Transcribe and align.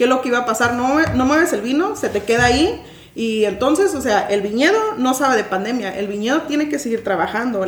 qué 0.00 0.04
es 0.04 0.08
lo 0.08 0.22
que 0.22 0.28
iba 0.28 0.38
a 0.38 0.46
pasar. 0.46 0.72
No, 0.72 0.98
no 1.14 1.26
mueves 1.26 1.52
el 1.52 1.60
vino, 1.60 1.94
se 1.94 2.08
te 2.08 2.22
queda 2.22 2.46
ahí. 2.46 2.80
Y 3.14 3.44
entonces, 3.44 3.94
o 3.94 4.00
sea, 4.00 4.26
el 4.30 4.40
viñedo 4.40 4.94
no 4.96 5.12
sabe 5.12 5.36
de 5.36 5.44
pandemia, 5.44 5.94
el 5.94 6.06
viñedo 6.06 6.40
tiene 6.44 6.70
que 6.70 6.78
seguir 6.78 7.04
trabajando. 7.04 7.66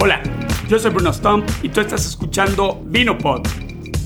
Hola, 0.00 0.22
yo 0.66 0.78
soy 0.78 0.90
Bruno 0.90 1.12
Stump 1.12 1.46
y 1.62 1.68
tú 1.68 1.82
estás 1.82 2.06
escuchando 2.06 2.80
VinoPod, 2.86 3.46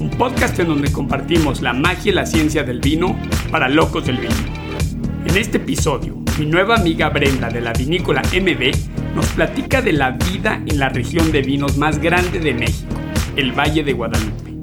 un 0.00 0.10
podcast 0.10 0.58
en 0.58 0.66
donde 0.66 0.90
compartimos 0.90 1.62
la 1.62 1.72
magia 1.72 2.10
y 2.10 2.14
la 2.16 2.26
ciencia 2.26 2.64
del 2.64 2.80
vino 2.80 3.16
para 3.52 3.68
locos 3.68 4.06
del 4.06 4.16
vino. 4.16 4.34
En 5.24 5.36
este 5.36 5.58
episodio, 5.58 6.16
mi 6.40 6.46
nueva 6.46 6.74
amiga 6.74 7.10
Brenda 7.10 7.48
de 7.48 7.60
la 7.60 7.72
vinícola 7.72 8.22
MB 8.22 8.93
nos 9.14 9.26
platica 9.26 9.80
de 9.80 9.92
la 9.92 10.10
vida 10.10 10.60
en 10.66 10.78
la 10.78 10.88
región 10.88 11.30
de 11.32 11.42
vinos 11.42 11.76
más 11.76 11.98
grande 11.98 12.40
de 12.40 12.54
México, 12.54 12.94
el 13.36 13.52
Valle 13.52 13.84
de 13.84 13.92
Guadalupe. 13.92 14.54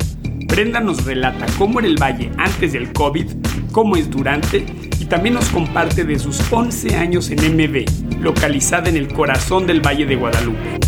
Brenda 0.48 0.82
nos 0.82 1.06
relata 1.06 1.46
cómo 1.58 1.80
era 1.80 1.88
el 1.88 1.96
valle 1.96 2.30
antes 2.38 2.74
del 2.74 2.92
COVID, 2.92 3.26
cómo 3.72 3.96
es 3.96 4.10
durante 4.10 4.66
y 5.00 5.06
también 5.06 5.36
nos 5.36 5.50
comparte 5.50 6.04
de 6.04 6.20
sus 6.20 6.42
11 6.52 6.96
años 6.96 7.30
en 7.30 7.40
MB, 7.56 8.22
localizada 8.22 8.90
en 8.90 8.98
el 8.98 9.08
corazón 9.08 9.66
del 9.66 9.80
Valle 9.80 10.06
de 10.06 10.16
Guadalupe. 10.16 10.80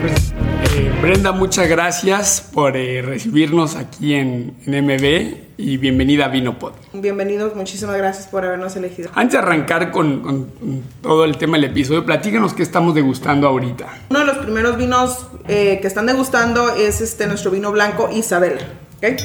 Pues, 0.00 0.34
eh, 0.74 0.92
Brenda, 1.00 1.30
muchas 1.30 1.68
gracias 1.68 2.50
por 2.52 2.76
eh, 2.76 3.02
recibirnos 3.02 3.76
aquí 3.76 4.14
en, 4.14 4.54
en, 4.66 4.84
MB 4.84 5.49
y 5.60 5.76
bienvenida 5.76 6.24
a 6.24 6.28
Vinopod. 6.28 6.72
Bienvenidos, 6.94 7.54
muchísimas 7.54 7.96
gracias 7.96 8.26
por 8.26 8.44
habernos 8.44 8.74
elegido. 8.76 9.10
Antes 9.14 9.32
de 9.32 9.38
arrancar 9.38 9.90
con, 9.90 10.20
con, 10.22 10.82
todo 11.02 11.24
el 11.24 11.36
tema 11.36 11.58
del 11.58 11.64
episodio, 11.64 12.04
platícanos 12.06 12.54
qué 12.54 12.62
estamos 12.62 12.94
degustando 12.94 13.46
ahorita. 13.46 13.86
Uno 14.08 14.20
de 14.20 14.24
los 14.24 14.38
primeros 14.38 14.76
vinos 14.78 15.26
eh, 15.48 15.78
que 15.80 15.86
están 15.86 16.06
degustando 16.06 16.74
es 16.74 17.00
este 17.00 17.26
nuestro 17.26 17.50
vino 17.50 17.70
blanco 17.72 18.08
Isabel, 18.10 18.58
¿okay? 18.96 19.16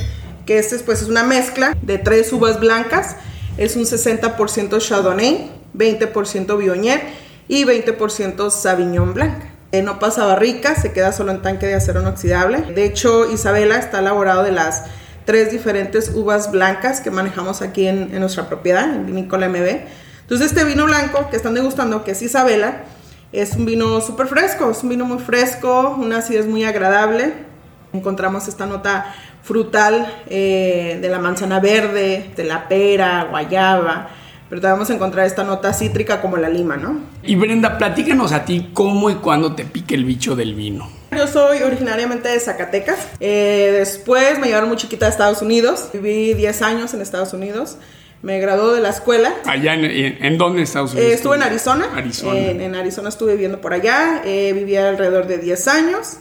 que 0.45 0.59
este 0.59 0.77
pues, 0.79 1.01
es 1.01 1.07
una 1.07 1.23
mezcla 1.23 1.75
de 1.81 1.97
tres 1.97 2.31
uvas 2.33 2.59
blancas, 2.59 3.15
es 3.57 3.77
un 3.77 3.83
60% 3.83 4.79
Chardonnay, 4.79 5.51
20% 5.77 6.57
Viognier 6.57 7.01
y 7.47 7.63
20% 7.63 8.49
Sauvignon 8.49 9.13
Blanc. 9.13 9.35
Eh, 9.71 9.81
no 9.81 9.99
pasa 9.99 10.25
barrica, 10.25 10.75
se 10.75 10.91
queda 10.91 11.11
solo 11.11 11.31
en 11.31 11.41
tanque 11.41 11.65
de 11.65 11.75
acero 11.75 12.01
inoxidable. 12.01 12.61
De 12.73 12.85
hecho, 12.85 13.31
Isabela 13.31 13.77
está 13.77 13.99
elaborado 13.99 14.43
de 14.43 14.51
las 14.51 14.83
tres 15.25 15.51
diferentes 15.51 16.11
uvas 16.13 16.51
blancas 16.51 17.01
que 17.01 17.11
manejamos 17.11 17.61
aquí 17.61 17.87
en, 17.87 18.13
en 18.13 18.19
nuestra 18.19 18.47
propiedad, 18.47 18.83
en 18.83 19.05
Vinícola 19.05 19.49
MB. 19.49 19.81
Entonces, 20.21 20.51
este 20.51 20.63
vino 20.63 20.85
blanco 20.85 21.29
que 21.29 21.35
están 21.35 21.53
degustando, 21.53 22.03
que 22.03 22.11
es 22.11 22.21
Isabela, 22.21 22.83
es 23.31 23.55
un 23.55 23.65
vino 23.65 24.01
súper 24.01 24.27
fresco, 24.27 24.71
es 24.71 24.81
un 24.83 24.89
vino 24.89 25.05
muy 25.05 25.19
fresco, 25.19 25.95
una 25.99 26.17
acidez 26.17 26.47
muy 26.47 26.63
agradable. 26.63 27.33
Encontramos 27.93 28.47
esta 28.47 28.65
nota 28.65 29.13
frutal 29.43 30.07
eh, 30.27 30.99
de 31.01 31.09
la 31.09 31.19
manzana 31.19 31.59
verde, 31.59 32.31
de 32.35 32.43
la 32.43 32.67
pera, 32.67 33.27
guayaba 33.29 34.09
pero 34.49 34.61
te 34.61 34.67
vamos 34.67 34.89
a 34.89 34.93
encontrar 34.93 35.25
esta 35.25 35.43
nota 35.43 35.73
cítrica 35.73 36.21
como 36.21 36.37
la 36.37 36.49
lima, 36.49 36.77
¿no? 36.77 36.99
Y 37.23 37.35
Brenda, 37.35 37.77
platícanos 37.77 38.31
a 38.31 38.45
ti 38.45 38.69
cómo 38.73 39.09
y 39.09 39.15
cuándo 39.15 39.55
te 39.55 39.65
pique 39.65 39.95
el 39.95 40.05
bicho 40.05 40.35
del 40.35 40.53
vino. 40.53 40.87
Yo 41.15 41.27
soy 41.27 41.63
originariamente 41.63 42.27
de 42.27 42.39
Zacatecas. 42.39 43.07
Eh, 43.19 43.73
después 43.77 44.37
me 44.37 44.47
llevaron 44.47 44.67
muy 44.69 44.77
chiquita 44.77 45.05
a 45.05 45.09
Estados 45.09 45.41
Unidos. 45.41 45.89
Viví 45.93 46.33
10 46.33 46.61
años 46.61 46.93
en 46.93 47.01
Estados 47.01 47.33
Unidos. 47.33 47.77
Me 48.21 48.39
graduó 48.39 48.73
de 48.73 48.81
la 48.81 48.89
escuela. 48.89 49.33
¿Allá 49.45 49.75
en, 49.75 49.85
en, 49.85 50.25
en 50.25 50.37
dónde 50.37 50.61
Estados 50.61 50.93
Unidos? 50.93 51.11
Eh, 51.11 51.13
estuve 51.13 51.37
en 51.37 51.43
Arizona. 51.43 51.87
Arizona. 51.95 52.37
En, 52.37 52.61
en, 52.61 52.75
Arizona 52.75 53.09
estuve 53.09 53.33
viviendo 53.33 53.61
por 53.61 53.73
allá. 53.73 54.23
Eh, 54.25 54.51
viví 54.53 54.75
alrededor 54.75 55.27
de 55.27 55.37
10 55.37 55.67
años. 55.69 56.17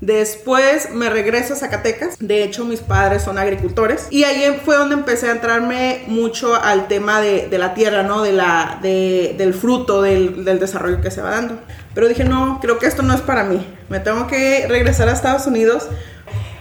Después 0.00 0.94
me 0.94 1.10
regreso 1.10 1.52
a 1.52 1.56
Zacatecas. 1.56 2.16
De 2.18 2.42
hecho, 2.42 2.64
mis 2.64 2.80
padres 2.80 3.22
son 3.22 3.36
agricultores. 3.36 4.06
Y 4.10 4.24
ahí 4.24 4.58
fue 4.64 4.76
donde 4.76 4.94
empecé 4.94 5.28
a 5.28 5.32
entrarme 5.32 6.04
mucho 6.06 6.54
al 6.54 6.88
tema 6.88 7.20
de, 7.20 7.48
de 7.48 7.58
la 7.58 7.74
tierra, 7.74 8.02
¿no? 8.02 8.22
De 8.22 8.32
la, 8.32 8.78
de, 8.80 9.34
del 9.36 9.52
fruto, 9.52 10.00
del, 10.00 10.44
del, 10.44 10.58
desarrollo 10.58 11.02
que 11.02 11.10
se 11.10 11.20
va 11.20 11.32
dando. 11.32 11.60
Pero 11.94 12.08
dije, 12.08 12.24
no, 12.24 12.58
creo 12.60 12.78
que 12.78 12.86
esto 12.86 13.02
no 13.02 13.14
es 13.14 13.20
para 13.20 13.44
mí. 13.44 13.66
Me 13.88 14.00
tengo 14.00 14.26
que 14.26 14.66
regresar 14.68 15.08
a 15.08 15.12
Estados 15.12 15.46
Unidos. 15.46 15.88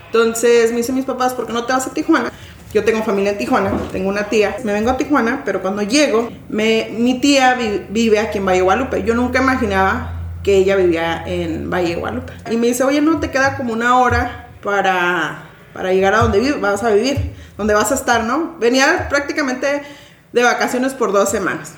Entonces 0.07 0.72
me 0.72 0.78
dicen 0.78 0.95
mis 0.95 1.06
papás, 1.06 1.34
¿por 1.34 1.45
qué 1.45 1.53
no 1.53 1.66
te 1.66 1.73
vas 1.73 1.85
a 1.88 1.94
Tijuana? 1.94 2.31
Yo 2.73 2.84
tengo 2.84 3.03
familia 3.03 3.31
en 3.31 3.38
Tijuana, 3.38 3.72
tengo 3.91 4.09
una 4.09 4.25
tía. 4.25 4.57
Me 4.63 4.73
vengo 4.73 4.89
a 4.89 4.97
Tijuana, 4.97 5.41
pero 5.45 5.62
cuando 5.62 5.81
llego, 5.81 6.29
me, 6.50 6.89
mi 6.97 7.19
tía 7.19 7.56
vi, 7.56 7.85
vive 7.89 8.19
aquí 8.19 8.38
en 8.38 8.45
Valle 8.45 8.62
Guadalupe. 8.62 9.03
Yo 9.03 9.16
nunca 9.16 9.41
imaginaba 9.41 10.19
que 10.44 10.57
ella 10.57 10.75
vivía 10.75 11.23
en 11.25 11.69
Valle 11.69 11.95
Guadalupe. 11.95 12.34
Y 12.51 12.57
me 12.57 12.68
dice, 12.68 12.84
oye, 12.84 13.01
no 13.01 13.19
te 13.19 13.31
queda 13.31 13.57
como 13.57 13.73
una 13.73 14.00
hora 14.00 14.50
para, 14.63 15.50
para 15.73 15.94
llegar 15.94 16.13
a 16.16 16.19
donde 16.19 16.53
vas 16.53 16.84
a 16.84 16.91
vivir, 16.91 17.34
donde 17.57 17.73
vas 17.73 17.91
a 17.91 17.95
estar, 17.95 18.23
¿no? 18.23 18.56
Venía 18.59 19.07
prácticamente 19.09 19.84
de 20.31 20.44
vacaciones 20.44 20.94
por 20.94 21.12
dos 21.12 21.29
semanas, 21.29 21.73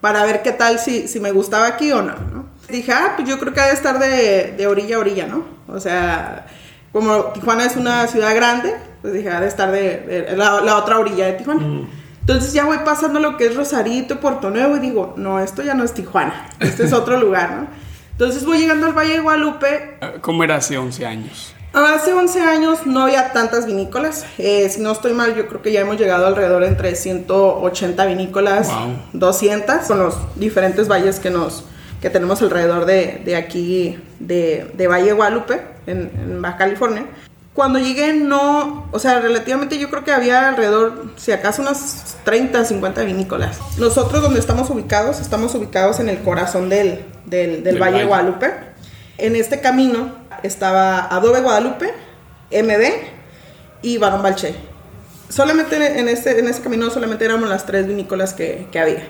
para 0.00 0.24
ver 0.24 0.42
qué 0.42 0.52
tal, 0.52 0.78
si, 0.78 1.08
si 1.08 1.20
me 1.20 1.32
gustaba 1.32 1.66
aquí 1.66 1.90
o 1.92 2.02
no, 2.02 2.14
¿no? 2.32 2.47
Dije, 2.68 2.92
ah, 2.92 3.14
pues 3.16 3.28
yo 3.28 3.38
creo 3.38 3.52
que 3.52 3.60
ha 3.60 3.66
de 3.66 3.72
estar 3.72 3.98
de, 3.98 4.54
de 4.56 4.66
orilla 4.66 4.96
a 4.96 4.98
orilla, 4.98 5.26
¿no? 5.26 5.44
O 5.68 5.80
sea, 5.80 6.46
como 6.92 7.24
Tijuana 7.32 7.64
es 7.64 7.76
una 7.76 8.06
ciudad 8.06 8.34
grande, 8.34 8.74
pues 9.00 9.14
dije, 9.14 9.30
ha 9.30 9.40
de 9.40 9.48
estar 9.48 9.70
de, 9.70 10.26
de 10.28 10.36
la, 10.36 10.60
la, 10.60 10.76
otra 10.76 10.98
orilla 10.98 11.26
de 11.26 11.32
Tijuana. 11.34 11.60
Mm. 11.60 11.88
Entonces 12.20 12.52
ya 12.52 12.66
voy 12.66 12.78
pasando 12.84 13.20
lo 13.20 13.38
que 13.38 13.46
es 13.46 13.56
Rosarito, 13.56 14.20
Puerto 14.20 14.50
Nuevo 14.50 14.76
y 14.76 14.80
digo, 14.80 15.14
no, 15.16 15.40
esto 15.40 15.62
ya 15.62 15.72
no 15.72 15.82
es 15.82 15.94
Tijuana, 15.94 16.50
este 16.60 16.84
es 16.84 16.92
otro 16.92 17.18
lugar, 17.18 17.52
¿no? 17.52 17.66
Entonces 18.12 18.44
voy 18.44 18.58
llegando 18.58 18.86
al 18.86 18.92
Valle 18.92 19.14
de 19.14 19.20
Guadalupe. 19.20 19.98
¿Cómo 20.20 20.44
era 20.44 20.56
hace 20.56 20.76
11 20.76 21.06
años? 21.06 21.54
Hace 21.72 22.12
11 22.12 22.40
años 22.40 22.86
no 22.86 23.02
había 23.02 23.32
tantas 23.32 23.64
vinícolas. 23.64 24.26
Eh, 24.38 24.68
si 24.68 24.80
no 24.80 24.92
estoy 24.92 25.12
mal, 25.12 25.36
yo 25.36 25.46
creo 25.46 25.62
que 25.62 25.70
ya 25.70 25.80
hemos 25.80 25.98
llegado 25.98 26.26
alrededor 26.26 26.64
entre 26.64 26.96
180 26.96 28.04
vinícolas, 28.06 28.68
wow. 28.68 28.96
200, 29.12 29.86
con 29.86 29.98
los 30.00 30.16
diferentes 30.34 30.88
valles 30.88 31.20
que, 31.20 31.30
nos, 31.30 31.64
que 32.00 32.10
tenemos 32.10 32.40
alrededor 32.42 32.86
de, 32.86 33.22
de 33.24 33.36
aquí, 33.36 33.98
de, 34.20 34.70
de, 34.74 34.86
Valle 34.86 35.06
de 35.06 35.12
Guadalupe, 35.12 35.60
en, 35.86 36.10
en 36.14 36.42
Baja 36.42 36.58
California. 36.58 37.06
Cuando 37.54 37.80
llegué 37.80 38.12
no, 38.12 38.88
o 38.92 38.98
sea, 39.00 39.18
relativamente 39.18 39.78
yo 39.78 39.90
creo 39.90 40.04
que 40.04 40.12
había 40.12 40.48
alrededor, 40.48 41.06
si 41.16 41.32
acaso 41.32 41.60
unas 41.60 42.16
30, 42.24 42.64
50 42.64 43.02
vinícolas. 43.02 43.58
Nosotros 43.78 44.22
donde 44.22 44.38
estamos 44.38 44.70
ubicados, 44.70 45.20
estamos 45.20 45.54
ubicados 45.56 45.98
en 45.98 46.08
el 46.08 46.18
corazón 46.18 46.68
del, 46.68 47.04
del, 47.26 47.64
del 47.64 47.82
Valle 47.82 47.98
de 47.98 48.04
Guadalupe. 48.04 48.54
En 49.16 49.34
este 49.34 49.60
camino 49.60 50.14
estaba 50.44 51.00
Adobe 51.12 51.40
Guadalupe, 51.40 51.92
MD 52.52 52.92
y 53.82 53.98
Barón 53.98 54.22
Balché. 54.22 54.54
Solamente 55.28 55.98
en 55.98 56.08
este, 56.08 56.38
en 56.38 56.46
este 56.46 56.62
camino 56.62 56.88
solamente 56.90 57.24
éramos 57.24 57.48
las 57.48 57.66
tres 57.66 57.88
vinícolas 57.88 58.34
que, 58.34 58.68
que 58.70 58.78
había. 58.78 59.08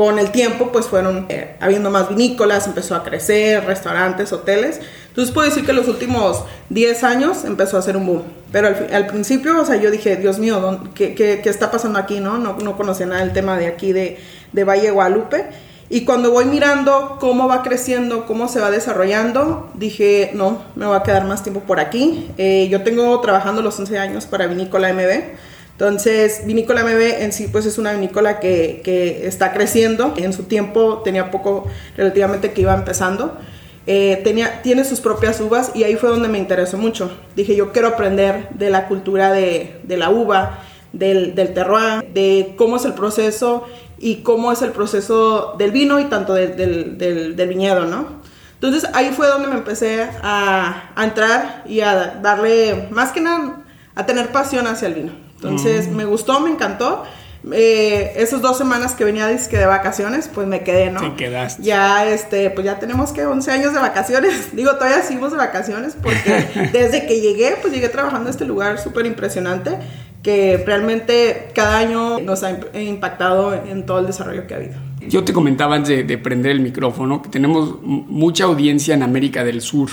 Con 0.00 0.18
el 0.18 0.30
tiempo 0.30 0.72
pues 0.72 0.86
fueron 0.86 1.26
eh, 1.28 1.56
habiendo 1.60 1.90
más 1.90 2.08
vinícolas, 2.08 2.66
empezó 2.66 2.94
a 2.94 3.04
crecer, 3.04 3.66
restaurantes, 3.66 4.32
hoteles. 4.32 4.80
Entonces 5.08 5.34
puedo 5.34 5.46
decir 5.46 5.66
que 5.66 5.74
los 5.74 5.88
últimos 5.88 6.42
10 6.70 7.04
años 7.04 7.44
empezó 7.44 7.76
a 7.76 7.80
hacer 7.80 7.98
un 7.98 8.06
boom. 8.06 8.22
Pero 8.50 8.68
al, 8.68 8.88
al 8.94 9.06
principio, 9.08 9.60
o 9.60 9.64
sea, 9.66 9.76
yo 9.76 9.90
dije, 9.90 10.16
Dios 10.16 10.38
mío, 10.38 10.84
¿qué, 10.94 11.14
qué, 11.14 11.42
qué 11.42 11.50
está 11.50 11.70
pasando 11.70 11.98
aquí? 11.98 12.18
No, 12.18 12.38
no, 12.38 12.56
no 12.56 12.78
conocía 12.78 13.04
nada 13.04 13.20
del 13.20 13.34
tema 13.34 13.58
de 13.58 13.66
aquí 13.66 13.92
de, 13.92 14.18
de 14.52 14.64
Valle 14.64 14.90
Guadalupe. 14.90 15.48
Y 15.90 16.06
cuando 16.06 16.30
voy 16.30 16.46
mirando 16.46 17.18
cómo 17.20 17.46
va 17.46 17.62
creciendo, 17.62 18.24
cómo 18.24 18.48
se 18.48 18.58
va 18.58 18.70
desarrollando, 18.70 19.70
dije, 19.74 20.30
no, 20.32 20.62
me 20.76 20.86
voy 20.86 20.96
a 20.96 21.02
quedar 21.02 21.26
más 21.26 21.42
tiempo 21.42 21.60
por 21.60 21.78
aquí. 21.78 22.30
Eh, 22.38 22.68
yo 22.70 22.82
tengo 22.84 23.20
trabajando 23.20 23.60
los 23.60 23.78
11 23.78 23.98
años 23.98 24.24
para 24.24 24.46
Vinícola 24.46 24.94
MB. 24.94 25.49
Entonces, 25.80 26.42
Vinícola 26.44 26.84
MB 26.84 27.22
en 27.22 27.32
sí, 27.32 27.48
pues 27.50 27.64
es 27.64 27.78
una 27.78 27.94
vinícola 27.94 28.38
que, 28.38 28.82
que 28.84 29.26
está 29.26 29.54
creciendo. 29.54 30.12
En 30.18 30.34
su 30.34 30.42
tiempo 30.42 30.98
tenía 30.98 31.30
poco, 31.30 31.66
relativamente, 31.96 32.52
que 32.52 32.60
iba 32.60 32.74
empezando. 32.74 33.38
Eh, 33.86 34.20
tenía, 34.22 34.60
tiene 34.60 34.84
sus 34.84 35.00
propias 35.00 35.40
uvas 35.40 35.70
y 35.74 35.84
ahí 35.84 35.96
fue 35.96 36.10
donde 36.10 36.28
me 36.28 36.36
interesó 36.36 36.76
mucho. 36.76 37.10
Dije, 37.34 37.56
yo 37.56 37.72
quiero 37.72 37.88
aprender 37.88 38.50
de 38.50 38.68
la 38.68 38.88
cultura 38.88 39.32
de, 39.32 39.80
de 39.84 39.96
la 39.96 40.10
uva, 40.10 40.58
del, 40.92 41.34
del 41.34 41.54
terroir, 41.54 42.12
de 42.12 42.52
cómo 42.58 42.76
es 42.76 42.84
el 42.84 42.92
proceso 42.92 43.64
y 43.98 44.16
cómo 44.16 44.52
es 44.52 44.60
el 44.60 44.72
proceso 44.72 45.54
del 45.56 45.70
vino 45.70 45.98
y 45.98 46.04
tanto 46.04 46.34
de, 46.34 46.48
del, 46.48 46.98
del, 46.98 47.36
del, 47.36 47.48
viñedo, 47.48 47.86
¿no? 47.86 48.20
Entonces 48.52 48.86
ahí 48.92 49.12
fue 49.16 49.28
donde 49.28 49.48
me 49.48 49.54
empecé 49.54 50.02
a, 50.22 50.90
a, 50.94 51.04
entrar 51.04 51.64
y 51.66 51.80
a 51.80 52.18
darle, 52.20 52.88
más 52.90 53.12
que 53.12 53.22
nada, 53.22 53.62
a 53.94 54.04
tener 54.04 54.30
pasión 54.30 54.66
hacia 54.66 54.88
el 54.88 54.94
vino. 54.94 55.29
Entonces 55.42 55.88
mm. 55.88 55.96
me 55.96 56.04
gustó, 56.04 56.40
me 56.40 56.50
encantó. 56.50 57.04
Eh, 57.52 58.12
esas 58.16 58.42
dos 58.42 58.58
semanas 58.58 58.92
que 58.92 59.04
venía 59.04 59.26
disque 59.26 59.56
de 59.56 59.64
vacaciones, 59.64 60.28
pues 60.28 60.46
me 60.46 60.62
quedé, 60.62 60.90
¿no? 60.90 61.00
Te 61.00 61.14
quedaste. 61.14 61.62
Ya, 61.62 62.04
este, 62.06 62.50
pues 62.50 62.66
ya 62.66 62.78
tenemos 62.78 63.12
que 63.12 63.24
11 63.24 63.50
años 63.50 63.72
de 63.72 63.80
vacaciones. 63.80 64.50
Digo, 64.54 64.74
todavía 64.74 65.02
seguimos 65.02 65.30
de 65.30 65.38
vacaciones 65.38 65.96
porque 66.00 66.70
desde 66.72 67.06
que 67.06 67.20
llegué, 67.20 67.56
pues 67.60 67.72
llegué 67.72 67.88
trabajando 67.88 68.28
en 68.28 68.32
este 68.32 68.44
lugar 68.44 68.78
súper 68.78 69.06
impresionante 69.06 69.78
que 70.22 70.62
realmente 70.66 71.48
cada 71.54 71.78
año 71.78 72.20
nos 72.20 72.42
ha 72.42 72.50
impactado 72.78 73.54
en 73.54 73.86
todo 73.86 74.00
el 74.00 74.06
desarrollo 74.06 74.46
que 74.46 74.54
ha 74.54 74.56
habido. 74.58 74.74
Yo 75.08 75.24
te 75.24 75.32
comentaba 75.32 75.76
antes 75.76 76.06
de, 76.06 76.18
prender 76.18 76.52
el 76.52 76.60
micrófono 76.60 77.22
que 77.22 77.30
tenemos 77.30 77.80
mucha 77.82 78.44
audiencia 78.44 78.94
en 78.94 79.02
América 79.02 79.44
del 79.44 79.62
Sur. 79.62 79.88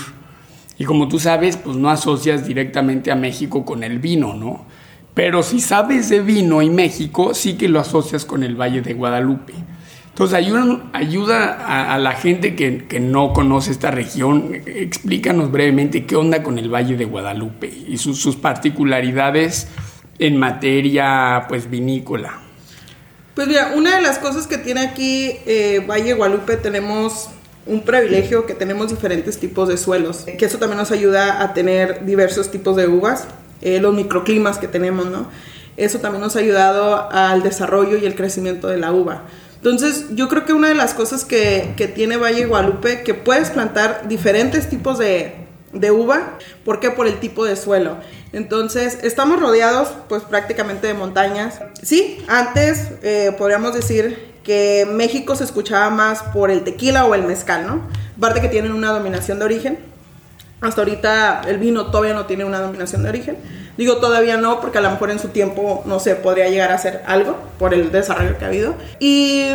Y 0.76 0.84
como 0.84 1.08
tú 1.08 1.18
sabes, 1.18 1.56
pues 1.56 1.76
no 1.76 1.88
asocias 1.88 2.46
directamente 2.46 3.10
a 3.10 3.16
México 3.16 3.64
con 3.64 3.82
el 3.82 3.98
vino, 3.98 4.34
¿no? 4.34 4.66
Pero 5.18 5.42
si 5.42 5.58
sabes 5.58 6.10
de 6.10 6.20
vino 6.20 6.62
y 6.62 6.70
México, 6.70 7.34
sí 7.34 7.54
que 7.54 7.66
lo 7.66 7.80
asocias 7.80 8.24
con 8.24 8.44
el 8.44 8.54
Valle 8.54 8.82
de 8.82 8.94
Guadalupe. 8.94 9.52
Entonces, 10.10 10.38
ayuda, 10.92 11.92
a, 11.92 11.98
la 11.98 12.12
gente 12.12 12.54
que, 12.54 13.00
no 13.00 13.32
conoce 13.32 13.72
esta 13.72 13.90
región. 13.90 14.52
Explícanos 14.64 15.50
brevemente 15.50 16.06
qué 16.06 16.14
onda 16.14 16.44
con 16.44 16.56
el 16.56 16.72
Valle 16.72 16.96
de 16.96 17.04
Guadalupe 17.04 17.66
y 17.66 17.98
sus, 17.98 18.36
particularidades 18.36 19.66
en 20.20 20.36
materia 20.36 21.46
pues 21.48 21.68
vinícola. 21.68 22.38
Pues 23.34 23.48
mira, 23.48 23.72
una 23.74 23.96
de 23.96 24.02
las 24.02 24.20
cosas 24.20 24.46
que 24.46 24.58
tiene 24.58 24.82
aquí 24.82 25.32
eh, 25.46 25.84
Valle 25.84 26.14
Guadalupe 26.14 26.56
tenemos 26.58 27.28
un 27.66 27.80
privilegio 27.80 28.46
que 28.46 28.54
tenemos 28.54 28.90
diferentes 28.90 29.40
tipos 29.40 29.68
de 29.68 29.78
suelos, 29.78 30.26
que 30.38 30.44
eso 30.44 30.58
también 30.58 30.78
nos 30.78 30.92
ayuda 30.92 31.42
a 31.42 31.54
tener 31.54 32.04
diversos 32.06 32.52
tipos 32.52 32.76
de 32.76 32.86
uvas, 32.86 33.26
eh, 33.62 33.80
los 33.80 33.94
microclimas 33.94 34.58
que 34.58 34.68
tenemos, 34.68 35.06
¿no? 35.06 35.28
Eso 35.76 36.00
también 36.00 36.22
nos 36.22 36.34
ha 36.36 36.40
ayudado 36.40 37.08
al 37.10 37.42
desarrollo 37.42 37.96
y 37.98 38.04
el 38.04 38.16
crecimiento 38.16 38.68
de 38.68 38.78
la 38.78 38.92
uva. 38.92 39.22
Entonces, 39.58 40.06
yo 40.14 40.28
creo 40.28 40.44
que 40.44 40.52
una 40.52 40.68
de 40.68 40.74
las 40.74 40.94
cosas 40.94 41.24
que, 41.24 41.92
tiene 41.94 42.16
Valle 42.16 42.46
Guadalupe, 42.46 43.02
que 43.02 43.14
puedes 43.14 43.50
plantar 43.50 44.06
diferentes 44.08 44.68
tipos 44.68 44.98
de, 44.98 45.34
uva. 45.92 46.38
¿Por 46.64 46.80
qué? 46.80 46.90
Por 46.90 47.06
el 47.06 47.18
tipo 47.20 47.44
de 47.44 47.56
suelo. 47.56 47.96
Entonces, 48.32 48.98
estamos 49.02 49.40
rodeados 49.40 49.88
pues 50.08 50.22
prácticamente 50.22 50.86
de 50.86 50.94
montañas. 50.94 51.60
Sí, 51.82 52.24
antes 52.28 52.90
eh, 53.02 53.34
podríamos 53.36 53.74
decir 53.74 54.28
que 54.44 54.86
México 54.90 55.34
se 55.34 55.44
escuchaba 55.44 55.90
más 55.90 56.22
por 56.22 56.50
el 56.50 56.62
tequila 56.62 57.04
o 57.04 57.14
el 57.14 57.22
mezcal, 57.22 57.66
¿no? 57.66 57.82
Aparte 58.16 58.40
que 58.40 58.48
tienen 58.48 58.72
una 58.72 58.90
dominación 58.92 59.38
de 59.38 59.44
origen. 59.44 59.78
Hasta 60.60 60.80
ahorita 60.80 61.42
el 61.46 61.58
vino 61.58 61.86
todavía 61.86 62.14
no 62.14 62.26
tiene 62.26 62.44
una 62.44 62.60
dominación 62.60 63.02
de 63.02 63.10
origen. 63.10 63.36
Digo 63.76 63.98
todavía 63.98 64.36
no, 64.36 64.60
porque 64.60 64.78
a 64.78 64.80
lo 64.80 64.90
mejor 64.90 65.10
en 65.10 65.20
su 65.20 65.28
tiempo, 65.28 65.82
no 65.86 66.00
sé, 66.00 66.16
podría 66.16 66.48
llegar 66.48 66.72
a 66.72 66.74
hacer 66.74 67.02
algo 67.06 67.36
por 67.58 67.74
el 67.74 67.92
desarrollo 67.92 68.36
que 68.36 68.44
ha 68.44 68.48
habido. 68.48 68.74
Y 68.98 69.52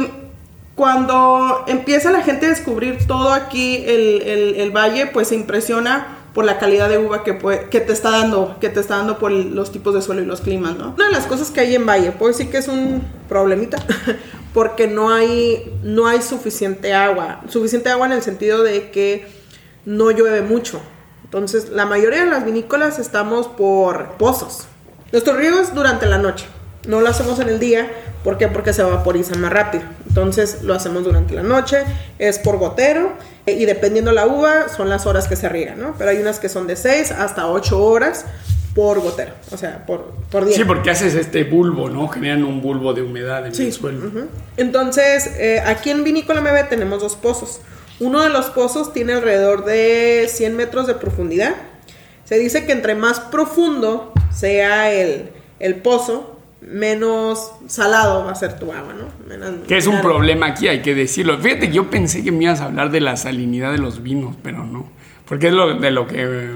cuando 0.75 1.65
empieza 1.67 2.09
la 2.09 2.21
gente 2.21 2.45
a 2.45 2.49
descubrir 2.49 3.05
todo 3.05 3.31
aquí 3.33 3.83
el, 3.85 4.71
valle, 4.73 5.07
pues 5.07 5.27
se 5.27 5.35
impresiona 5.35 6.19
por 6.33 6.45
la 6.45 6.57
calidad 6.57 6.89
de 6.89 6.97
uva 6.97 7.23
que, 7.23 7.37
que 7.69 7.79
te 7.79 7.93
está 7.93 8.09
dando, 8.09 8.57
que 8.59 8.69
te 8.69 8.79
está 8.79 8.97
dando 8.97 9.19
por 9.19 9.31
los 9.31 9.71
tipos 9.71 9.93
de 9.93 10.01
suelo 10.01 10.21
y 10.21 10.25
los 10.25 10.41
climas, 10.41 10.75
¿no? 10.77 10.93
Una 10.95 11.07
de 11.07 11.11
las 11.11 11.27
cosas 11.27 11.51
que 11.51 11.59
hay 11.59 11.75
en 11.75 11.85
Valle, 11.85 12.11
puedo 12.11 12.31
decir 12.31 12.49
que 12.49 12.57
es 12.57 12.67
un 12.67 13.03
problemita, 13.29 13.77
porque 14.53 14.87
no 14.87 15.13
hay, 15.13 15.71
no 15.83 16.07
hay 16.07 16.23
suficiente 16.23 16.93
agua, 16.93 17.41
suficiente 17.49 17.89
agua 17.89 18.07
en 18.07 18.13
el 18.13 18.23
sentido 18.23 18.63
de 18.63 18.89
que 18.89 19.42
no 19.85 20.11
llueve 20.11 20.41
mucho. 20.41 20.81
Entonces, 21.23 21.69
la 21.69 21.85
mayoría 21.85 22.25
de 22.25 22.29
las 22.29 22.45
vinícolas 22.45 22.99
estamos 22.99 23.47
por 23.47 24.13
pozos. 24.17 24.67
Nuestro 25.11 25.35
río 25.35 25.59
es 25.59 25.73
durante 25.73 26.05
la 26.05 26.17
noche. 26.17 26.45
No 26.87 27.01
lo 27.01 27.09
hacemos 27.09 27.39
en 27.39 27.49
el 27.49 27.59
día. 27.59 27.89
¿Por 28.23 28.37
qué? 28.37 28.47
Porque 28.47 28.73
se 28.73 28.83
vaporiza 28.83 29.35
más 29.35 29.51
rápido. 29.51 29.83
Entonces, 30.07 30.63
lo 30.63 30.73
hacemos 30.73 31.03
durante 31.03 31.33
la 31.33 31.43
noche. 31.43 31.83
Es 32.19 32.39
por 32.39 32.57
gotero. 32.57 33.13
Eh, 33.45 33.53
y 33.53 33.65
dependiendo 33.65 34.11
la 34.11 34.27
uva, 34.27 34.69
son 34.69 34.89
las 34.89 35.05
horas 35.05 35.27
que 35.27 35.35
se 35.35 35.49
riegan, 35.49 35.79
¿no? 35.79 35.95
Pero 35.97 36.11
hay 36.11 36.17
unas 36.17 36.39
que 36.39 36.49
son 36.49 36.67
de 36.67 36.75
6 36.75 37.11
hasta 37.11 37.47
8 37.47 37.83
horas 37.83 38.25
por 38.73 39.01
gotero, 39.01 39.33
o 39.51 39.57
sea, 39.57 39.85
por, 39.85 40.13
por 40.31 40.45
día. 40.45 40.55
Sí, 40.55 40.63
porque 40.65 40.89
haces 40.89 41.13
este 41.13 41.43
bulbo, 41.43 41.89
¿no? 41.89 42.07
Generan 42.07 42.43
un 42.43 42.61
bulbo 42.61 42.93
de 42.93 43.01
humedad 43.03 43.45
en 43.45 43.53
el 43.53 43.73
suelo. 43.73 44.09
Entonces, 44.57 45.27
eh, 45.37 45.61
aquí 45.65 45.91
en 45.91 46.03
Vinícola 46.03 46.41
MB 46.41 46.69
tenemos 46.69 47.01
dos 47.01 47.15
pozos. 47.15 47.59
Uno 47.99 48.21
de 48.21 48.29
los 48.29 48.47
pozos 48.47 48.93
tiene 48.93 49.13
alrededor 49.13 49.65
de 49.65 50.27
100 50.29 50.55
metros 50.55 50.87
de 50.87 50.95
profundidad. 50.95 51.55
Se 52.25 52.37
dice 52.39 52.65
que 52.65 52.71
entre 52.71 52.95
más 52.95 53.19
profundo 53.19 54.13
sea 54.33 54.91
el, 54.91 55.29
pozo, 55.83 56.39
menos 56.61 57.51
salado 57.67 58.25
va 58.25 58.31
a 58.31 58.35
ser 58.35 58.57
tu 58.57 58.71
agua, 58.71 58.93
¿no? 58.93 59.63
que 59.67 59.77
es 59.77 59.87
un 59.87 60.01
problema 60.01 60.47
aquí, 60.47 60.67
hay 60.67 60.81
que 60.81 60.95
decirlo. 60.95 61.37
Fíjate, 61.37 61.71
yo 61.71 61.89
pensé 61.89 62.23
que 62.23 62.31
me 62.31 62.45
ibas 62.45 62.61
a 62.61 62.65
hablar 62.65 62.91
de 62.91 63.01
la 63.01 63.17
salinidad 63.17 63.71
de 63.71 63.77
los 63.77 64.01
vinos, 64.01 64.35
pero 64.41 64.63
no. 64.63 64.89
Porque 65.27 65.47
es 65.47 65.53
lo, 65.53 65.79
de 65.79 65.91
lo 65.91 66.07
que 66.07 66.49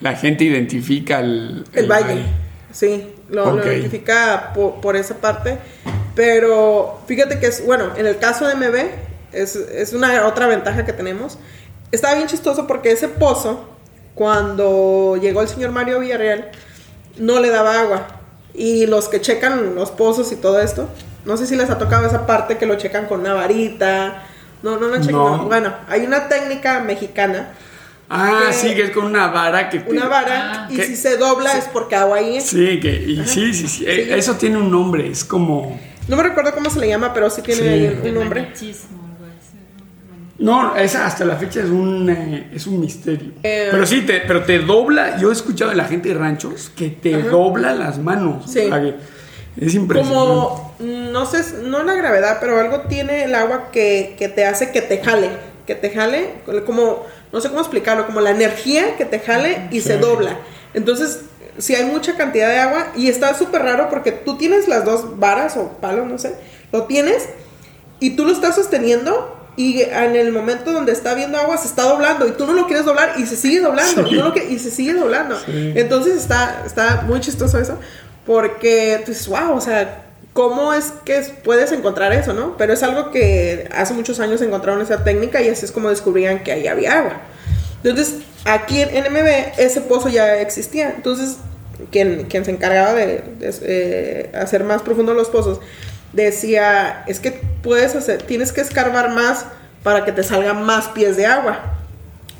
la 0.00 0.16
gente 0.16 0.44
identifica 0.44 1.20
el, 1.20 1.64
el, 1.72 1.86
valle. 1.86 2.24
Sí, 2.72 3.06
lo, 3.28 3.62
identifica 3.64 4.52
por, 4.54 4.80
por, 4.80 4.96
esa 4.96 5.20
parte. 5.20 5.58
Pero 6.14 7.00
fíjate 7.06 7.38
que 7.38 7.46
es, 7.46 7.64
bueno, 7.64 7.92
en 7.96 8.06
el 8.06 8.18
caso 8.18 8.46
de 8.46 8.54
MB, 8.54 9.09
es, 9.32 9.92
una 9.92 10.26
otra 10.26 10.46
ventaja 10.46 10.84
que 10.84 10.92
tenemos. 10.92 11.38
Está 11.92 12.14
bien 12.14 12.28
chistoso 12.28 12.66
porque 12.66 12.92
ese 12.92 13.08
pozo, 13.08 13.68
cuando 14.14 15.18
llegó 15.20 15.42
el 15.42 15.48
señor 15.48 15.70
Mario 15.70 16.00
Villarreal, 16.00 16.50
no 17.18 17.40
le 17.40 17.50
daba 17.50 17.80
agua. 17.80 18.06
Y 18.54 18.86
los 18.86 19.08
que 19.08 19.20
checan 19.20 19.74
los 19.74 19.90
pozos 19.90 20.32
y 20.32 20.36
todo 20.36 20.60
esto, 20.60 20.88
no 21.24 21.36
sé 21.36 21.46
si 21.46 21.56
les 21.56 21.70
ha 21.70 21.78
tocado 21.78 22.06
esa 22.06 22.26
parte 22.26 22.58
que 22.58 22.66
lo 22.66 22.76
checan 22.76 23.06
con 23.06 23.20
una 23.20 23.34
varita. 23.34 24.24
No, 24.62 24.78
no 24.78 24.88
lo 24.88 25.00
checan. 25.00 25.48
Bueno, 25.48 25.74
hay 25.88 26.04
una 26.04 26.28
técnica 26.28 26.80
mexicana. 26.80 27.52
Ah, 28.12 28.50
sí, 28.50 28.74
que 28.74 28.82
es 28.82 28.90
con 28.90 29.04
una 29.04 29.28
vara 29.28 29.70
que... 29.70 29.84
Una 29.86 30.08
vara, 30.08 30.66
y 30.68 30.76
si 30.78 30.96
se 30.96 31.16
dobla 31.16 31.56
es 31.56 31.66
porque 31.66 31.94
agua 31.94 32.18
ahí. 32.18 32.40
Sí, 32.40 32.80
que, 32.80 32.90
y 32.90 33.24
sí, 33.24 33.54
sí, 33.54 33.68
sí, 33.68 33.84
Eso 33.86 34.34
tiene 34.34 34.56
un 34.56 34.68
nombre, 34.68 35.08
es 35.08 35.24
como... 35.24 35.78
No 36.08 36.16
me 36.16 36.24
recuerdo 36.24 36.52
cómo 36.52 36.70
se 36.70 36.80
le 36.80 36.88
llama, 36.88 37.14
pero 37.14 37.30
sí 37.30 37.40
tiene 37.40 38.00
un 38.02 38.14
nombre. 38.14 38.52
No, 40.40 40.74
esa 40.74 41.06
hasta 41.06 41.26
la 41.26 41.36
fecha 41.36 41.60
es 41.60 41.68
un, 41.68 42.08
eh, 42.08 42.50
es 42.54 42.66
un 42.66 42.80
misterio. 42.80 43.32
Eh, 43.42 43.68
pero 43.70 43.84
sí, 43.84 44.00
te, 44.06 44.20
pero 44.20 44.42
te 44.42 44.58
dobla. 44.58 45.18
Yo 45.18 45.28
he 45.28 45.32
escuchado 45.34 45.70
de 45.70 45.76
la 45.76 45.84
gente 45.84 46.08
de 46.08 46.14
ranchos 46.14 46.72
que 46.74 46.88
te 46.88 47.22
dobla 47.22 47.74
las 47.74 47.98
manos. 47.98 48.50
Sí. 48.50 48.70
es 49.60 49.74
impresionante. 49.74 50.18
Como, 50.18 50.74
no 50.78 51.26
sé, 51.26 51.44
no 51.64 51.82
la 51.82 51.94
gravedad, 51.94 52.38
pero 52.40 52.58
algo 52.58 52.80
tiene 52.88 53.24
el 53.24 53.34
agua 53.34 53.70
que, 53.70 54.16
que 54.18 54.28
te 54.28 54.46
hace 54.46 54.70
que 54.70 54.80
te 54.80 55.02
jale. 55.02 55.28
Que 55.66 55.74
te 55.74 55.90
jale, 55.90 56.36
como, 56.64 57.06
no 57.32 57.40
sé 57.42 57.48
cómo 57.50 57.60
explicarlo, 57.60 58.06
como 58.06 58.22
la 58.22 58.30
energía 58.30 58.96
que 58.96 59.04
te 59.04 59.20
jale 59.20 59.68
y 59.70 59.82
se 59.82 59.98
dobla. 59.98 60.38
Entonces, 60.72 61.20
si 61.58 61.74
hay 61.74 61.84
mucha 61.84 62.16
cantidad 62.16 62.48
de 62.48 62.58
agua, 62.58 62.92
y 62.96 63.08
está 63.08 63.34
súper 63.34 63.62
raro 63.62 63.88
porque 63.90 64.10
tú 64.10 64.38
tienes 64.38 64.68
las 64.68 64.86
dos 64.86 65.18
varas 65.18 65.58
o 65.58 65.76
palos, 65.80 66.08
no 66.08 66.18
sé, 66.18 66.34
lo 66.72 66.84
tienes 66.84 67.28
y 68.00 68.16
tú 68.16 68.24
lo 68.24 68.32
estás 68.32 68.54
sosteniendo 68.54 69.39
y 69.60 69.82
en 69.82 70.16
el 70.16 70.32
momento 70.32 70.72
donde 70.72 70.92
está 70.92 71.12
viendo 71.12 71.36
agua 71.36 71.58
se 71.58 71.68
está 71.68 71.82
doblando 71.82 72.26
y 72.26 72.30
tú 72.30 72.46
no 72.46 72.54
lo 72.54 72.66
quieres 72.66 72.86
doblar 72.86 73.12
y 73.18 73.26
se 73.26 73.36
sigue 73.36 73.60
doblando 73.60 74.08
y, 74.10 74.14
no 74.14 74.32
y 74.34 74.58
se 74.58 74.70
sigue 74.70 74.94
doblando. 74.94 75.36
Entonces 75.46 76.16
está, 76.16 76.62
está 76.64 77.02
muy 77.02 77.20
chistoso 77.20 77.58
eso 77.58 77.78
porque 78.24 79.02
tú 79.04 79.10
dices, 79.10 79.28
wow, 79.28 79.54
o 79.54 79.60
sea, 79.60 80.04
¿cómo 80.32 80.72
es 80.72 80.94
que 81.04 81.20
puedes 81.44 81.72
encontrar 81.72 82.10
eso, 82.14 82.32
no? 82.32 82.56
Pero 82.56 82.72
es 82.72 82.82
algo 82.82 83.10
que 83.10 83.68
hace 83.74 83.92
muchos 83.92 84.18
años 84.18 84.40
encontraron 84.40 84.80
esa 84.80 85.04
técnica 85.04 85.42
y 85.42 85.50
así 85.50 85.66
es 85.66 85.72
como 85.72 85.90
descubrían 85.90 86.42
que 86.42 86.52
ahí 86.52 86.66
había 86.66 86.98
agua. 86.98 87.20
Entonces, 87.84 88.20
aquí 88.46 88.80
en 88.80 89.04
NMB 89.04 89.58
ese 89.58 89.82
pozo 89.82 90.08
ya 90.08 90.40
existía. 90.40 90.94
Entonces, 90.96 91.36
quien, 91.90 92.24
quien 92.30 92.46
se 92.46 92.50
encargaba 92.50 92.94
de, 92.94 93.24
eh, 93.42 94.30
hacer 94.32 94.64
más 94.64 94.80
profundos 94.80 95.14
los 95.14 95.28
pozos 95.28 95.60
decía, 96.12 97.04
es 97.06 97.20
que 97.20 97.42
puedes 97.62 97.94
hacer, 97.94 98.22
tienes 98.22 98.52
que 98.52 98.60
escarbar 98.60 99.10
más 99.10 99.46
para 99.82 100.04
que 100.04 100.12
te 100.12 100.22
salgan 100.22 100.64
más 100.64 100.88
pies 100.88 101.16
de 101.16 101.26
agua. 101.26 101.60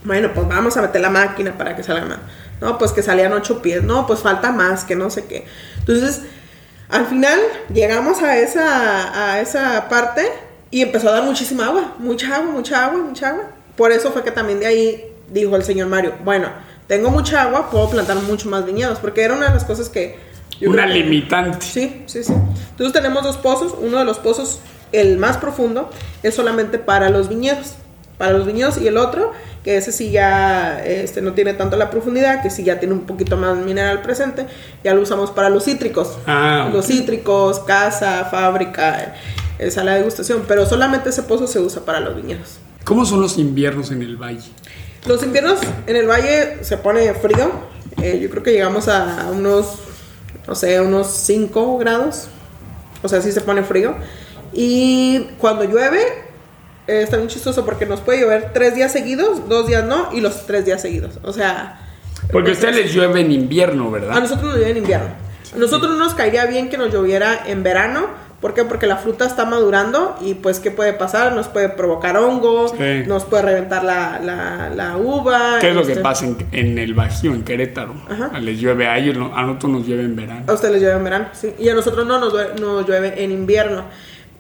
Bueno, 0.05 0.31
pues 0.35 0.49
vamos 0.49 0.77
a 0.77 0.83
meter 0.83 1.01
la 1.01 1.11
máquina 1.11 1.57
para 1.57 1.77
que 1.77 1.83
salga 1.83 2.05
más. 2.05 2.19
No, 2.61 2.79
pues 2.79 2.93
que 2.93 3.03
salían 3.03 3.33
ocho 3.33 3.63
pies. 3.63 3.83
No, 3.83 4.07
pues 4.07 4.21
falta 4.21 4.53
más, 4.53 4.85
que 4.85 4.97
no 4.97 5.11
sé 5.11 5.25
qué. 5.27 5.47
Entonces, 5.79 6.23
al 6.89 7.07
final 7.07 7.39
llegamos 7.73 8.23
a 8.23 8.39
esa, 8.39 9.33
a 9.33 9.41
esa 9.41 9.89
parte 9.89 10.27
y 10.71 10.83
empezó 10.83 11.09
a 11.09 11.13
dar 11.13 11.23
muchísima 11.23 11.67
agua. 11.67 11.95
Mucha 11.99 12.37
agua, 12.37 12.51
mucha 12.51 12.85
agua, 12.85 12.99
mucha 12.99 13.29
agua. 13.31 13.45
Por 13.77 13.93
eso 13.93 14.13
fue 14.13 14.23
que 14.23 14.31
también 14.31 14.61
de 14.61 14.67
ahí 14.67 15.05
dijo 15.31 15.57
el 15.57 15.63
señor 15.63 15.89
Mario, 15.89 16.15
bueno, 16.25 16.49
tengo 16.87 17.11
mucha 17.11 17.43
agua, 17.43 17.71
puedo 17.71 17.89
plantar 17.89 18.17
mucho 18.17 18.49
más 18.49 18.67
viñedos. 18.67 18.99
Porque 18.99 19.23
era 19.23 19.35
una 19.35 19.49
de 19.49 19.55
las 19.55 19.65
cosas 19.65 19.89
que 19.89 20.19
una 20.69 20.87
limitante. 20.87 21.65
Sí, 21.65 22.03
sí, 22.07 22.25
sí. 22.25 22.33
Entonces 22.71 22.93
tenemos 22.93 23.23
dos 23.23 23.37
pozos. 23.37 23.75
Uno 23.81 23.99
de 23.99 24.05
los 24.05 24.19
pozos, 24.19 24.61
el 24.93 25.19
más 25.19 25.39
profundo, 25.39 25.91
es 26.23 26.35
solamente 26.35 26.79
para 26.79 27.11
los 27.11 27.29
viñedos. 27.29 27.75
Para 28.19 28.33
los 28.33 28.47
viñedos 28.47 28.77
y 28.79 28.87
el 28.87 28.99
otro, 28.99 29.33
que 29.65 29.79
ese 29.79 29.93
sí 29.93 30.11
ya 30.11 30.85
este, 30.85 31.23
no 31.23 31.33
tiene 31.33 31.55
tanto 31.55 31.77
la 31.77 31.89
profundidad, 31.89 32.43
que 32.43 32.51
sí 32.51 32.65
ya 32.65 32.79
tiene 32.79 32.95
un 32.95 33.07
poquito 33.07 33.39
más 33.39 33.57
mineral 33.57 34.03
presente, 34.03 34.47
ya 34.85 34.93
lo 34.93 35.01
usamos 35.01 35.31
para 35.31 35.49
los 35.49 35.65
cítricos. 35.65 36.19
Ah, 36.27 36.69
los 36.71 36.87
cítricos, 36.87 37.61
casa, 37.61 38.27
fábrica, 38.31 39.15
eh, 39.59 39.71
sala 39.71 39.93
de 39.93 39.99
degustación, 39.99 40.45
pero 40.47 40.67
solamente 40.67 41.09
ese 41.09 41.23
pozo 41.23 41.47
se 41.47 41.61
usa 41.61 41.83
para 41.85 42.01
los 42.01 42.15
viñedos. 42.15 42.59
¿Cómo 42.85 43.05
son 43.07 43.23
los 43.23 43.39
inviernos 43.39 43.91
en 43.91 44.03
el 44.03 44.17
valle? 44.17 44.51
Los 45.07 45.23
inviernos 45.23 45.61
en 45.87 45.97
el 45.97 46.07
valle 46.07 46.63
se 46.63 46.77
pone 46.77 47.13
frío. 47.15 47.51
Eh, 48.03 48.19
yo 48.23 48.31
creo 48.31 48.43
que 48.43 48.53
llegamos 48.53 48.89
a 48.89 49.31
unos 49.33 49.79
no 50.47 50.55
sé, 50.55 50.81
unos 50.81 51.09
5 51.09 51.79
grados. 51.79 52.29
O 53.03 53.09
sea, 53.09 53.21
sí 53.21 53.33
se 53.33 53.41
pone 53.41 53.63
frío. 53.63 53.95
Y 54.53 55.21
cuando 55.39 55.65
llueve, 55.65 56.01
eh, 56.87 57.03
está 57.03 57.17
bien 57.17 57.29
chistoso 57.29 57.65
porque 57.65 57.87
nos 57.87 58.01
puede 58.01 58.21
llover 58.21 58.51
tres 58.53 58.75
días 58.75 58.93
seguidos, 58.93 59.49
dos 59.49 59.67
días 59.67 59.85
no, 59.85 60.09
y 60.13 60.21
los 60.21 60.47
tres 60.47 60.65
días 60.65 60.83
seguidos. 60.83 61.19
O 61.23 61.33
sea... 61.33 61.87
Porque 62.33 62.51
a 62.51 62.53
ustedes 62.53 62.77
les 62.77 62.93
llueve 62.93 63.21
en 63.21 63.33
invierno, 63.33 63.91
¿verdad? 63.91 64.17
A 64.17 64.21
nosotros 64.21 64.49
nos 64.49 64.57
llueve 64.57 64.71
en 64.71 64.77
invierno. 64.79 65.09
A 65.55 65.59
nosotros 65.59 65.91
no 65.91 65.99
nos 65.99 66.15
caería 66.15 66.47
bien 66.47 66.69
que 66.69 66.77
nos 66.77 66.93
lloviera 66.93 67.43
en 67.47 67.63
verano. 67.63 68.09
¿Por 68.41 68.55
qué? 68.55 68.65
Porque 68.65 68.87
la 68.87 68.97
fruta 68.97 69.27
está 69.27 69.45
madurando 69.45 70.17
y 70.23 70.33
pues 70.33 70.61
¿qué 70.61 70.71
puede 70.71 70.95
pasar? 70.95 71.35
Nos 71.35 71.49
puede 71.49 71.69
provocar 71.69 72.17
hongo, 72.17 72.75
nos 73.07 73.25
puede 73.25 73.43
reventar 73.43 73.85
la, 73.85 74.19
la, 74.23 74.71
la, 74.75 74.97
uva. 74.97 75.59
¿Qué 75.61 75.69
es 75.69 75.75
lo 75.75 75.83
que 75.85 75.93
este 75.93 76.03
pasa 76.03 76.27
en, 76.53 76.79
el 76.79 76.95
Bajío, 76.95 77.35
en 77.35 77.43
Querétaro? 77.43 77.95
Les 78.41 78.59
llueve 78.59 78.87
a 78.87 78.97
ellos, 78.97 79.17
a 79.35 79.43
nosotros 79.43 79.73
nos 79.73 79.87
llueve 79.87 80.05
en 80.05 80.17
verano. 80.17 80.45
A 80.47 80.55
ustedes 80.55 80.73
les 80.73 80.83
llueve 80.83 80.97
en 80.97 81.05
verano, 81.05 81.29
sí. 81.33 81.55
Y 81.59 81.69
a 81.69 81.75
nosotros 81.75 82.07
no 82.07 82.19
nos, 82.19 82.33
nos 82.59 82.89
llueve 82.89 83.23
en 83.23 83.31
invierno. 83.31 83.85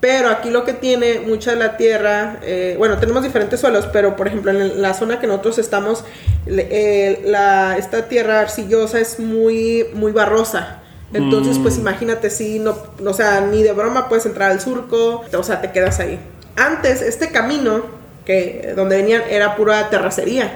Pero 0.00 0.30
aquí 0.30 0.49
lo 0.49 0.64
que 0.64 0.73
tiene 0.73 1.21
mucha 1.21 1.50
de 1.50 1.59
la 1.59 1.76
tierra, 1.76 2.38
eh, 2.42 2.75
bueno, 2.78 2.97
tenemos 2.97 3.23
diferentes 3.23 3.61
suelos, 3.61 3.87
pero 3.92 4.16
por 4.16 4.28
ejemplo 4.28 4.50
en 4.50 4.80
la 4.80 4.95
zona 4.95 5.21
que 5.21 5.26
nosotros 5.26 5.59
estamos, 5.59 6.04
eh, 6.47 7.21
la, 7.26 7.76
esta 7.76 8.09
tierra 8.09 8.40
arcillosa 8.40 8.99
es 8.99 9.21
muy, 9.21 9.88
muy 9.92 10.12
barrosa. 10.12 10.79
Entonces, 11.12 11.59
pues 11.59 11.76
mm. 11.76 11.81
imagínate 11.81 12.31
si 12.31 12.59
no, 12.59 12.76
o 13.05 13.12
sea, 13.12 13.40
ni 13.40 13.62
de 13.62 13.73
broma 13.73 14.09
puedes 14.09 14.26
entrar 14.26 14.50
al 14.50 14.61
surco, 14.61 15.25
o 15.33 15.43
sea, 15.43 15.61
te 15.61 15.73
quedas 15.73 16.00
ahí. 16.00 16.21
Antes, 16.57 17.02
este 17.02 17.31
camino 17.31 17.83
que 18.25 18.75
donde 18.76 18.97
venían 18.97 19.23
era 19.29 19.57
pura 19.57 19.88
terracería. 19.90 20.52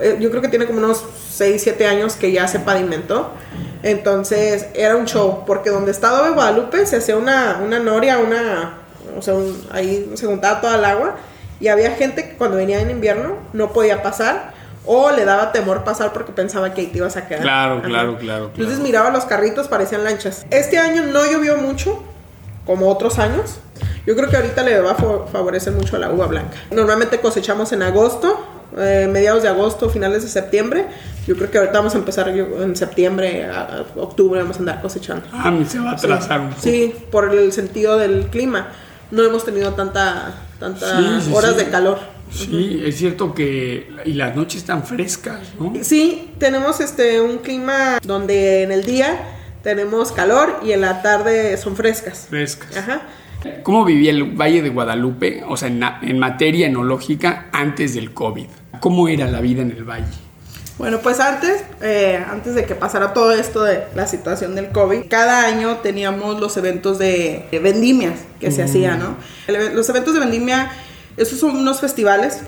Eh, 0.00 0.16
yo 0.20 0.30
creo 0.30 0.40
que 0.40 0.48
tiene 0.48 0.66
como 0.66 0.78
unos 0.78 1.04
6, 1.32 1.60
7 1.62 1.86
años 1.86 2.14
que 2.14 2.32
ya 2.32 2.48
se 2.48 2.60
pavimentó. 2.60 3.32
Entonces 3.82 4.66
era 4.74 4.96
un 4.96 5.06
show, 5.06 5.44
porque 5.46 5.70
donde 5.70 5.90
estaba 5.90 6.30
Guadalupe 6.30 6.86
se 6.86 6.96
hacía 6.96 7.16
una, 7.16 7.60
una 7.64 7.78
noria, 7.80 8.18
una, 8.18 8.78
o 9.18 9.22
sea, 9.22 9.34
ahí 9.72 10.10
se 10.14 10.26
juntaba 10.26 10.60
toda 10.60 10.76
el 10.76 10.84
agua 10.84 11.16
y 11.60 11.68
había 11.68 11.90
gente 11.92 12.28
que 12.28 12.36
cuando 12.36 12.56
venía 12.56 12.80
en 12.80 12.90
invierno 12.90 13.36
no 13.52 13.72
podía 13.72 14.02
pasar 14.02 14.51
o 14.84 15.10
le 15.10 15.24
daba 15.24 15.52
temor 15.52 15.84
pasar 15.84 16.12
porque 16.12 16.32
pensaba 16.32 16.74
que 16.74 16.80
ahí 16.82 16.86
te 16.88 16.98
ibas 16.98 17.16
a 17.16 17.26
quedar. 17.26 17.42
Claro, 17.42 17.82
claro, 17.82 18.18
claro, 18.18 18.50
Entonces 18.54 18.80
miraba 18.80 19.10
los 19.10 19.24
carritos, 19.24 19.68
parecían 19.68 20.04
lanchas. 20.04 20.44
Este 20.50 20.78
año 20.78 21.04
no 21.04 21.24
llovió 21.30 21.56
mucho, 21.56 22.02
como 22.66 22.88
otros 22.90 23.18
años. 23.18 23.58
Yo 24.06 24.16
creo 24.16 24.28
que 24.28 24.36
ahorita 24.36 24.62
le 24.62 24.80
va 24.80 24.92
a 24.92 24.94
favorecer 24.94 25.72
mucho 25.72 25.96
a 25.96 25.98
la 25.98 26.10
uva 26.10 26.26
blanca. 26.26 26.56
Normalmente 26.70 27.20
cosechamos 27.20 27.72
en 27.72 27.82
agosto, 27.82 28.44
eh, 28.76 29.08
mediados 29.10 29.42
de 29.42 29.48
agosto, 29.48 29.90
finales 29.90 30.22
de 30.22 30.28
septiembre. 30.28 30.86
Yo 31.26 31.36
creo 31.36 31.50
que 31.50 31.58
ahorita 31.58 31.78
vamos 31.78 31.94
a 31.94 31.98
empezar 31.98 32.28
en 32.28 32.74
septiembre, 32.74 33.48
octubre, 33.96 34.40
vamos 34.40 34.56
a 34.56 34.60
andar 34.60 34.82
cosechando. 34.82 35.24
Ah, 35.32 35.52
se 35.68 35.78
va 35.78 35.90
a 35.90 35.94
atrasar 35.94 36.40
un 36.40 36.48
poco. 36.48 36.60
Sí, 36.60 36.94
por 37.10 37.32
el 37.32 37.52
sentido 37.52 37.96
del 37.98 38.26
clima. 38.26 38.68
No 39.12 39.22
hemos 39.22 39.44
tenido 39.44 39.72
tanta, 39.74 40.32
tantas 40.58 41.28
horas 41.28 41.56
de 41.56 41.68
calor. 41.68 41.98
Sí, 42.32 42.82
es 42.84 42.96
cierto 42.96 43.34
que 43.34 43.88
y 44.04 44.14
las 44.14 44.34
noches 44.34 44.62
están 44.62 44.84
frescas, 44.84 45.40
¿no? 45.58 45.72
Sí, 45.82 46.32
tenemos 46.38 46.80
este 46.80 47.20
un 47.20 47.38
clima 47.38 47.98
donde 48.02 48.62
en 48.62 48.72
el 48.72 48.84
día 48.84 49.22
tenemos 49.62 50.12
calor 50.12 50.60
y 50.64 50.72
en 50.72 50.80
la 50.80 51.02
tarde 51.02 51.56
son 51.56 51.76
frescas. 51.76 52.26
Frescas. 52.28 52.76
Ajá. 52.76 53.02
¿Cómo 53.62 53.84
vivía 53.84 54.10
el 54.10 54.24
Valle 54.24 54.62
de 54.62 54.68
Guadalupe, 54.68 55.42
o 55.48 55.56
sea, 55.56 55.68
en, 55.68 56.18
materia 56.18 56.66
enológica, 56.66 57.48
antes 57.52 57.94
del 57.94 58.12
COVID? 58.12 58.46
¿Cómo 58.80 59.08
era 59.08 59.26
la 59.26 59.40
vida 59.40 59.62
en 59.62 59.72
el 59.72 59.84
valle? 59.84 60.06
Bueno, 60.78 61.00
pues 61.00 61.20
antes, 61.20 61.64
eh, 61.80 62.24
antes 62.28 62.54
de 62.54 62.64
que 62.64 62.74
pasara 62.74 63.12
todo 63.12 63.32
esto 63.32 63.62
de 63.62 63.84
la 63.94 64.06
situación 64.06 64.54
del 64.54 64.70
COVID, 64.70 65.02
cada 65.08 65.46
año 65.46 65.78
teníamos 65.78 66.40
los 66.40 66.56
eventos 66.56 66.98
de, 66.98 67.46
vendimias 67.62 68.20
que 68.40 68.50
se 68.50 68.62
hacían, 68.62 68.98
¿no? 68.98 69.16
los 69.74 69.88
eventos 69.88 70.14
de 70.14 70.20
vendimia, 70.20 70.70
esos 71.16 71.38
son 71.38 71.56
unos 71.56 71.80
festivales 71.80 72.40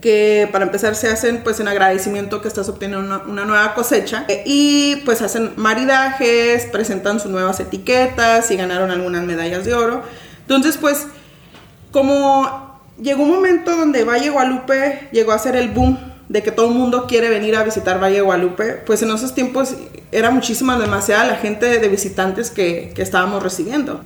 que 0.00 0.48
para 0.50 0.64
empezar 0.64 0.94
se 0.94 1.08
hacen 1.08 1.42
pues 1.42 1.60
en 1.60 1.68
agradecimiento 1.68 2.40
que 2.40 2.48
estás 2.48 2.68
obteniendo 2.68 3.22
una, 3.26 3.44
nueva 3.44 3.74
cosecha 3.74 4.24
y 4.44 4.96
pues 5.04 5.22
hacen 5.22 5.52
maridajes, 5.56 6.66
presentan 6.66 7.20
sus 7.20 7.30
nuevas 7.30 7.60
etiquetas 7.60 8.50
y 8.50 8.56
ganaron 8.56 8.90
algunas 8.90 9.24
medallas 9.24 9.64
de 9.64 9.74
oro. 9.74 10.02
Entonces 10.40 10.76
pues 10.78 11.06
como 11.92 12.80
llegó 13.00 13.22
un 13.22 13.30
momento 13.30 13.76
donde 13.76 14.04
Valle 14.04 14.30
Guadalupe 14.30 15.08
llegó 15.12 15.32
a 15.32 15.38
ser 15.38 15.56
el 15.56 15.70
boom 15.70 15.98
de 16.28 16.42
que 16.42 16.52
todo 16.52 16.68
el 16.68 16.74
mundo 16.74 17.06
quiere 17.06 17.28
venir 17.28 17.56
a 17.56 17.64
visitar 17.64 18.00
Valle 18.00 18.20
Guadalupe, 18.20 18.74
pues 18.86 19.02
en 19.02 19.10
esos 19.10 19.34
tiempos 19.34 19.74
era 20.12 20.30
muchísima, 20.30 20.78
demasiada 20.78 21.24
la 21.24 21.36
gente 21.36 21.78
de 21.78 21.88
visitantes 21.88 22.50
que, 22.50 22.92
que 22.94 23.02
estábamos 23.02 23.42
recibiendo 23.42 24.02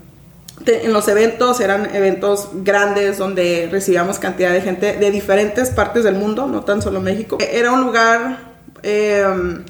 en 0.67 0.93
los 0.93 1.09
eventos 1.09 1.61
eran 1.61 1.95
eventos 1.95 2.49
grandes 2.55 3.19
donde 3.19 3.69
recibíamos 3.71 4.19
cantidad 4.19 4.53
de 4.53 4.61
gente 4.61 4.97
de 4.97 5.11
diferentes 5.11 5.71
partes 5.71 6.05
del 6.05 6.15
mundo, 6.15 6.47
no 6.47 6.63
tan 6.65 6.81
solo 6.81 7.01
México. 7.01 7.39
Era 7.41 7.73
un 7.73 7.83
lugar 7.83 8.39
em, 8.83 9.65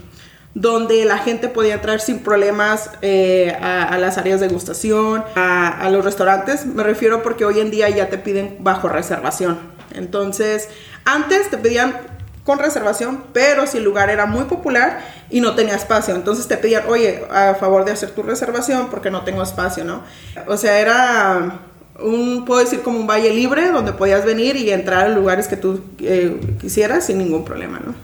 donde 0.55 1.05
la 1.05 1.19
gente 1.19 1.49
podía 1.49 1.75
entrar 1.75 2.01
sin 2.01 2.21
problemas 2.21 2.91
eh, 3.03 3.57
a, 3.61 3.97
las 3.99 4.19
áreas 4.19 4.41
de 4.41 4.49
gustación, 4.49 5.25
a, 5.35 5.89
los 5.91 6.05
restaurantes. 6.05 6.67
Me 6.67 6.83
refiero 6.83 7.23
porque 7.23 7.45
hoy 7.45 7.61
en 7.61 7.71
día 7.71 7.89
ya 7.89 8.09
te 8.09 8.19
piden 8.19 8.59
bajo 8.61 8.89
reservación. 8.89 9.59
Entonces, 9.95 10.69
antes 11.05 11.51
te 11.51 11.57
pedían 11.57 11.97
con 12.45 12.59
reservación, 12.59 13.25
pero 13.33 13.67
si 13.67 13.79
el 13.79 13.85
lugar 13.85 14.11
era 14.11 14.27
muy 14.27 14.45
popular 14.45 15.01
y 15.31 15.41
no 15.41 15.55
tenía 15.55 15.75
espacio, 15.75 16.15
entonces 16.15 16.47
te 16.47 16.59
pedían, 16.59 16.85
oye, 16.89 17.25
a 17.31 17.55
favor 17.55 17.85
de 17.85 17.93
hacer 17.93 18.11
tu 18.11 18.23
reservación 18.23 18.89
porque 18.91 19.11
no 19.11 19.23
tengo 19.23 19.43
espacio, 19.43 19.85
¿no? 19.85 20.03
O 20.47 20.59
sea, 20.59 20.79
era 20.79 21.61
un, 22.01 22.45
puedo 22.45 22.61
decir 22.61 22.83
como 22.83 22.99
un 22.99 23.07
valle 23.07 23.33
libre 23.33 23.71
donde 23.71 23.93
podías 23.93 24.27
venir 24.27 24.57
y 24.57 24.71
entrar 24.71 25.07
a 25.07 25.09
lugares 25.09 25.49
que 25.49 25.57
tú 25.57 25.81
eh, 26.01 26.39
quisieras 26.61 27.07
sin 27.07 27.19
ningún 27.19 27.45
problema, 27.45 27.81
¿no? 27.85 27.95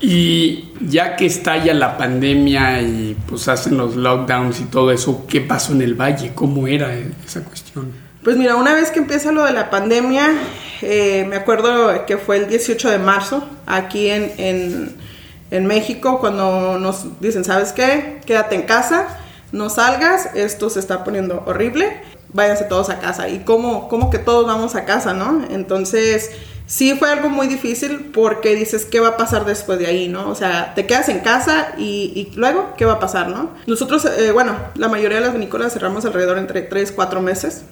Y 0.00 0.72
ya 0.80 1.16
que 1.16 1.26
estalla 1.26 1.72
la 1.74 1.96
pandemia 1.96 2.82
y 2.82 3.16
pues 3.26 3.48
hacen 3.48 3.76
los 3.76 3.96
lockdowns 3.96 4.60
y 4.60 4.64
todo 4.64 4.90
eso, 4.92 5.24
¿qué 5.28 5.40
pasó 5.40 5.72
en 5.72 5.82
el 5.82 5.94
valle? 5.94 6.32
¿Cómo 6.34 6.66
era 6.66 6.92
esa 7.24 7.42
cuestión? 7.44 8.03
Pues 8.24 8.38
mira, 8.38 8.56
una 8.56 8.72
vez 8.72 8.90
que 8.90 9.00
empieza 9.00 9.32
lo 9.32 9.44
de 9.44 9.52
la 9.52 9.68
pandemia, 9.68 10.32
eh, 10.80 11.26
me 11.28 11.36
acuerdo 11.36 12.06
que 12.06 12.16
fue 12.16 12.38
el 12.38 12.48
18 12.48 12.90
de 12.90 12.98
marzo, 12.98 13.46
aquí 13.66 14.08
en, 14.08 14.96
México, 15.50 16.18
cuando 16.18 16.78
nos 16.78 17.20
dicen, 17.20 17.44
¿sabes 17.44 17.72
qué? 17.72 18.20
Quédate 18.24 18.54
en 18.54 18.62
casa, 18.62 19.18
no 19.52 19.68
salgas, 19.68 20.30
esto 20.34 20.70
se 20.70 20.80
está 20.80 21.04
poniendo 21.04 21.44
horrible, 21.46 22.00
váyanse 22.32 22.64
todos 22.64 22.88
a 22.88 22.98
casa. 22.98 23.28
¿Y 23.28 23.40
cómo, 23.40 23.88
cómo 23.88 24.08
que 24.08 24.18
todos 24.18 24.46
vamos 24.46 24.74
a 24.74 24.86
casa, 24.86 25.12
no? 25.12 25.46
Entonces, 25.50 26.30
sí 26.66 26.94
fue 26.94 27.12
algo 27.12 27.28
muy 27.28 27.46
difícil 27.46 28.10
porque 28.12 28.56
dices, 28.56 28.86
¿qué 28.86 29.00
va 29.00 29.08
a 29.08 29.16
pasar 29.18 29.44
después 29.44 29.78
de 29.78 29.86
ahí, 29.86 30.08
no? 30.08 30.30
O 30.30 30.34
sea, 30.34 30.72
te 30.74 30.86
quedas 30.86 31.10
en 31.10 31.20
casa 31.20 31.74
y, 31.76 32.32
luego, 32.36 32.72
¿qué 32.78 32.86
va 32.86 32.94
a 32.94 33.00
pasar, 33.00 33.28
no? 33.28 33.50
Nosotros, 33.66 34.06
eh, 34.06 34.32
bueno, 34.32 34.56
la 34.76 34.88
mayoría 34.88 35.18
de 35.18 35.26
las 35.26 35.34
vinícolas 35.34 35.74
cerramos 35.74 36.06
alrededor 36.06 36.38
entre 36.38 36.62
3, 36.62 36.90
4 36.90 37.20
meses. 37.20 37.64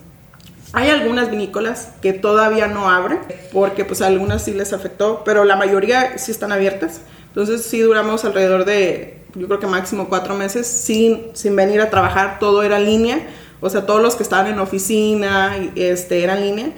Hay 0.75 0.89
algunas 0.89 1.31
vinícolas 1.31 1.91
que 2.01 2.15
todavía 2.15 2.67
no 2.67 2.89
abren 2.89 3.21
porque 3.53 3.85
pues 3.85 4.01
a 4.01 4.07
algunas 4.07 4.43
sí 4.43 4.55
les 4.55 4.73
afectó, 4.73 5.23
pero 5.25 5.45
la 5.45 5.57
mayoría 5.57 6.17
sí 6.17 6.31
están 6.31 6.51
abiertas. 6.51 7.03
Entonces 7.29 7.63
sí 7.63 7.81
duramos 7.81 8.25
alrededor 8.25 8.65
de, 8.65 9.23
yo 9.35 9.47
creo 9.49 9.61
que 9.61 9.67
máximo 9.67 10.09
cuatro 10.09 10.35
meses 10.35 10.67
sin, 10.67 11.27
sin 11.35 11.57
venir 11.57 11.81
a 11.83 11.91
trabajar, 11.91 12.39
todo 12.39 12.63
era 12.63 12.79
en 12.79 12.87
línea. 12.87 13.21
O 13.61 13.69
sea, 13.69 13.85
todos 13.85 14.01
los 14.01 14.17
que 14.17 14.23
estaban 14.23 14.47
en 14.47 14.59
oficina 14.59 15.57
este, 15.77 16.25
eran 16.25 16.41
línea. 16.41 16.73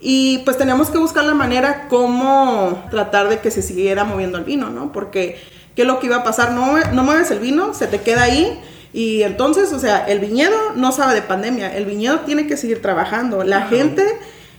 Y 0.00 0.38
pues 0.38 0.58
teníamos 0.58 0.90
que 0.90 0.98
buscar 0.98 1.24
la 1.24 1.34
manera 1.34 1.86
cómo 1.88 2.84
tratar 2.90 3.28
de 3.28 3.38
que 3.38 3.50
se 3.50 3.62
siguiera 3.62 4.04
moviendo 4.04 4.38
el 4.38 4.44
vino, 4.44 4.70
¿no? 4.70 4.92
Porque, 4.92 5.40
¿qué 5.74 5.82
es 5.82 5.88
lo 5.88 6.00
que 6.00 6.06
iba 6.06 6.16
a 6.16 6.24
pasar? 6.24 6.52
No, 6.52 6.76
no 6.92 7.02
mueves 7.02 7.30
el 7.30 7.38
vino, 7.38 7.72
se 7.72 7.86
te 7.86 8.00
queda 8.00 8.24
ahí 8.24 8.60
y 8.92 9.22
entonces, 9.22 9.72
o 9.72 9.78
sea, 9.78 10.06
el 10.06 10.20
viñedo 10.20 10.56
no 10.74 10.92
sabe 10.92 11.14
de 11.14 11.22
pandemia, 11.22 11.76
el 11.76 11.84
viñedo 11.84 12.20
tiene 12.20 12.46
que 12.46 12.56
seguir 12.56 12.80
trabajando. 12.80 13.44
La 13.44 13.62
gente 13.62 14.04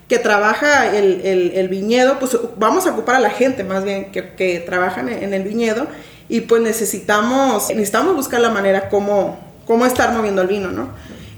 que 0.07 0.19
trabaja 0.19 0.95
el, 0.95 1.67
viñedo, 1.69 2.19
pues 2.19 2.37
vamos 2.57 2.87
a 2.87 2.91
ocupar 2.91 3.15
a 3.15 3.19
la 3.19 3.29
gente 3.29 3.63
más 3.63 3.83
bien 3.83 4.11
que, 4.11 4.33
que 4.33 4.59
trabajan 4.59 5.09
en 5.09 5.33
el 5.33 5.43
viñedo 5.43 5.87
y 6.29 6.41
pues 6.41 6.61
necesitamos, 6.61 7.69
necesitamos 7.69 8.15
buscar 8.15 8.39
la 8.39 8.49
manera 8.49 8.89
como, 8.89 9.39
cómo 9.65 9.85
estar 9.85 10.13
moviendo 10.13 10.41
el 10.41 10.47
vino, 10.47 10.69
¿no? 10.69 10.89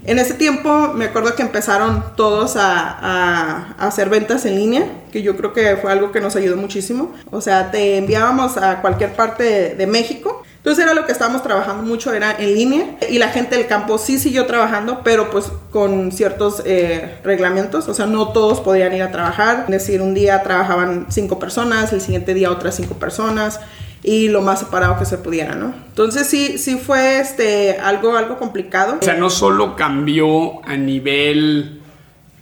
En 0.04 0.18
ese 0.18 0.34
tiempo 0.34 0.92
me 0.94 1.06
acuerdo 1.06 1.36
que 1.36 1.42
empezaron 1.42 2.04
todos 2.16 2.56
a, 2.56 3.74
hacer 3.78 4.08
ventas 4.08 4.44
en 4.46 4.56
línea, 4.56 4.84
que 5.12 5.22
yo 5.22 5.36
creo 5.36 5.52
que 5.52 5.76
fue 5.76 5.92
algo 5.92 6.10
que 6.10 6.20
nos 6.20 6.34
ayudó 6.34 6.56
muchísimo. 6.56 7.14
O 7.30 7.40
sea, 7.40 7.70
te 7.70 7.98
enviábamos 7.98 8.56
a 8.56 8.80
cualquier 8.80 9.14
parte 9.14 9.74
de 9.76 9.86
México 9.86 10.42
entonces 10.62 10.84
era 10.84 10.94
lo 10.94 11.06
que 11.06 11.10
estábamos 11.10 11.42
trabajando 11.42 11.82
mucho, 11.82 12.14
era 12.14 12.36
en 12.38 12.54
línea 12.54 12.96
y 13.10 13.18
la 13.18 13.30
gente 13.30 13.56
del 13.56 13.66
campo 13.66 13.98
sí 13.98 14.16
siguió 14.16 14.46
trabajando, 14.46 15.00
pero 15.02 15.28
pues 15.28 15.50
con 15.72 16.12
ciertos 16.12 16.62
eh, 16.64 17.18
reglamentos, 17.24 17.88
o 17.88 17.94
sea, 17.94 18.06
no 18.06 18.28
todos 18.28 18.60
podían 18.60 18.94
ir 18.94 19.02
a 19.02 19.10
trabajar, 19.10 19.64
es 19.64 19.72
decir, 19.72 20.00
un 20.00 20.14
día 20.14 20.40
trabajaban 20.44 21.06
cinco 21.08 21.40
personas, 21.40 21.92
el 21.92 22.00
siguiente 22.00 22.32
día 22.32 22.48
otras 22.48 22.76
cinco 22.76 22.94
personas 22.94 23.58
y 24.04 24.28
lo 24.28 24.40
más 24.40 24.60
separado 24.60 25.00
que 25.00 25.04
se 25.04 25.18
pudiera, 25.18 25.56
¿no? 25.56 25.74
Entonces 25.88 26.28
sí, 26.28 26.58
sí 26.58 26.76
fue 26.76 27.18
este, 27.18 27.78
algo, 27.80 28.16
algo 28.16 28.38
complicado. 28.38 28.98
O 29.00 29.04
sea, 29.04 29.14
no 29.14 29.30
solo 29.30 29.74
cambió 29.74 30.64
a 30.64 30.76
nivel 30.76 31.80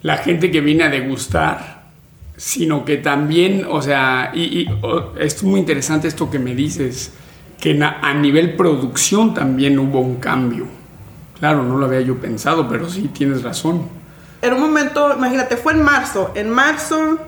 la 0.03 0.19
gente 0.19 0.51
que 0.51 0.61
viene 0.61 0.85
a 0.85 0.91
degustar, 0.91 1.85
sino 2.37 2.85
que 2.85 2.99
también, 2.99 3.67
o 3.67 3.81
sea, 3.81 4.31
y, 4.35 4.67
es 5.19 5.43
muy 5.43 5.61
interesante 5.61 6.07
esto 6.07 6.31
que 6.31 6.39
me 6.39 6.55
dices, 6.55 7.13
que 7.61 7.79
a 7.83 8.15
nivel 8.15 8.57
producción 8.57 9.35
también 9.35 9.79
hubo 9.79 10.01
un 10.01 10.17
cambio. 10.17 10.67
Claro, 11.39 11.63
no 11.63 11.77
lo 11.77 11.87
había 11.87 12.01
yo 12.01 12.17
pensado, 12.17 12.69
pero 12.69 12.89
sí 12.89 13.09
tienes 13.09 13.43
razón. 13.43 13.89
En 14.43 14.55
un 14.55 14.61
momento, 14.61 15.15
imagínate, 15.15 15.57
fue 15.57 15.75
en 15.75 15.83
marzo. 15.83 16.33
En 16.35 16.49
marzo 16.49 17.19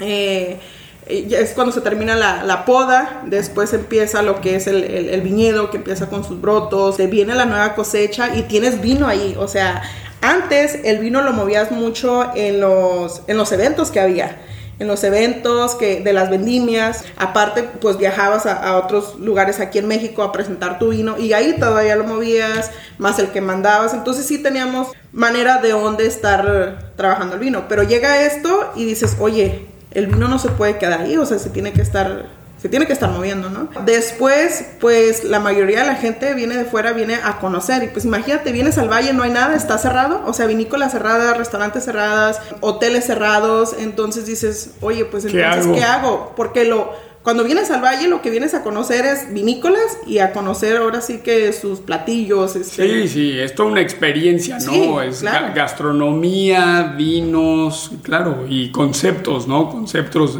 eh, 0.00 0.58
es 1.06 1.52
cuando 1.52 1.72
se 1.72 1.82
termina 1.82 2.16
la, 2.16 2.64
poda, 2.64 3.22
después 3.26 3.72
empieza 3.74 4.22
lo 4.22 4.40
que 4.40 4.56
es 4.56 4.66
el, 4.66 5.20
viñedo, 5.20 5.70
que 5.70 5.76
empieza 5.76 6.08
con 6.08 6.24
sus 6.24 6.40
brotos, 6.40 6.96
se 6.96 7.06
viene 7.06 7.34
la 7.34 7.44
nueva 7.44 7.74
cosecha 7.74 8.34
y 8.34 8.42
tienes 8.42 8.80
vino 8.80 9.06
ahí. 9.06 9.34
O 9.38 9.48
sea, 9.48 9.82
antes 10.22 10.80
el 10.84 10.98
vino 10.98 11.20
lo 11.22 11.32
movías 11.34 11.70
mucho 11.70 12.34
en 12.34 12.60
los, 12.60 13.22
en 13.26 13.36
los 13.36 13.52
eventos 13.52 13.90
que 13.90 14.00
había 14.00 14.38
en 14.78 14.86
los 14.86 15.02
eventos 15.04 15.74
que, 15.74 16.00
de 16.00 16.12
las 16.12 16.30
vendimias. 16.30 17.04
Aparte, 17.16 17.62
pues 17.62 17.98
viajabas 17.98 18.46
a, 18.46 18.76
otros 18.76 19.18
lugares 19.18 19.60
aquí 19.60 19.78
en 19.78 19.88
México 19.88 20.22
a 20.22 20.32
presentar 20.32 20.78
tu 20.78 20.90
vino 20.90 21.18
y 21.18 21.32
ahí 21.32 21.56
todavía 21.58 21.96
lo 21.96 22.04
movías, 22.04 22.70
más 22.98 23.18
el 23.18 23.28
que 23.28 23.40
mandabas. 23.40 23.94
Entonces 23.94 24.26
sí 24.26 24.42
teníamos 24.42 24.88
manera 25.12 25.58
de 25.58 25.70
dónde 25.70 26.06
estar 26.06 26.92
trabajando 26.96 27.34
el 27.34 27.40
vino. 27.40 27.64
Pero 27.68 27.82
llega 27.82 28.22
esto 28.22 28.72
y 28.76 28.84
dices, 28.84 29.16
oye, 29.18 29.66
el 29.92 30.06
vino 30.06 30.28
no 30.28 30.38
se 30.38 30.48
puede 30.50 30.78
quedar 30.78 31.00
ahí, 31.00 31.16
o 31.16 31.26
sea, 31.26 31.38
se 31.38 31.50
tiene 31.50 31.72
que 31.72 31.82
estar 31.82 32.26
se 32.60 32.68
tiene 32.68 32.86
que 32.86 32.92
estar 32.92 33.10
moviendo, 33.10 33.50
¿no? 33.50 33.68
Después, 33.84 34.64
pues 34.80 35.22
la 35.22 35.38
mayoría 35.38 35.80
de 35.80 35.86
la 35.86 35.94
gente 35.94 36.34
viene 36.34 36.56
de 36.56 36.64
fuera, 36.64 36.92
viene 36.92 37.16
a 37.22 37.38
conocer. 37.38 37.84
Y 37.84 37.88
pues 37.88 38.04
imagínate, 38.04 38.50
vienes 38.50 38.78
al 38.78 38.88
valle, 38.90 39.12
no 39.12 39.22
hay 39.22 39.30
nada, 39.30 39.54
está 39.54 39.78
cerrado. 39.78 40.22
O 40.26 40.32
sea, 40.32 40.46
vinícolas 40.46 40.92
cerradas, 40.92 41.36
restaurantes 41.36 41.84
cerradas, 41.84 42.40
hoteles 42.60 43.04
cerrados. 43.04 43.76
Entonces 43.78 44.26
dices, 44.26 44.70
oye, 44.80 45.04
pues 45.04 45.24
entonces, 45.24 45.66
¿qué 45.72 45.84
hago? 45.84 46.32
Porque 46.36 46.64
lo 46.64 47.07
cuando 47.28 47.44
vienes 47.44 47.70
al 47.70 47.84
valle 47.84 48.08
lo 48.08 48.22
que 48.22 48.30
vienes 48.30 48.54
a 48.54 48.62
conocer 48.62 49.04
es 49.04 49.30
vinícolas 49.34 49.98
y 50.06 50.20
a 50.20 50.32
conocer 50.32 50.78
ahora 50.78 51.02
sí 51.02 51.18
que 51.18 51.52
sus 51.52 51.80
platillos. 51.80 52.56
Este... 52.56 53.02
Sí, 53.02 53.08
sí, 53.08 53.38
es 53.38 53.54
toda 53.54 53.68
una 53.68 53.82
experiencia, 53.82 54.58
¿no? 54.60 55.02
es 55.02 55.22
gastronomía, 55.22 56.94
vinos, 56.96 57.90
claro, 58.00 58.46
y 58.48 58.72
conceptos, 58.72 59.46
¿no? 59.46 59.68
Conceptos 59.68 60.38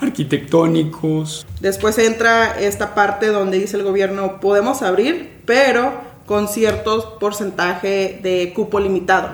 arquitectónicos. 0.00 1.46
Después 1.60 1.98
entra 1.98 2.58
esta 2.58 2.94
parte 2.94 3.26
donde 3.26 3.58
dice 3.58 3.76
el 3.76 3.82
gobierno, 3.82 4.40
podemos 4.40 4.80
abrir, 4.80 5.42
pero 5.44 5.92
con 6.24 6.48
cierto 6.48 7.18
porcentaje 7.18 8.18
de 8.22 8.54
cupo 8.54 8.80
limitado. 8.80 9.28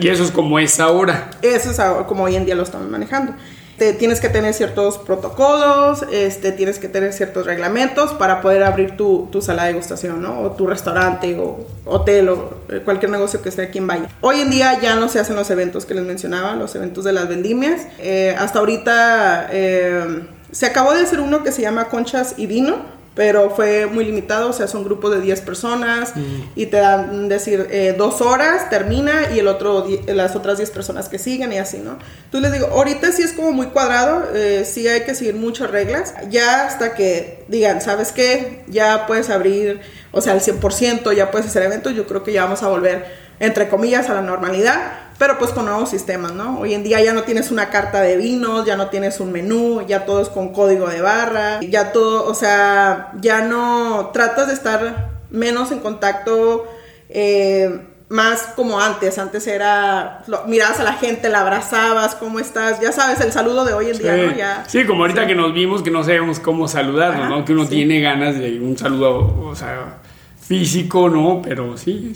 y 0.00 0.08
eso 0.08 0.24
es 0.24 0.32
como 0.32 0.58
es 0.58 0.80
ahora. 0.80 1.30
Eso 1.40 1.70
es 1.70 1.80
como 2.08 2.24
hoy 2.24 2.34
en 2.34 2.46
día 2.46 2.56
lo 2.56 2.64
estamos 2.64 2.90
manejando 2.90 3.32
tienes 3.76 4.20
que 4.20 4.28
tener 4.28 4.54
ciertos 4.54 4.98
protocolos, 4.98 6.04
este, 6.10 6.52
tienes 6.52 6.78
que 6.78 6.88
tener 6.88 7.12
ciertos 7.12 7.44
reglamentos 7.44 8.12
para 8.14 8.40
poder 8.40 8.62
abrir 8.62 8.96
tu, 8.96 9.28
sala 9.40 9.64
de 9.64 9.72
degustación, 9.72 10.22
¿no? 10.22 10.40
O 10.40 10.52
tu 10.52 10.66
restaurante 10.66 11.38
o 11.38 11.66
hotel 11.84 12.30
o 12.30 12.54
eh, 12.70 12.80
cualquier 12.84 13.10
negocio 13.10 13.42
que 13.42 13.50
esté 13.50 13.62
aquí 13.62 13.78
en 13.78 13.86
Valle. 13.86 14.06
Hoy 14.22 14.40
en 14.40 14.50
día 14.50 14.80
ya 14.80 14.96
no 14.96 15.08
se 15.08 15.20
hacen 15.20 15.36
los 15.36 15.50
eventos 15.50 15.84
que 15.84 15.94
les 15.94 16.04
mencionaba, 16.04 16.56
los 16.56 16.74
eventos 16.74 17.04
de 17.04 17.12
las 17.12 17.28
vendimias. 17.28 17.86
Eh, 17.98 18.34
hasta 18.38 18.58
ahorita 18.60 19.48
eh, 19.50 20.26
se 20.50 20.66
acabó 20.66 20.94
de 20.94 21.02
hacer 21.02 21.20
uno 21.20 21.42
que 21.42 21.52
se 21.52 21.62
llama 21.62 21.88
Conchas 21.88 22.34
y 22.38 22.46
Vino 22.46 22.96
pero 23.16 23.48
fue 23.48 23.86
muy 23.86 24.04
limitado, 24.04 24.50
o 24.50 24.52
sea, 24.52 24.68
son 24.68 24.84
grupos 24.84 25.10
de 25.10 25.22
10 25.22 25.40
personas 25.40 26.14
mm. 26.14 26.42
y 26.54 26.66
te 26.66 26.76
dan, 26.76 27.30
decir, 27.30 27.66
eh, 27.70 27.94
dos 27.96 28.20
horas, 28.20 28.68
termina 28.68 29.32
y 29.34 29.38
el 29.38 29.48
otro, 29.48 29.86
las 30.06 30.36
otras 30.36 30.58
10 30.58 30.70
personas 30.70 31.08
que 31.08 31.18
siguen 31.18 31.50
y 31.54 31.56
así, 31.56 31.78
¿no? 31.78 31.98
Entonces 32.26 32.50
les 32.50 32.60
digo, 32.60 32.66
ahorita 32.74 33.10
sí 33.12 33.22
es 33.22 33.32
como 33.32 33.52
muy 33.52 33.68
cuadrado, 33.68 34.22
eh, 34.34 34.64
sí 34.70 34.86
hay 34.86 35.00
que 35.04 35.14
seguir 35.14 35.34
muchas 35.34 35.70
reglas, 35.70 36.12
ya 36.28 36.66
hasta 36.66 36.94
que 36.94 37.42
digan, 37.48 37.80
¿sabes 37.80 38.12
qué? 38.12 38.64
Ya 38.68 39.06
puedes 39.06 39.30
abrir, 39.30 39.80
o 40.12 40.20
sea, 40.20 40.34
al 40.34 40.42
100%, 40.42 41.14
ya 41.14 41.30
puedes 41.30 41.46
hacer 41.46 41.62
eventos, 41.62 41.94
yo 41.94 42.06
creo 42.06 42.22
que 42.22 42.34
ya 42.34 42.44
vamos 42.44 42.62
a 42.62 42.68
volver, 42.68 43.06
entre 43.40 43.70
comillas, 43.70 44.10
a 44.10 44.14
la 44.14 44.20
normalidad 44.20 45.05
pero 45.18 45.38
pues 45.38 45.50
con 45.52 45.64
nuevos 45.64 45.88
sistemas, 45.88 46.32
¿no? 46.32 46.60
Hoy 46.60 46.74
en 46.74 46.82
día 46.82 47.02
ya 47.02 47.14
no 47.14 47.22
tienes 47.22 47.50
una 47.50 47.70
carta 47.70 48.00
de 48.00 48.16
vinos, 48.16 48.66
ya 48.66 48.76
no 48.76 48.88
tienes 48.88 49.20
un 49.20 49.32
menú, 49.32 49.86
ya 49.86 50.04
todo 50.04 50.20
es 50.20 50.28
con 50.28 50.52
código 50.52 50.88
de 50.88 51.00
barra, 51.00 51.60
ya 51.62 51.92
todo, 51.92 52.26
o 52.26 52.34
sea, 52.34 53.12
ya 53.20 53.42
no 53.42 54.10
tratas 54.12 54.48
de 54.48 54.54
estar 54.54 55.10
menos 55.30 55.72
en 55.72 55.80
contacto. 55.80 56.66
Eh, 57.08 57.80
más 58.08 58.42
como 58.54 58.80
antes, 58.80 59.18
antes 59.18 59.46
era, 59.48 60.22
mirabas 60.46 60.78
a 60.78 60.84
la 60.84 60.92
gente, 60.92 61.28
la 61.28 61.40
abrazabas, 61.40 62.14
¿cómo 62.14 62.38
estás? 62.38 62.80
Ya 62.80 62.92
sabes, 62.92 63.20
el 63.20 63.32
saludo 63.32 63.64
de 63.64 63.72
hoy 63.72 63.90
en 63.90 63.98
día, 63.98 64.16
¿no? 64.16 64.36
Ya, 64.36 64.64
sí, 64.68 64.84
como 64.84 65.02
ahorita 65.02 65.26
que 65.26 65.34
nos 65.34 65.52
vimos 65.52 65.82
que 65.82 65.90
no 65.90 66.04
sabemos 66.04 66.38
cómo 66.38 66.68
saludarnos, 66.68 67.28
¿no? 67.28 67.44
Que 67.44 67.52
uno 67.52 67.66
tiene 67.66 68.00
ganas 68.00 68.38
de 68.38 68.60
un 68.60 68.78
saludo, 68.78 69.44
o 69.44 69.56
sea, 69.56 69.98
físico, 70.40 71.08
¿no? 71.08 71.42
Pero 71.42 71.76
sí, 71.76 72.12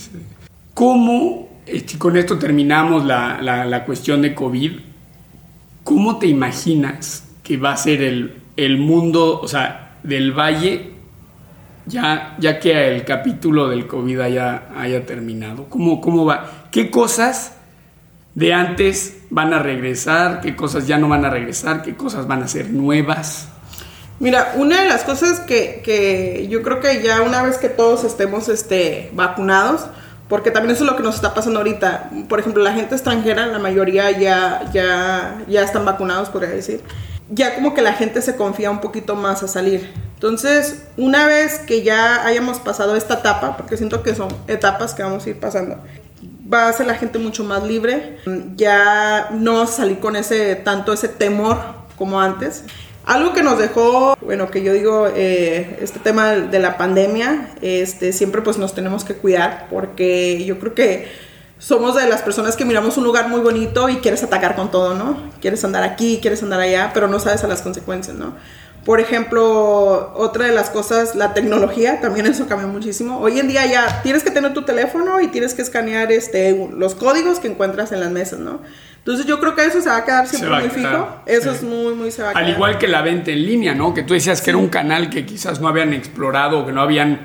¿cómo 0.74 1.49
este, 1.72 1.98
con 1.98 2.16
esto 2.16 2.38
terminamos 2.38 3.04
la, 3.04 3.82
cuestión 3.86 4.22
de 4.22 4.34
COVID. 4.34 4.72
¿Cómo 5.84 6.18
te 6.18 6.26
imaginas 6.26 7.24
que 7.42 7.56
va 7.56 7.72
a 7.72 7.76
ser 7.76 8.02
el, 8.02 8.78
mundo, 8.78 9.40
o 9.40 9.48
sea, 9.48 9.96
del 10.02 10.32
valle, 10.32 10.90
ya, 11.86 12.36
ya 12.38 12.60
que 12.60 12.94
el 12.94 13.04
capítulo 13.04 13.68
del 13.68 13.86
COVID 13.86 14.20
haya, 14.20 14.68
haya 14.76 15.06
terminado? 15.06 15.66
¿Cómo, 15.68 16.00
¿Cómo 16.00 16.24
va? 16.24 16.68
¿Qué 16.70 16.90
cosas 16.90 17.56
de 18.34 18.52
antes 18.52 19.22
van 19.30 19.52
a 19.52 19.58
regresar? 19.58 20.40
¿Qué 20.40 20.54
cosas 20.54 20.86
ya 20.86 20.98
no 20.98 21.08
van 21.08 21.24
a 21.24 21.30
regresar? 21.30 21.82
¿Qué 21.82 21.94
cosas 21.94 22.26
van 22.26 22.42
a 22.42 22.48
ser 22.48 22.70
nuevas? 22.70 23.48
Mira, 24.20 24.52
una 24.56 24.82
de 24.82 24.88
las 24.88 25.02
cosas 25.02 25.40
que, 25.40 25.80
que, 25.82 26.46
yo 26.50 26.62
creo 26.62 26.80
que 26.80 27.02
ya 27.02 27.22
una 27.22 27.42
vez 27.42 27.56
que 27.56 27.70
todos 27.70 28.04
estemos 28.04 28.50
este, 28.50 29.10
vacunados, 29.14 29.86
porque 30.30 30.52
también 30.52 30.74
eso 30.74 30.84
es 30.84 30.90
lo 30.90 30.96
que 30.96 31.02
nos 31.02 31.16
está 31.16 31.34
pasando 31.34 31.58
ahorita. 31.58 32.08
Por 32.28 32.38
ejemplo, 32.38 32.62
la 32.62 32.72
gente 32.72 32.94
extranjera, 32.94 33.48
la 33.48 33.58
mayoría 33.58 34.12
ya, 34.12 34.70
ya, 34.72 35.42
ya 35.48 35.62
están 35.62 35.84
vacunados, 35.84 36.28
podría 36.30 36.50
decir. 36.50 36.82
Ya 37.28 37.56
como 37.56 37.74
que 37.74 37.82
la 37.82 37.94
gente 37.94 38.22
se 38.22 38.36
confía 38.36 38.70
un 38.70 38.80
poquito 38.80 39.16
más 39.16 39.42
a 39.42 39.48
salir. 39.48 39.92
Entonces, 40.14 40.84
una 40.96 41.26
vez 41.26 41.58
que 41.58 41.82
ya 41.82 42.24
hayamos 42.24 42.60
pasado 42.60 42.94
esta 42.94 43.14
etapa, 43.14 43.56
porque 43.56 43.76
siento 43.76 44.04
que 44.04 44.14
son 44.14 44.28
etapas 44.46 44.94
que 44.94 45.02
vamos 45.02 45.26
a 45.26 45.30
ir 45.30 45.40
pasando, 45.40 45.78
va 46.52 46.68
a 46.68 46.72
ser 46.72 46.86
la 46.86 46.94
gente 46.94 47.18
mucho 47.18 47.42
más 47.42 47.64
libre. 47.64 48.18
Ya 48.54 49.30
no 49.32 49.66
salir 49.66 49.98
con 49.98 50.14
ese 50.14 50.54
tanto 50.54 50.92
ese 50.92 51.08
temor 51.08 51.58
como 51.98 52.20
antes. 52.20 52.64
Algo 53.06 53.32
que 53.32 53.42
nos 53.42 53.58
dejó, 53.58 54.16
bueno, 54.20 54.50
que 54.50 54.62
yo 54.62 54.72
digo, 54.72 55.08
eh, 55.14 55.78
este 55.80 55.98
tema 55.98 56.32
de 56.32 56.58
la 56.58 56.76
pandemia, 56.76 57.50
este, 57.62 58.12
siempre 58.12 58.42
pues 58.42 58.58
nos 58.58 58.74
tenemos 58.74 59.04
que 59.04 59.14
cuidar 59.14 59.66
porque 59.70 60.44
yo 60.44 60.58
creo 60.58 60.74
que 60.74 61.08
somos 61.58 61.94
de 61.94 62.08
las 62.08 62.22
personas 62.22 62.56
que 62.56 62.64
miramos 62.64 62.96
un 62.96 63.04
lugar 63.04 63.28
muy 63.28 63.40
bonito 63.40 63.88
y 63.88 63.96
quieres 63.96 64.22
atacar 64.22 64.54
con 64.54 64.70
todo, 64.70 64.94
¿no? 64.94 65.30
Quieres 65.40 65.64
andar 65.64 65.82
aquí, 65.82 66.18
quieres 66.20 66.42
andar 66.42 66.60
allá, 66.60 66.90
pero 66.94 67.08
no 67.08 67.18
sabes 67.20 67.44
a 67.44 67.48
las 67.48 67.62
consecuencias, 67.62 68.16
¿no? 68.16 68.34
Por 68.90 68.98
ejemplo, 68.98 70.12
otra 70.16 70.46
de 70.46 70.52
las 70.52 70.68
cosas, 70.68 71.14
la 71.14 71.32
tecnología, 71.32 72.00
también 72.00 72.26
eso 72.26 72.48
cambió 72.48 72.66
muchísimo. 72.66 73.20
Hoy 73.20 73.38
en 73.38 73.46
día 73.46 73.64
ya 73.64 74.02
tienes 74.02 74.24
que 74.24 74.32
tener 74.32 74.52
tu 74.52 74.62
teléfono 74.62 75.20
y 75.20 75.28
tienes 75.28 75.54
que 75.54 75.62
escanear 75.62 76.10
este, 76.10 76.68
los 76.76 76.96
códigos 76.96 77.38
que 77.38 77.46
encuentras 77.46 77.92
en 77.92 78.00
las 78.00 78.10
mesas, 78.10 78.40
¿no? 78.40 78.60
Entonces 78.98 79.26
yo 79.26 79.38
creo 79.38 79.54
que 79.54 79.64
eso 79.64 79.80
se 79.80 79.88
va 79.88 79.98
a 79.98 80.04
quedar 80.04 80.26
siempre 80.26 80.50
muy 80.50 80.70
fijo. 80.70 81.06
Eso 81.24 81.52
es 81.52 81.62
muy, 81.62 81.94
muy 81.94 82.10
se 82.10 82.24
va 82.24 82.30
a 82.30 82.32
Al 82.32 82.48
igual 82.48 82.78
que 82.78 82.88
la 82.88 83.00
venta 83.02 83.30
en 83.30 83.46
línea, 83.46 83.76
¿no? 83.76 83.94
Que 83.94 84.02
tú 84.02 84.12
decías 84.12 84.42
que 84.42 84.50
era 84.50 84.56
un 84.56 84.68
canal 84.68 85.08
que 85.08 85.24
quizás 85.24 85.60
no 85.60 85.68
habían 85.68 85.94
explorado, 85.94 86.66
que 86.66 86.72
no 86.72 86.80
habían, 86.80 87.20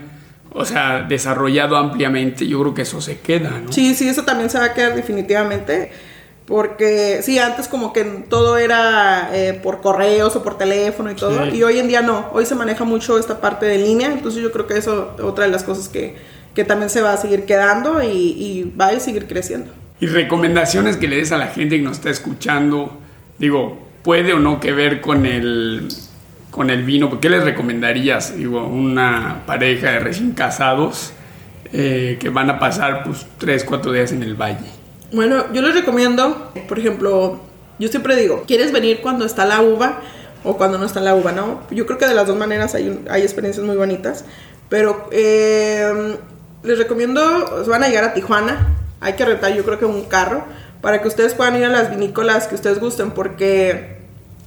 o 0.52 0.66
sea, 0.66 1.02
desarrollado 1.10 1.78
ampliamente. 1.78 2.46
Yo 2.46 2.62
creo 2.62 2.76
que 2.76 2.84
eso 2.84 3.02
se 3.02 3.22
queda, 3.22 3.60
¿no? 3.60 3.72
Sí, 3.72 3.96
sí, 3.96 4.08
eso 4.08 4.24
también 4.24 4.52
se 4.52 4.60
va 4.60 4.66
a 4.66 4.74
quedar 4.76 4.94
definitivamente. 4.94 5.92
Porque 6.46 7.22
sí, 7.24 7.40
antes 7.40 7.68
como 7.68 7.92
que 7.92 8.04
todo 8.04 8.58
era 8.58 9.30
eh, 9.34 9.60
por 9.62 9.82
correos 9.82 10.36
o 10.36 10.44
por 10.44 10.58
teléfono 10.58 11.10
y 11.12 11.16
todo. 11.16 11.48
Y 11.48 11.64
hoy 11.64 11.80
en 11.80 11.88
día 11.88 12.02
no. 12.02 12.30
Hoy 12.34 12.46
se 12.46 12.54
maneja 12.54 12.84
mucho 12.84 13.18
esta 13.18 13.42
parte 13.42 13.66
de 13.66 13.80
línea. 13.80 14.12
Entonces 14.12 14.44
yo 14.44 14.52
creo 14.52 14.68
que 14.68 14.78
eso 14.78 15.16
es 15.18 15.24
otra 15.24 15.46
de 15.46 15.52
las 15.52 15.64
cosas 15.64 15.90
que, 15.90 16.16
que 16.54 16.64
también 16.64 16.92
se 16.92 17.02
va 17.02 17.14
a 17.14 17.18
seguir 17.18 17.46
quedando 17.46 18.04
y, 18.04 18.08
y 18.08 18.74
va 18.80 18.90
a 18.90 19.00
seguir 19.00 19.28
creciendo. 19.28 19.72
Y 20.00 20.06
recomendaciones 20.08 20.98
que 20.98 21.08
le 21.08 21.16
des 21.16 21.32
a 21.32 21.38
la 21.38 21.48
gente 21.48 21.78
que 21.78 21.82
nos 21.82 21.98
está 21.98 22.12
escuchando, 22.12 23.00
digo, 23.40 23.80
puede 24.04 24.34
o 24.34 24.40
no 24.40 24.60
que 24.60 24.72
ver 24.72 25.02
con 25.02 25.26
el, 25.26 25.88
con 26.52 26.70
el 26.70 26.84
vino, 26.84 27.20
¿qué 27.20 27.30
les 27.30 27.44
recomendarías? 27.44 28.38
Digo, 28.38 28.68
una 28.68 29.44
pareja 29.48 29.92
de 29.92 30.00
recién 30.00 30.34
casados 30.34 31.12
eh, 31.74 32.18
que 32.20 32.30
van 32.30 32.50
a 32.50 32.60
pasar 32.60 33.04
pues 33.04 33.26
3, 33.40 33.64
4 33.64 33.92
días 33.92 34.12
en 34.12 34.22
el 34.22 34.36
valle. 34.36 34.70
Bueno, 35.16 35.46
yo 35.54 35.62
les 35.62 35.74
recomiendo, 35.74 36.52
por 36.68 36.78
ejemplo, 36.78 37.40
yo 37.80 37.88
siempre 37.88 38.18
digo, 38.18 38.44
¿quieres 38.46 38.74
venir 38.74 39.00
cuando 39.02 39.26
está 39.26 39.46
la 39.46 39.62
uva 39.62 40.02
o 40.44 40.58
cuando 40.58 40.78
no 40.78 40.86
está 40.86 41.00
la 41.00 41.16
uva? 41.16 41.32
¿no? 41.32 41.62
Yo 41.72 41.86
creo 41.86 41.98
que 41.98 42.06
de 42.06 42.14
las 42.14 42.28
dos 42.28 42.36
maneras 42.36 42.76
hay, 42.76 43.02
hay 43.10 43.22
experiencias 43.22 43.66
muy 43.66 43.78
bonitas, 43.78 44.26
pero 44.68 45.08
eh, 45.14 46.18
les 46.64 46.78
recomiendo, 46.78 47.22
van 47.66 47.84
a 47.84 47.88
llegar 47.88 48.04
a 48.04 48.14
Tijuana, 48.14 48.76
hay 49.00 49.14
que 49.14 49.24
rentar 49.24 49.54
yo 49.54 49.64
creo 49.64 49.80
que 49.80 49.86
un 49.86 50.04
carro 50.04 50.44
para 50.82 51.02
que 51.02 51.08
ustedes 51.08 51.34
puedan 51.34 51.56
ir 51.56 51.64
a 51.64 51.70
las 51.70 51.92
vinícolas 51.92 52.50
que 52.50 52.56
ustedes 52.56 52.82
gusten, 52.82 53.12
porque 53.12 53.96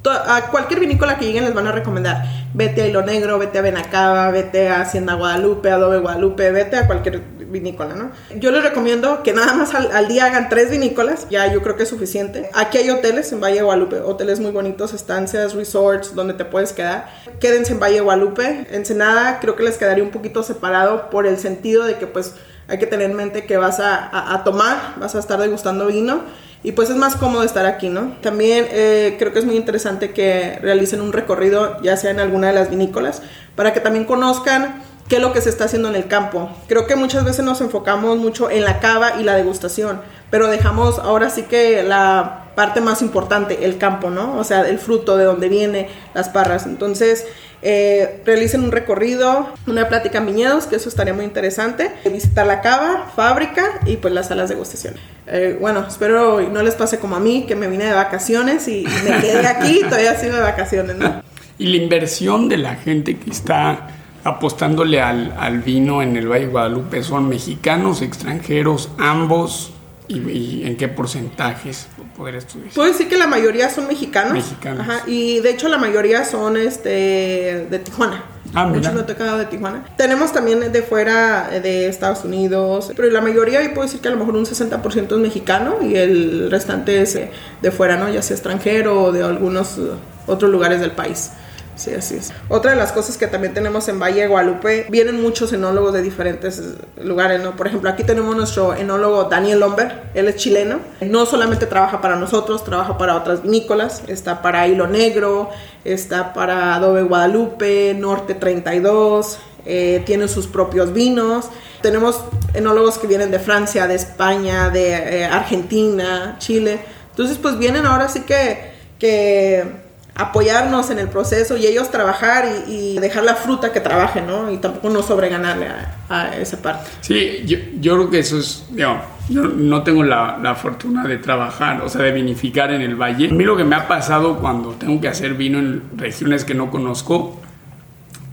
a 0.04 0.48
cualquier 0.50 0.80
vinícola 0.80 1.16
que 1.16 1.24
lleguen 1.24 1.44
les 1.44 1.54
van 1.54 1.66
a 1.66 1.72
recomendar. 1.72 2.24
Vete 2.52 2.82
a 2.82 2.86
Hilo 2.88 3.00
Negro, 3.00 3.38
vete 3.38 3.58
a 3.58 3.62
Benacaba, 3.62 4.30
vete 4.32 4.68
a 4.68 4.82
Hacienda 4.82 5.14
Guadalupe, 5.14 5.70
Adobe 5.70 5.98
Guadalupe, 5.98 6.50
vete 6.50 6.76
a 6.76 6.86
cualquier 6.86 7.22
vinícola, 7.48 7.94
¿no? 7.94 8.10
Yo 8.38 8.50
les 8.50 8.62
recomiendo 8.62 9.22
que 9.22 9.32
nada 9.32 9.54
más 9.54 9.74
al, 9.74 10.08
día 10.08 10.26
hagan 10.26 10.48
tres 10.48 10.70
vinícolas, 10.70 11.28
ya 11.30 11.52
yo 11.52 11.62
creo 11.62 11.76
que 11.76 11.82
es 11.82 11.88
suficiente. 11.88 12.50
Aquí 12.54 12.78
hay 12.78 12.90
hoteles 12.90 13.32
en 13.32 13.40
Valle 13.40 13.62
Guadalupe, 13.62 14.00
hoteles 14.00 14.40
muy 14.40 14.50
bonitos, 14.50 14.94
estancias, 14.94 15.54
resorts, 15.54 16.14
donde 16.14 16.34
te 16.34 16.44
puedes 16.44 16.72
quedar. 16.72 17.08
Quédense 17.40 17.72
en 17.72 17.80
Valle 17.80 18.00
Guadalupe. 18.00 18.66
Ensenada 18.70 19.40
creo 19.40 19.56
que 19.56 19.62
les 19.62 19.78
quedaría 19.78 20.04
un 20.04 20.10
poquito 20.10 20.42
separado 20.42 21.10
por 21.10 21.26
el 21.26 21.38
sentido 21.38 21.84
de 21.84 21.96
que 21.96 22.06
pues 22.06 22.34
hay 22.68 22.78
que 22.78 22.86
tener 22.86 23.10
en 23.10 23.16
mente 23.16 23.46
que 23.46 23.56
vas 23.56 23.80
a, 23.80 24.34
a 24.34 24.44
tomar, 24.44 24.94
vas 24.98 25.14
a 25.14 25.18
estar 25.18 25.38
degustando 25.40 25.86
vino 25.86 26.22
y 26.62 26.72
pues 26.72 26.90
es 26.90 26.96
más 26.96 27.14
cómodo 27.14 27.44
estar 27.44 27.66
aquí, 27.66 27.88
¿no? 27.88 28.16
También 28.20 28.66
eh, 28.70 29.16
creo 29.18 29.32
que 29.32 29.38
es 29.38 29.44
muy 29.44 29.56
interesante 29.56 30.10
que 30.10 30.58
realicen 30.60 31.00
un 31.00 31.12
recorrido, 31.12 31.80
ya 31.82 31.96
sea 31.96 32.10
en 32.10 32.18
alguna 32.18 32.48
de 32.48 32.54
las 32.54 32.70
vinícolas, 32.70 33.22
para 33.54 33.72
que 33.72 33.80
también 33.80 34.04
conozcan 34.04 34.82
qué 35.08 35.16
es 35.16 35.22
lo 35.22 35.32
que 35.32 35.40
se 35.40 35.48
está 35.48 35.64
haciendo 35.64 35.88
en 35.88 35.96
el 35.96 36.06
campo. 36.06 36.50
Creo 36.68 36.86
que 36.86 36.96
muchas 36.96 37.24
veces 37.24 37.44
nos 37.44 37.60
enfocamos 37.60 38.18
mucho 38.18 38.50
en 38.50 38.64
la 38.64 38.78
cava 38.80 39.20
y 39.20 39.24
la 39.24 39.34
degustación, 39.34 40.00
pero 40.30 40.48
dejamos 40.48 40.98
ahora 40.98 41.30
sí 41.30 41.42
que 41.42 41.82
la 41.82 42.44
parte 42.54 42.80
más 42.80 43.02
importante, 43.02 43.64
el 43.64 43.78
campo, 43.78 44.10
¿no? 44.10 44.36
O 44.36 44.44
sea, 44.44 44.68
el 44.68 44.78
fruto 44.78 45.16
de 45.16 45.24
donde 45.24 45.48
viene 45.48 45.88
las 46.12 46.28
parras. 46.28 46.66
Entonces, 46.66 47.24
eh, 47.62 48.20
realicen 48.26 48.62
un 48.64 48.72
recorrido, 48.72 49.48
una 49.66 49.88
plática 49.88 50.18
en 50.18 50.26
viñedos, 50.26 50.66
que 50.66 50.76
eso 50.76 50.88
estaría 50.88 51.14
muy 51.14 51.24
interesante. 51.24 51.90
Visitar 52.10 52.46
la 52.46 52.60
cava, 52.60 53.12
fábrica 53.14 53.80
y 53.86 53.96
pues 53.96 54.12
las 54.12 54.28
salas 54.28 54.48
de 54.48 54.56
degustación. 54.56 54.94
Eh, 55.28 55.56
bueno, 55.60 55.86
espero 55.88 56.40
no 56.40 56.62
les 56.62 56.74
pase 56.74 56.98
como 56.98 57.16
a 57.16 57.20
mí, 57.20 57.46
que 57.46 57.54
me 57.54 57.68
vine 57.68 57.84
de 57.84 57.92
vacaciones 57.92 58.66
y 58.68 58.84
me 59.04 59.20
quedé 59.20 59.46
aquí, 59.46 59.80
todavía 59.84 60.16
sigo 60.16 60.34
de 60.34 60.42
vacaciones, 60.42 60.96
¿no? 60.96 61.22
Y 61.58 61.66
la 61.66 61.76
inversión 61.76 62.48
de 62.48 62.56
la 62.56 62.74
gente 62.76 63.16
que 63.18 63.30
está 63.30 63.88
apostándole 64.24 65.00
al, 65.00 65.34
al 65.38 65.60
vino 65.60 66.02
en 66.02 66.16
el 66.16 66.28
Valle 66.28 66.46
de 66.46 66.50
Guadalupe 66.52 67.02
son 67.02 67.28
mexicanos, 67.28 68.02
extranjeros, 68.02 68.90
ambos. 68.98 69.72
¿Y, 70.10 70.62
en 70.64 70.78
qué 70.78 70.88
porcentajes 70.88 71.86
podrías 72.16 72.46
tú 72.46 72.58
decir? 72.58 72.72
Puedo 72.72 72.90
decir 72.90 73.08
que 73.10 73.18
la 73.18 73.26
mayoría 73.26 73.68
son 73.68 73.86
mexicanos. 73.86 74.32
Mexicanos. 74.32 74.80
Ajá, 74.80 75.02
y 75.06 75.40
de 75.40 75.50
hecho 75.50 75.68
la 75.68 75.76
mayoría 75.76 76.24
son 76.24 76.56
este 76.56 77.66
de 77.68 77.78
Tijuana. 77.78 78.24
Ah, 78.54 78.66
Muchos 78.66 79.06
tocado 79.06 79.36
de 79.36 79.44
Tijuana. 79.44 79.84
Tenemos 79.96 80.32
también 80.32 80.72
de 80.72 80.82
fuera 80.82 81.50
de 81.50 81.88
Estados 81.88 82.24
Unidos, 82.24 82.92
pero 82.96 83.10
la 83.10 83.20
mayoría, 83.20 83.62
y 83.62 83.68
puedo 83.68 83.82
decir 83.82 84.00
que 84.00 84.08
a 84.08 84.10
lo 84.10 84.16
mejor 84.16 84.36
un 84.36 84.46
60% 84.46 85.12
es 85.12 85.18
mexicano 85.18 85.76
y 85.82 85.96
el 85.96 86.50
restante 86.50 87.02
es 87.02 87.18
de 87.60 87.70
fuera, 87.70 87.96
¿no? 87.96 88.08
Ya 88.08 88.22
sea 88.22 88.34
extranjero 88.34 89.02
o 89.02 89.12
de 89.12 89.22
algunos 89.22 89.78
otros 90.26 90.50
lugares 90.50 90.80
del 90.80 90.92
país. 90.92 91.30
Sí, 91.78 91.94
así 91.94 92.16
es. 92.16 92.32
Otra 92.48 92.72
de 92.72 92.76
las 92.76 92.90
cosas 92.90 93.16
que 93.16 93.28
también 93.28 93.54
tenemos 93.54 93.86
en 93.88 94.00
Valle 94.00 94.22
de 94.22 94.26
Guadalupe, 94.26 94.86
vienen 94.90 95.22
muchos 95.22 95.52
enólogos 95.52 95.92
de 95.92 96.02
diferentes 96.02 96.60
lugares, 97.00 97.40
¿no? 97.40 97.54
Por 97.54 97.68
ejemplo, 97.68 97.88
aquí 97.88 98.02
tenemos 98.02 98.34
nuestro 98.34 98.74
enólogo 98.74 99.24
Daniel 99.24 99.60
Lomber, 99.60 100.10
él 100.12 100.26
es 100.26 100.34
chileno. 100.34 100.80
No 101.00 101.24
solamente 101.24 101.66
trabaja 101.66 102.00
para 102.00 102.16
nosotros, 102.16 102.64
trabaja 102.64 102.98
para 102.98 103.14
otras 103.14 103.44
vinícolas, 103.44 104.02
está 104.08 104.42
para 104.42 104.66
Hilo 104.66 104.88
Negro, 104.88 105.50
está 105.84 106.32
para 106.32 106.74
Adobe 106.74 107.04
Guadalupe, 107.04 107.94
Norte 107.94 108.34
32, 108.34 109.38
eh, 109.64 110.02
tiene 110.04 110.26
sus 110.26 110.48
propios 110.48 110.92
vinos. 110.92 111.48
Tenemos 111.80 112.24
enólogos 112.54 112.98
que 112.98 113.06
vienen 113.06 113.30
de 113.30 113.38
Francia, 113.38 113.86
de 113.86 113.94
España, 113.94 114.68
de 114.70 115.20
eh, 115.20 115.24
Argentina, 115.26 116.34
Chile. 116.40 116.80
Entonces, 117.10 117.38
pues 117.40 117.56
vienen 117.56 117.86
ahora 117.86 118.08
sí 118.08 118.22
que... 118.22 118.72
que 118.98 119.87
apoyarnos 120.18 120.90
en 120.90 120.98
el 120.98 121.08
proceso 121.08 121.56
y 121.56 121.64
ellos 121.64 121.92
trabajar 121.92 122.44
y, 122.66 122.98
dejar 122.98 123.22
la 123.22 123.36
fruta 123.36 123.72
que 123.72 123.78
trabajen, 123.78 124.26
¿no? 124.26 124.50
Y 124.50 124.58
tampoco 124.58 124.90
no 124.90 125.00
sobreganarle 125.00 125.68
a, 126.08 126.36
esa 126.36 126.60
parte. 126.60 126.90
Sí, 127.00 127.44
yo, 127.46 127.56
yo, 127.80 127.94
creo 127.94 128.10
que 128.10 128.18
eso 128.18 128.38
es, 128.38 128.64
yo 128.74 128.98
no 129.44 129.84
tengo 129.84 130.02
la, 130.02 130.36
la, 130.42 130.56
fortuna 130.56 131.04
de 131.04 131.18
trabajar, 131.18 131.80
o 131.82 131.88
sea, 131.88 132.02
de 132.02 132.10
vinificar 132.10 132.72
en 132.72 132.80
el 132.80 132.96
valle. 132.96 133.28
A 133.28 133.32
mí 133.32 133.44
lo 133.44 133.56
que 133.56 133.62
me 133.62 133.76
ha 133.76 133.86
pasado 133.86 134.38
cuando 134.38 134.70
tengo 134.72 135.00
que 135.00 135.06
hacer 135.06 135.34
vino 135.34 135.60
en 135.60 135.84
regiones 135.96 136.44
que 136.44 136.54
no 136.54 136.68
conozco, 136.68 137.40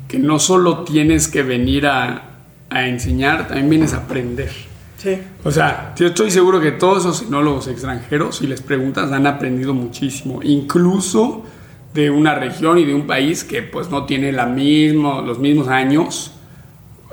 que 0.07 0.17
no 0.17 0.39
solo 0.39 0.85
tienes 0.85 1.27
que 1.27 1.43
venir 1.43 1.85
a, 1.85 2.23
a 2.71 2.87
enseñar, 2.87 3.47
también 3.47 3.69
vienes 3.69 3.93
a 3.93 3.97
aprender. 3.97 4.51
Sí. 4.97 5.19
O 5.43 5.51
sea, 5.51 5.93
yo 5.95 6.07
estoy 6.07 6.31
seguro 6.31 6.59
que 6.59 6.71
todos 6.71 7.03
esos 7.03 7.19
sinólogos 7.19 7.67
extranjeros, 7.67 8.37
si 8.37 8.47
les 8.47 8.63
preguntas, 8.63 9.11
han 9.11 9.27
aprendido 9.27 9.75
muchísimo. 9.75 10.39
Incluso 10.41 11.45
de 11.95 12.11
una 12.11 12.35
región 12.35 12.77
y 12.77 12.83
de 12.83 12.93
un 12.93 13.07
país 13.07 13.45
que 13.45 13.63
pues 13.63 13.89
no 13.89 14.05
tiene 14.05 14.33
la 14.33 14.45
mismo, 14.45 15.21
los 15.21 15.39
mismos 15.39 15.69
años 15.69 16.33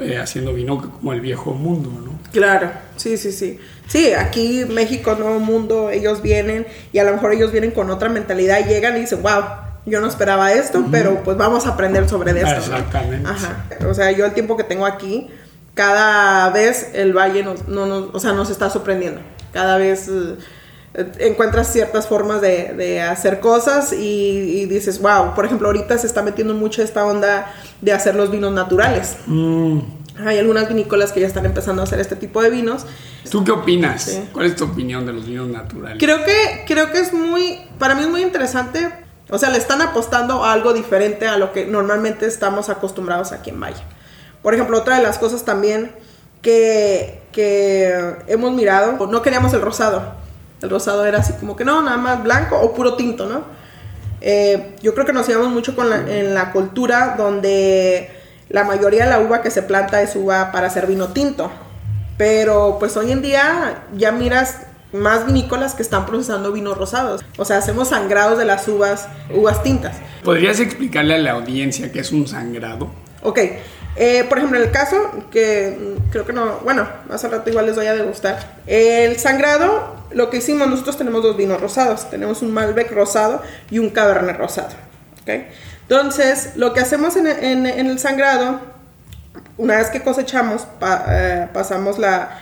eh, 0.01 0.18
haciendo 0.18 0.53
vino 0.53 0.83
como 0.83 1.12
el 1.12 1.21
viejo 1.21 1.55
mundo, 1.55 1.88
¿no? 2.05 2.18
Claro, 2.33 2.73
sí, 2.97 3.16
sí, 3.16 3.31
sí. 3.31 3.61
Sí, 3.87 4.12
aquí 4.12 4.64
México, 4.68 5.14
Nuevo 5.14 5.38
Mundo, 5.38 5.90
ellos 5.90 6.21
vienen 6.21 6.66
y 6.92 6.99
a 6.99 7.05
lo 7.05 7.12
mejor 7.12 7.33
ellos 7.33 7.53
vienen 7.53 7.71
con 7.71 7.90
otra 7.90 8.09
mentalidad, 8.09 8.66
llegan 8.66 8.97
y 8.97 9.01
dicen, 9.03 9.23
wow, 9.23 9.42
yo 9.87 10.01
no 10.01 10.09
esperaba 10.09 10.53
esto, 10.53 10.85
pero 10.90 11.23
pues 11.23 11.37
vamos 11.37 11.66
a 11.66 11.71
aprender 11.71 12.09
sobre 12.09 12.33
esto. 12.33 12.51
Exactamente. 12.51 13.29
Ajá. 13.29 13.64
O 13.88 13.95
sea, 13.95 14.11
yo 14.11 14.25
el 14.25 14.33
tiempo 14.33 14.57
que 14.57 14.64
tengo 14.64 14.85
aquí, 14.85 15.29
cada 15.75 16.51
vez 16.51 16.90
el 16.95 17.16
valle 17.16 17.45
nos, 17.45 17.68
no 17.68 17.87
nos, 17.87 18.12
o 18.12 18.18
sea, 18.18 18.33
nos 18.33 18.51
está 18.51 18.68
sorprendiendo. 18.68 19.21
Cada 19.53 19.79
vez... 19.79 20.09
Eh, 20.09 20.37
encuentras 20.94 21.72
ciertas 21.72 22.07
formas 22.07 22.40
de, 22.40 23.00
hacer 23.00 23.40
cosas 23.40 23.92
y, 23.92 24.66
dices, 24.66 25.00
wow, 25.00 25.35
por 25.35 25.44
ejemplo, 25.44 25.68
ahorita 25.68 25.96
se 25.98 26.07
está 26.07 26.22
metiendo 26.22 26.55
mucho 26.55 26.83
esta 26.83 27.05
onda 27.05 27.52
de 27.81 27.92
hacer 27.92 28.14
los 28.14 28.31
vinos 28.31 28.52
naturales. 28.52 29.16
Mm. 29.26 29.78
Hay 30.26 30.38
algunas 30.38 30.68
vinícolas 30.68 31.11
que 31.11 31.20
ya 31.20 31.26
están 31.26 31.46
empezando 31.46 31.81
a 31.81 31.85
hacer 31.85 31.98
este 31.98 32.16
tipo 32.16 32.42
de 32.42 32.50
vinos. 32.50 32.85
¿Tú 33.31 33.44
qué 33.44 33.50
opinas? 33.50 34.20
¿Cuál 34.33 34.46
es 34.46 34.57
tu 34.57 34.64
opinión 34.64 35.07
de 35.07 35.14
los 35.14 35.26
vinos 35.26 35.48
naturales? 35.48 35.96
Creo 35.98 36.22
que, 36.24 36.64
creo 36.66 36.92
que 36.92 36.98
es 36.98 37.14
muy, 37.14 37.61
para 37.78 37.94
mí 37.94 38.02
es 38.02 38.09
muy 38.09 38.22
interesante. 38.22 38.90
O 39.31 39.38
sea, 39.38 39.48
le 39.48 39.57
están 39.57 39.81
apostando 39.81 40.44
a 40.44 40.52
algo 40.52 40.74
diferente 40.74 41.26
a 41.26 41.38
lo 41.38 41.52
que 41.52 41.64
normalmente 41.64 42.26
estamos 42.26 42.68
acostumbrados 42.68 43.33
aquí 43.33 43.48
en 43.48 43.59
Valle. 43.59 43.83
Por 44.42 44.52
ejemplo, 44.52 44.78
otra 44.78 44.96
de 44.96 45.02
las 45.02 45.18
cosas 45.18 45.46
también 45.46 45.92
que, 46.42 47.22
que 47.33 48.16
hemos 48.26 48.52
mirado, 48.52 49.07
no 49.07 49.22
queríamos 49.22 49.55
el 49.55 49.62
rosado 49.62 50.22
el 50.62 50.70
rosado 50.70 51.05
era 51.05 51.18
así 51.18 51.33
como 51.35 51.57
que 51.57 51.64
no, 51.64 51.83
nada 51.83 51.96
más 51.96 52.22
blanco 52.22 52.59
o 52.61 52.72
puro 52.75 52.94
tinto, 52.94 53.27
¿no? 53.27 53.44
Eh, 54.20 54.77
yo 54.83 54.94
creo 54.94 55.05
que 55.05 55.12
nos 55.12 55.27
llevamos 55.27 55.51
mucho 55.51 55.75
con 55.75 55.92
en 56.09 56.35
la 56.35 56.53
cultura 56.53 57.16
donde 57.18 58.11
la 58.48 58.64
mayoría 58.64 59.05
de 59.05 59.11
la 59.11 59.18
uva 59.18 59.42
que 59.42 59.51
se 59.51 59.62
planta 59.62 60.01
es 60.03 60.14
uva 60.14 60.53
para 60.53 60.68
hacer 60.68 60.87
vino 60.87 61.09
tinto. 61.09 61.51
Pero 62.16 62.77
pues 62.79 62.96
hoy 62.96 63.11
en 63.11 63.22
día 63.22 63.85
ya 63.96 64.12
miras 64.12 64.61
más 64.92 65.27
vinícolas 65.27 65.75
que 65.75 65.83
están 65.83 66.07
procesando 66.07 66.53
vinos 66.53 66.77
rosados. 66.77 67.25
O 67.38 67.44
sea, 67.44 67.59
hacemos 67.59 67.88
sangrados 67.88 68.38
de 68.38 68.44
las 68.44 68.68
uvas, 68.68 69.09
uvas 69.35 69.62
tintas. 69.62 69.96
¿Podrías 70.22 70.61
explicarle 70.61 71.14
a 71.14 71.18
la 71.18 71.33
audiencia 71.33 71.90
qué 71.90 72.01
es 72.01 72.12
un 72.12 72.29
sangrado? 72.29 72.90
Ok, 73.22 73.40
eh, 73.96 74.24
por 74.28 74.38
ejemplo, 74.38 74.59
en 74.59 74.64
el 74.64 74.70
caso, 74.70 74.96
que 75.31 75.96
creo 76.11 76.24
que 76.24 76.33
no, 76.33 76.61
bueno, 76.61 76.88
al 77.11 77.31
rato 77.31 77.50
igual 77.50 77.66
les 77.66 77.76
voy 77.76 77.87
a 77.87 77.94
degustar. 77.94 78.38
El 78.66 79.18
sangrado, 79.18 79.96
lo 80.12 80.31
que 80.31 80.38
hicimos, 80.38 80.68
nosotros 80.68 80.96
tenemos 80.96 81.22
dos 81.22 81.37
vinos 81.37 81.61
rosados. 81.61 82.09
Tenemos 82.09 82.42
un 82.42 82.52
Malbec 82.52 82.90
rosado 82.90 83.42
y 83.70 83.78
un 83.78 83.90
Cabernet 83.90 84.38
rosado. 84.38 84.70
¿okay? 85.20 85.48
Entonces, 85.83 86.52
lo 86.57 86.72
que 86.72 86.81
hacemos 86.81 87.16
en, 87.16 87.26
el 87.66 87.98
sangrado, 87.98 88.61
una 89.59 89.76
vez 89.76 89.90
que 89.90 90.02
cosechamos, 90.02 90.66
eh, 91.09 91.48
pasamos 91.52 91.98
la, 91.98 92.38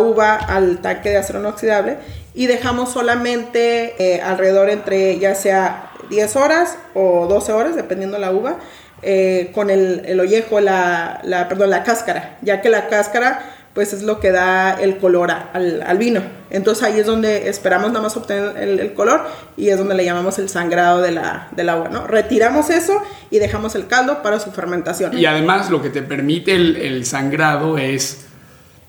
uva 0.00 0.36
al 0.36 0.80
tanque 0.80 1.10
de 1.10 1.18
acero 1.18 1.40
inoxidable 1.40 1.98
y 2.34 2.46
dejamos 2.46 2.92
solamente 2.92 3.94
eh, 3.98 4.22
alrededor 4.22 4.70
entre 4.70 5.18
ya 5.18 5.34
sea 5.34 5.90
10 6.08 6.36
horas 6.36 6.78
o 6.94 7.26
12 7.26 7.52
horas, 7.52 7.76
dependiendo 7.76 8.18
la 8.18 8.30
uva, 8.30 8.56
eh, 9.04 9.50
con 9.52 9.70
el, 9.70 10.02
el 10.06 10.20
ollejo, 10.20 10.60
la, 10.60 11.20
la, 11.24 11.48
perdón, 11.48 11.70
la 11.70 11.82
cáscara, 11.82 12.38
ya 12.42 12.60
que 12.60 12.68
la 12.68 12.88
cáscara 12.88 13.54
pues 13.74 13.92
es 13.92 14.04
lo 14.04 14.20
que 14.20 14.30
da 14.30 14.74
el 14.74 14.98
color 14.98 15.32
al, 15.32 15.82
al, 15.82 15.98
vino. 15.98 16.22
Entonces 16.50 16.84
ahí 16.84 17.00
es 17.00 17.06
donde 17.06 17.48
esperamos 17.48 17.88
nada 17.88 18.02
más 18.02 18.16
obtener 18.16 18.56
el, 18.56 18.94
color 18.94 19.26
y 19.56 19.68
es 19.70 19.78
donde 19.78 19.96
le 19.96 20.04
llamamos 20.04 20.38
el 20.38 20.48
sangrado 20.48 21.02
de 21.02 21.10
la, 21.10 21.48
del 21.50 21.68
agua, 21.68 21.88
¿no? 21.88 22.06
Retiramos 22.06 22.70
eso 22.70 23.02
y 23.32 23.40
dejamos 23.40 23.74
el 23.74 23.88
caldo 23.88 24.22
para 24.22 24.38
su 24.38 24.52
fermentación. 24.52 25.18
Y 25.18 25.26
además 25.26 25.70
lo 25.70 25.82
que 25.82 25.90
te 25.90 26.02
permite 26.02 26.54
el, 26.54 26.76
el 26.76 27.04
sangrado 27.04 27.76
es 27.76 28.26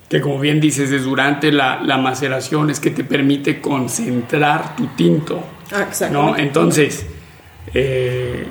que 0.08 0.22
como 0.22 0.40
bien 0.40 0.62
dices, 0.62 0.92
es 0.92 1.04
durante 1.04 1.52
la, 1.52 1.82
la, 1.82 1.98
maceración 1.98 2.70
es 2.70 2.80
que 2.80 2.92
te 2.92 3.04
permite 3.04 3.60
concentrar 3.60 4.76
tu 4.76 4.86
tinto. 4.96 5.44
Ah, 5.74 5.88
¿no? 6.12 6.38
Entonces, 6.38 7.08
eh, 7.74 8.46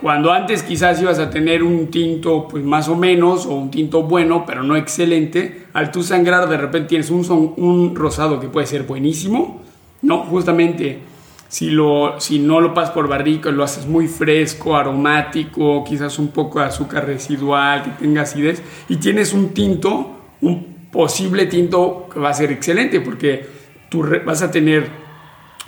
cuando 0.00 0.32
antes 0.32 0.62
quizás 0.62 1.00
ibas 1.02 1.18
a 1.18 1.28
tener 1.28 1.62
un 1.62 1.88
tinto 1.88 2.46
pues 2.48 2.64
más 2.64 2.88
o 2.88 2.94
menos 2.94 3.46
o 3.46 3.54
un 3.54 3.70
tinto 3.70 4.04
bueno 4.04 4.44
pero 4.46 4.62
no 4.62 4.76
excelente, 4.76 5.66
al 5.72 5.90
tú 5.90 6.02
sangrar 6.02 6.48
de 6.48 6.56
repente 6.56 6.88
tienes 6.88 7.10
un, 7.10 7.54
un 7.56 7.96
rosado 7.96 8.38
que 8.38 8.48
puede 8.48 8.66
ser 8.66 8.84
buenísimo 8.84 9.62
No, 10.02 10.18
justamente 10.18 11.00
si, 11.48 11.70
lo, 11.70 12.20
si 12.20 12.38
no 12.38 12.60
lo 12.60 12.74
pasas 12.74 12.90
por 12.90 13.08
barrico, 13.08 13.50
lo 13.50 13.64
haces 13.64 13.86
muy 13.86 14.06
fresco, 14.06 14.76
aromático, 14.76 15.82
quizás 15.82 16.18
un 16.18 16.28
poco 16.28 16.60
de 16.60 16.66
azúcar 16.66 17.06
residual, 17.06 17.82
que 17.84 17.90
tenga 17.90 18.22
acidez, 18.22 18.62
y 18.88 18.96
tienes 18.96 19.32
un 19.32 19.48
tinto, 19.54 20.18
un 20.42 20.88
posible 20.92 21.46
tinto 21.46 22.08
que 22.12 22.20
va 22.20 22.30
a 22.30 22.34
ser 22.34 22.52
excelente, 22.52 23.00
porque 23.00 23.46
tú 23.88 24.04
vas 24.26 24.42
a 24.42 24.50
tener 24.50 24.88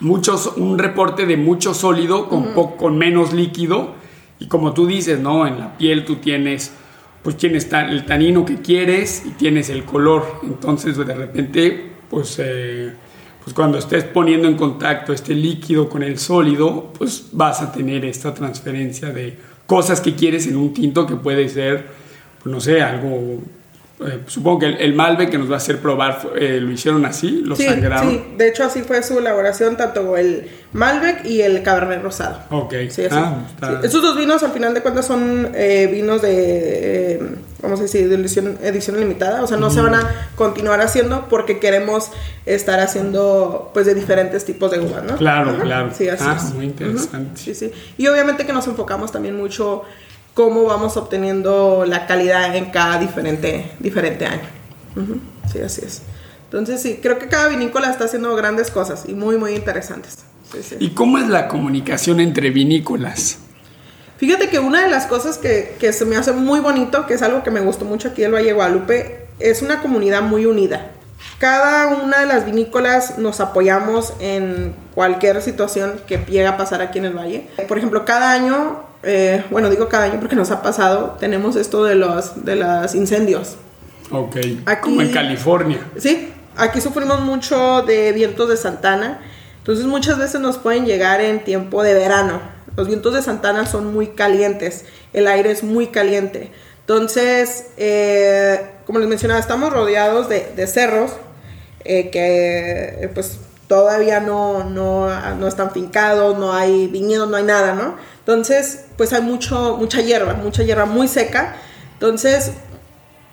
muchos, 0.01 0.53
un 0.59 0.79
reporte 0.79 1.25
de 1.25 1.39
mucho 1.39 1.73
sólido 1.73 2.29
con, 2.29 2.53
con 2.53 2.99
menos 2.99 3.33
líquido, 3.33 3.95
y 4.41 4.47
como 4.47 4.73
tú 4.73 4.87
dices, 4.87 5.21
¿no? 5.21 5.47
En 5.47 5.61
la 5.61 5.77
piel 5.79 6.05
tú 6.05 6.17
tienes 6.17 6.73
pues 7.23 7.37
tienes 7.37 7.71
el 7.73 8.07
tanino 8.07 8.45
que 8.45 8.57
quieres 8.57 9.25
y 9.27 9.31
tienes 9.31 9.69
el 9.69 9.85
color. 9.85 10.41
Entonces 10.43 10.97
de 10.97 11.15
repente, 11.15 11.93
pues 12.09 12.37
eh, 12.39 12.93
pues 13.45 13.55
cuando 13.55 13.79
estés 13.79 14.05
poniendo 14.05 14.49
en 14.49 14.57
contacto 14.57 15.13
este 15.13 15.35
líquido 15.35 15.89
con 15.89 16.03
el 16.03 16.19
sólido, 16.19 16.93
pues 16.97 17.29
vas 17.33 17.61
a 17.61 17.73
tener 17.73 18.05
esta 18.05 18.33
transferencia 18.33 19.11
de 19.11 19.37
cosas 19.67 20.01
que 20.01 20.15
quieres 20.15 20.47
en 20.47 20.57
un 20.57 20.73
tinto 20.73 21.07
que 21.07 21.17
puede 21.17 21.49
ser, 21.49 21.89
pues 22.43 22.53
no 22.53 22.61
sé, 22.61 22.83
algo 22.83 23.39
eh, 24.03 24.21
supongo 24.27 24.61
que 24.61 24.67
el, 24.67 24.95
Malbec 24.95 25.31
que 25.31 25.37
nos 25.37 25.51
va 25.51 25.55
a 25.55 25.57
hacer 25.59 25.79
probar 25.79 26.21
eh, 26.35 26.59
lo 26.61 26.71
hicieron 26.71 27.05
así, 27.05 27.43
lo 27.45 27.55
sí, 27.55 27.67
Sí, 27.69 28.25
de 28.37 28.49
hecho 28.49 28.65
así 28.65 28.81
fue 28.81 29.03
su 29.03 29.19
elaboración, 29.19 29.77
tanto 29.77 30.17
el 30.17 30.49
Malbec 30.73 31.27
y 31.27 31.43
el 31.43 31.63
Cabernet 31.63 32.03
Rosado. 32.03 32.41
Ok. 32.51 32.75
Sí, 32.89 33.03
ah, 33.11 33.45
Estos 33.83 34.01
dos 34.01 34.17
vinos 34.17 34.43
al 34.43 34.53
final 34.53 34.73
de 34.73 34.81
cuentas 34.81 35.07
son 35.07 35.51
eh, 35.55 35.87
vinos 35.93 36.23
de, 36.23 37.21
vamos 37.61 37.81
a 37.81 37.83
decir, 37.83 38.09
de 38.09 38.15
edición, 38.15 38.59
edición 38.63 38.99
limitada, 38.99 39.43
o 39.43 39.47
sea, 39.47 39.59
no 39.59 39.71
se 39.71 39.83
van 39.83 39.95
a 39.95 40.31
continuar 40.35 40.81
haciendo 40.81 41.29
porque 41.29 41.59
queremos 41.59 42.11
estar 42.47 42.81
haciendo 42.81 43.71
pues 43.75 43.85
de 43.85 43.95
diferentes 43.95 44.47
tipos 44.47 44.71
de 44.71 44.81
uvas, 44.81 45.05
¿no? 45.05 45.17
Claro, 45.17 45.59
claro. 45.59 45.91
Sí, 45.95 46.09
así 46.09 46.25
ah, 46.27 46.37
es. 46.39 46.55
muy 46.55 46.65
interesante. 46.67 47.39
Sí, 47.39 47.55
sí. 47.55 47.71
Y 47.99 48.07
obviamente 48.07 48.47
que 48.47 48.53
nos 48.55 48.67
enfocamos 48.67 49.13
también 49.13 49.37
mucho 49.37 49.83
cómo 50.41 50.65
vamos 50.65 50.97
obteniendo 50.97 51.85
la 51.87 52.07
calidad 52.07 52.57
en 52.57 52.71
cada 52.71 52.97
diferente, 52.97 53.73
diferente 53.79 54.25
año. 54.25 54.49
Sí, 55.53 55.61
así 55.61 55.83
es. 55.85 56.01
Entonces 56.45 56.81
sí, 56.81 56.99
creo 57.03 57.19
que 57.19 57.29
cada 57.29 57.49
vinícola 57.49 57.91
está 57.91 58.05
haciendo 58.07 58.35
grandes 58.37 58.71
cosas 58.71 59.05
y 59.07 59.13
muy, 59.13 59.37
muy 59.37 59.53
interesantes. 59.53 60.21
¿Y 60.79 60.95
cómo 60.95 61.19
es 61.19 61.29
la 61.29 61.47
comunicación 61.47 62.21
entre 62.21 62.49
vinícolas? 62.49 63.37
Fíjate 64.17 64.49
que 64.49 64.59
una 64.61 64.81
de 64.81 64.89
las 64.89 65.07
cosas 65.07 65.37
que, 65.37 65.77
que, 65.79 65.93
se 65.93 66.07
me 66.07 66.17
hace 66.17 66.33
muy 66.33 66.61
bonito, 66.61 67.07
que 67.07 67.13
es 67.13 67.21
algo 67.21 67.43
que 67.43 67.51
me 67.51 67.61
gustó 67.61 67.85
mucho 67.85 68.09
aquí 68.09 68.25
en 68.25 68.33
Valle 68.33 68.47
de 68.47 68.53
Guadalupe, 68.55 69.27
es 69.41 69.61
una 69.61 69.83
comunidad 69.83 70.23
muy 70.23 70.47
unida. 70.47 70.91
Cada 71.39 71.89
una 72.03 72.21
de 72.21 72.27
las 72.27 72.47
vinícolas 72.47 73.19
nos 73.19 73.41
apoyamos 73.41 74.15
en 74.21 74.75
cualquier 74.95 75.43
situación 75.43 76.01
que 76.07 76.17
llegue 76.17 76.47
a 76.47 76.57
pasar 76.57 76.81
aquí 76.81 76.99
en 76.99 77.05
el 77.05 77.13
valle. 77.13 77.47
Por 77.69 77.77
ejemplo, 77.77 78.07
cada 78.07 78.33
año 78.33 78.90
eh, 79.03 79.45
bueno, 79.51 79.71
digo 79.71 79.89
cada 79.89 80.05
año 80.05 80.21
porque 80.21 80.37
nos 80.37 80.51
ha 80.51 80.63
pasado, 80.63 81.17
tenemos 81.19 81.57
esto 81.57 81.85
de 81.85 81.95
los, 81.95 82.45
de 82.45 82.57
los 82.57 82.95
incendios. 82.95 83.57
Ok, 84.11 84.37
aquí, 84.67 84.81
como 84.83 85.03
en 85.03 85.13
California. 85.13 85.79
Sí, 85.97 86.33
aquí 86.57 86.81
sufrimos 86.81 87.21
mucho 87.21 87.83
de 87.83 88.13
vientos 88.13 88.49
de 88.49 88.57
Santana, 88.57 89.21
entonces 89.59 89.87
muchas 89.87 90.19
veces 90.19 90.41
nos 90.41 90.59
pueden 90.59 90.85
llegar 90.85 91.21
en 91.21 91.45
tiempo 91.45 91.83
de 91.83 91.95
verano. 91.95 92.41
Los 92.77 92.89
vientos 92.89 93.15
de 93.15 93.23
Santana 93.23 93.67
son 93.67 93.93
muy 93.93 94.09
calientes, 94.09 94.85
el 95.13 95.27
aire 95.29 95.51
es 95.51 95.63
muy 95.63 95.89
caliente. 95.89 96.53
Entonces, 96.81 97.67
eh, 97.77 98.61
como 98.85 98.99
les 98.99 99.09
mencionaba, 99.09 99.39
estamos 99.39 99.73
rodeados 99.73 100.29
de, 100.29 100.67
cerros 100.67 101.13
eh, 101.85 102.11
que 102.11 103.09
pues 103.15 103.39
todavía 103.69 104.19
no, 104.19 104.65
no, 104.65 105.09
no 105.37 105.47
están 105.47 105.71
fincados, 105.71 106.37
no 106.37 106.53
hay 106.53 106.89
viñedos, 106.89 107.31
no 107.31 107.37
hay 107.37 107.45
nada, 107.45 107.75
¿no? 107.75 107.95
Entonces, 108.19 108.87
pues 109.01 109.15
hay 109.15 109.23
mucho, 109.23 109.79
mucha 109.79 110.03
hierba, 110.03 110.35
mucha 110.35 110.63
hierba 110.63 110.85
muy 110.85 111.09
seca. 111.09 111.55
Entonces, 111.95 112.53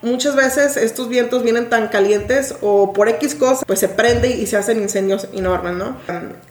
muchas 0.02 0.34
veces 0.34 0.78
estos 0.78 1.10
vientos 1.10 1.44
vienen 1.44 1.68
tan 1.68 1.90
calientes 1.90 2.56
o 2.62 2.94
por 2.94 3.10
X 3.10 3.36
cosas, 3.36 3.66
pues 3.68 3.78
se 3.78 3.90
prende 3.90 4.30
y 4.30 4.48
se 4.48 4.56
hacen 4.56 4.82
incendios 4.82 5.28
enormes, 5.34 5.74
¿no? 5.74 5.98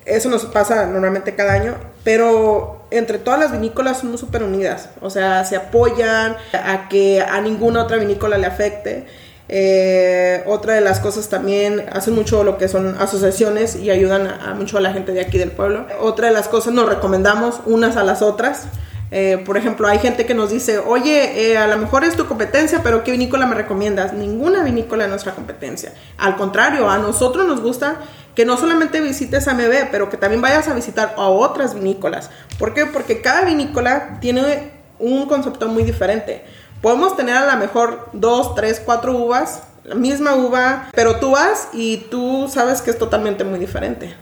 Eso 0.05 0.29
nos 0.29 0.45
pasa 0.45 0.85
normalmente 0.85 1.35
cada 1.35 1.55
año, 1.55 1.77
pero 2.05 2.87
entre 2.91 3.17
todas 3.17 3.41
las 3.41 3.53
vinícolas 3.53 4.01
somos 4.01 4.21
súper 4.21 4.43
unidas, 4.43 4.91
o 5.01 5.09
sea, 5.09 5.47
se 5.47 5.57
apoyan 5.57 6.37
a 6.53 6.91
que 6.91 7.23
a 7.23 7.41
ninguna 7.41 7.85
otra 7.85 7.97
vinícola 7.97 8.37
le 8.37 8.45
afecte. 8.45 9.07
Eh, 9.49 10.43
otra 10.47 10.75
de 10.75 10.81
las 10.81 10.99
cosas 10.99 11.29
también 11.29 11.87
hacen 11.93 12.15
mucho 12.17 12.43
lo 12.43 12.59
que 12.59 12.67
son 12.67 12.97
asociaciones 13.01 13.77
y 13.77 13.91
ayudan 13.91 14.27
a, 14.27 14.55
mucho 14.55 14.77
a 14.77 14.81
la 14.81 14.93
gente 14.93 15.13
de 15.13 15.21
aquí 15.21 15.39
del 15.39 15.53
pueblo. 15.53 15.87
Otra 16.01 16.27
de 16.27 16.35
las 16.35 16.49
cosas 16.49 16.75
nos 16.75 16.87
recomendamos 16.87 17.61
unas 17.65 17.97
a 17.97 18.03
las 18.03 18.23
otras. 18.23 18.67
Eh, 19.11 19.43
por 19.47 19.57
ejemplo, 19.57 19.87
hay 19.87 19.99
gente 19.99 20.27
que 20.27 20.35
nos 20.35 20.51
dice, 20.51 20.79
oye, 20.79 21.53
eh, 21.53 21.59
a 21.59 21.67
lo 21.69 21.77
mejor 21.77 22.03
es 22.05 22.17
tu 22.17 22.27
competencia, 22.27 22.83
pero 22.83 23.05
¿qué 23.05 23.13
vinícola 23.13 23.47
me 23.47 23.55
recomiendas? 23.55 24.13
Ninguna 24.13 24.65
vinícola 24.65 25.05
es 25.05 25.11
nuestra 25.11 25.33
competencia. 25.33 25.93
Al 26.19 26.37
contrario, 26.37 26.91
a 26.91 26.99
nosotros 26.99 27.47
nos 27.47 27.61
gusta 27.61 28.01
que 28.35 28.45
no 28.45 28.57
solamente 28.57 29.01
visites 29.01 29.47
AMB, 29.49 29.91
pero 29.91 30.11
que 30.11 30.17
también 30.17 30.43
vayas 30.43 30.69
a 30.69 30.75
visitar 30.75 31.15
a 31.17 31.29
otras 31.29 31.75
vinícolas. 31.75 32.31
¿Por 32.59 32.75
qué? 32.75 32.87
Porque 32.87 33.21
cada 33.23 33.45
vinícola 33.45 34.19
tiene 34.21 34.73
un 34.99 35.27
concepto 35.27 35.69
muy 35.69 35.85
diferente. 35.85 36.45
Podemos 36.83 37.17
tener 37.17 37.37
a 37.37 37.47
lo 37.47 37.59
mejor 37.59 38.11
dos, 38.13 38.55
tres, 38.55 38.83
cuatro 38.85 39.17
uvas, 39.17 39.63
la 39.85 39.95
misma 39.95 40.35
uva, 40.35 40.91
pero 40.95 41.17
tú 41.21 41.31
vas 41.31 41.69
y 41.73 41.99
tú 42.11 42.49
sabes 42.53 42.83
que 42.83 42.91
es 42.91 42.99
totalmente 42.99 43.45
muy 43.45 43.59
diferente. 43.59 44.15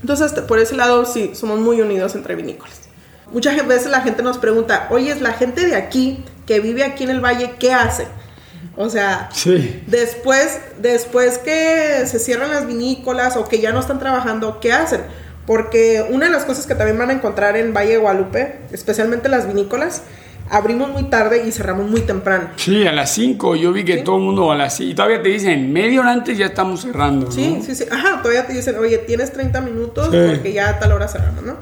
Entonces, 0.00 0.32
por 0.32 0.58
ese 0.58 0.76
lado, 0.76 1.04
sí, 1.04 1.32
somos 1.34 1.58
muy 1.58 1.80
unidos 1.80 2.14
entre 2.14 2.36
vinícolas. 2.36 2.89
Muchas 3.32 3.66
veces 3.66 3.90
la 3.90 4.00
gente 4.00 4.22
nos 4.22 4.38
pregunta, 4.38 4.88
oye, 4.90 5.10
es 5.10 5.20
la 5.20 5.32
gente 5.32 5.66
de 5.66 5.76
aquí, 5.76 6.24
que 6.46 6.60
vive 6.60 6.84
aquí 6.84 7.04
en 7.04 7.10
el 7.10 7.20
valle, 7.20 7.54
¿qué 7.58 7.72
hace? 7.72 8.06
O 8.76 8.88
sea, 8.88 9.28
después, 9.86 10.60
después 10.78 11.38
que 11.38 12.04
se 12.06 12.18
cierran 12.18 12.50
las 12.50 12.66
vinícolas 12.66 13.36
o 13.36 13.48
que 13.48 13.60
ya 13.60 13.72
no 13.72 13.80
están 13.80 13.98
trabajando, 13.98 14.58
¿qué 14.60 14.72
hacen? 14.72 15.02
Porque 15.46 16.04
una 16.08 16.26
de 16.26 16.32
las 16.32 16.44
cosas 16.44 16.66
que 16.66 16.74
también 16.74 16.98
van 16.98 17.10
a 17.10 17.12
encontrar 17.12 17.56
en 17.56 17.74
Valle 17.74 17.92
de 17.92 17.98
Guadalupe, 17.98 18.60
especialmente 18.72 19.28
las 19.28 19.46
vinícolas, 19.46 20.02
abrimos 20.48 20.90
muy 20.90 21.04
tarde 21.04 21.44
y 21.46 21.52
cerramos 21.52 21.88
muy 21.88 22.02
temprano. 22.02 22.50
Sí, 22.56 22.86
a 22.86 22.92
las 22.92 23.12
5. 23.12 23.56
Yo 23.56 23.72
vi 23.72 23.84
que 23.84 23.98
todo 23.98 24.16
el 24.16 24.22
mundo 24.22 24.50
a 24.52 24.56
las 24.56 24.76
5. 24.76 24.90
Y 24.90 24.94
todavía 24.94 25.22
te 25.22 25.28
dicen, 25.28 25.72
media 25.72 26.00
hora 26.00 26.12
antes 26.12 26.36
ya 26.36 26.46
estamos 26.46 26.82
cerrando. 26.82 27.30
Sí, 27.30 27.62
sí, 27.64 27.74
sí. 27.74 27.84
Ajá, 27.90 28.20
todavía 28.22 28.46
te 28.46 28.52
dicen, 28.52 28.76
oye, 28.78 28.98
tienes 28.98 29.32
30 29.32 29.60
minutos 29.60 30.08
porque 30.08 30.52
ya 30.52 30.68
a 30.68 30.78
tal 30.78 30.92
hora 30.92 31.08
cerramos, 31.08 31.42
¿no? 31.42 31.56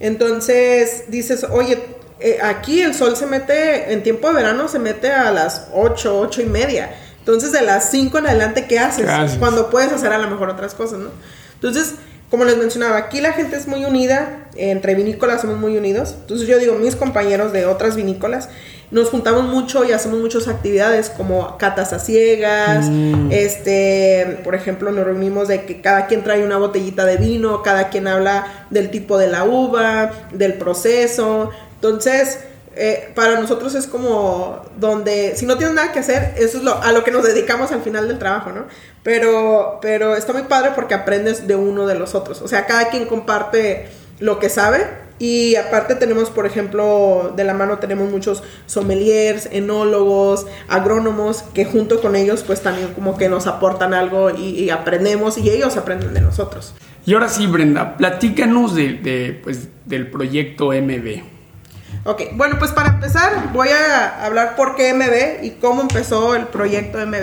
Entonces 0.00 1.04
dices, 1.08 1.44
oye, 1.50 1.82
eh, 2.20 2.38
aquí 2.42 2.80
el 2.80 2.94
sol 2.94 3.16
se 3.16 3.26
mete, 3.26 3.92
en 3.92 4.02
tiempo 4.02 4.28
de 4.28 4.34
verano 4.34 4.68
se 4.68 4.78
mete 4.78 5.12
a 5.12 5.30
las 5.30 5.68
8, 5.72 6.18
8 6.18 6.42
y 6.42 6.46
media. 6.46 6.94
Entonces 7.18 7.52
de 7.52 7.62
las 7.62 7.90
5 7.90 8.18
en 8.18 8.26
adelante, 8.26 8.66
¿qué 8.66 8.78
haces? 8.78 9.06
¿Qué 9.06 9.10
haces? 9.10 9.38
Cuando 9.38 9.70
puedes 9.70 9.92
hacer 9.92 10.12
a 10.12 10.18
lo 10.18 10.28
mejor 10.30 10.48
otras 10.50 10.74
cosas, 10.74 10.98
¿no? 10.98 11.10
Entonces 11.54 11.94
como 12.30 12.44
les 12.44 12.56
mencionaba, 12.56 12.96
aquí 12.96 13.20
la 13.20 13.32
gente 13.32 13.56
es 13.56 13.68
muy 13.68 13.84
unida, 13.84 14.48
entre 14.56 14.94
vinícolas 14.96 15.42
somos 15.42 15.58
muy 15.58 15.76
unidos. 15.76 16.16
Entonces 16.20 16.48
yo 16.48 16.58
digo, 16.58 16.74
mis 16.74 16.96
compañeros 16.96 17.52
de 17.52 17.66
otras 17.66 17.94
vinícolas, 17.94 18.48
nos 18.90 19.10
juntamos 19.10 19.44
mucho 19.44 19.84
y 19.84 19.92
hacemos 19.92 20.20
muchas 20.20 20.48
actividades 20.48 21.10
como 21.10 21.58
catas 21.58 21.92
a 21.92 21.98
ciegas, 21.98 22.86
mm. 22.88 23.32
este, 23.32 24.40
por 24.44 24.54
ejemplo, 24.54 24.90
nos 24.92 25.04
reunimos 25.04 25.48
de 25.48 25.64
que 25.64 25.80
cada 25.80 26.06
quien 26.06 26.22
trae 26.22 26.44
una 26.44 26.56
botellita 26.58 27.04
de 27.04 27.16
vino, 27.16 27.62
cada 27.62 27.88
quien 27.88 28.06
habla 28.06 28.66
del 28.70 28.90
tipo 28.90 29.18
de 29.18 29.28
la 29.28 29.44
uva, 29.44 30.12
del 30.32 30.54
proceso. 30.54 31.50
Entonces, 31.74 32.38
eh, 32.78 33.10
para 33.14 33.40
nosotros 33.40 33.74
es 33.74 33.86
como 33.86 34.62
donde, 34.78 35.34
si 35.34 35.46
no 35.46 35.56
tienes 35.56 35.74
nada 35.74 35.92
que 35.92 36.00
hacer, 36.00 36.34
eso 36.36 36.58
es 36.58 36.64
lo, 36.64 36.80
a 36.82 36.92
lo 36.92 37.02
que 37.04 37.10
nos 37.10 37.24
dedicamos 37.24 37.72
al 37.72 37.80
final 37.80 38.06
del 38.06 38.18
trabajo, 38.18 38.50
¿no? 38.50 38.66
Pero, 39.02 39.78
pero 39.80 40.14
está 40.14 40.32
muy 40.32 40.42
padre 40.42 40.72
porque 40.74 40.94
aprendes 40.94 41.46
de 41.46 41.56
uno 41.56 41.86
de 41.86 41.94
los 41.94 42.14
otros. 42.14 42.42
O 42.42 42.48
sea, 42.48 42.66
cada 42.66 42.90
quien 42.90 43.06
comparte 43.06 43.88
lo 44.18 44.38
que 44.38 44.48
sabe. 44.48 45.06
Y 45.18 45.56
aparte 45.56 45.94
tenemos, 45.94 46.28
por 46.28 46.44
ejemplo, 46.44 47.32
de 47.34 47.44
la 47.44 47.54
mano 47.54 47.78
tenemos 47.78 48.10
muchos 48.10 48.42
sommeliers, 48.66 49.48
enólogos, 49.50 50.46
agrónomos, 50.68 51.42
que 51.54 51.64
junto 51.64 52.02
con 52.02 52.16
ellos 52.16 52.44
pues 52.46 52.60
también 52.60 52.92
como 52.92 53.16
que 53.16 53.30
nos 53.30 53.46
aportan 53.46 53.94
algo 53.94 54.30
y, 54.30 54.68
aprendemos 54.68 55.38
y 55.38 55.48
ellos 55.48 55.78
aprenden 55.78 56.12
de 56.12 56.20
nosotros. 56.20 56.74
Y 57.06 57.14
ahora 57.14 57.30
sí, 57.30 57.46
Brenda, 57.46 57.96
platícanos 57.96 58.74
de, 58.74 59.40
pues, 59.42 59.68
del 59.86 60.10
proyecto 60.10 60.72
MB. 60.72 61.22
Ok, 62.04 62.22
bueno, 62.34 62.56
pues 62.58 62.72
para 62.72 62.90
empezar 62.90 63.52
voy 63.52 63.68
a 63.68 64.24
hablar 64.24 64.54
por 64.54 64.76
qué 64.76 64.92
MB 64.92 65.44
y 65.44 65.50
cómo 65.52 65.80
empezó 65.82 66.34
el 66.34 66.46
proyecto 66.46 66.98
MB. 66.98 67.14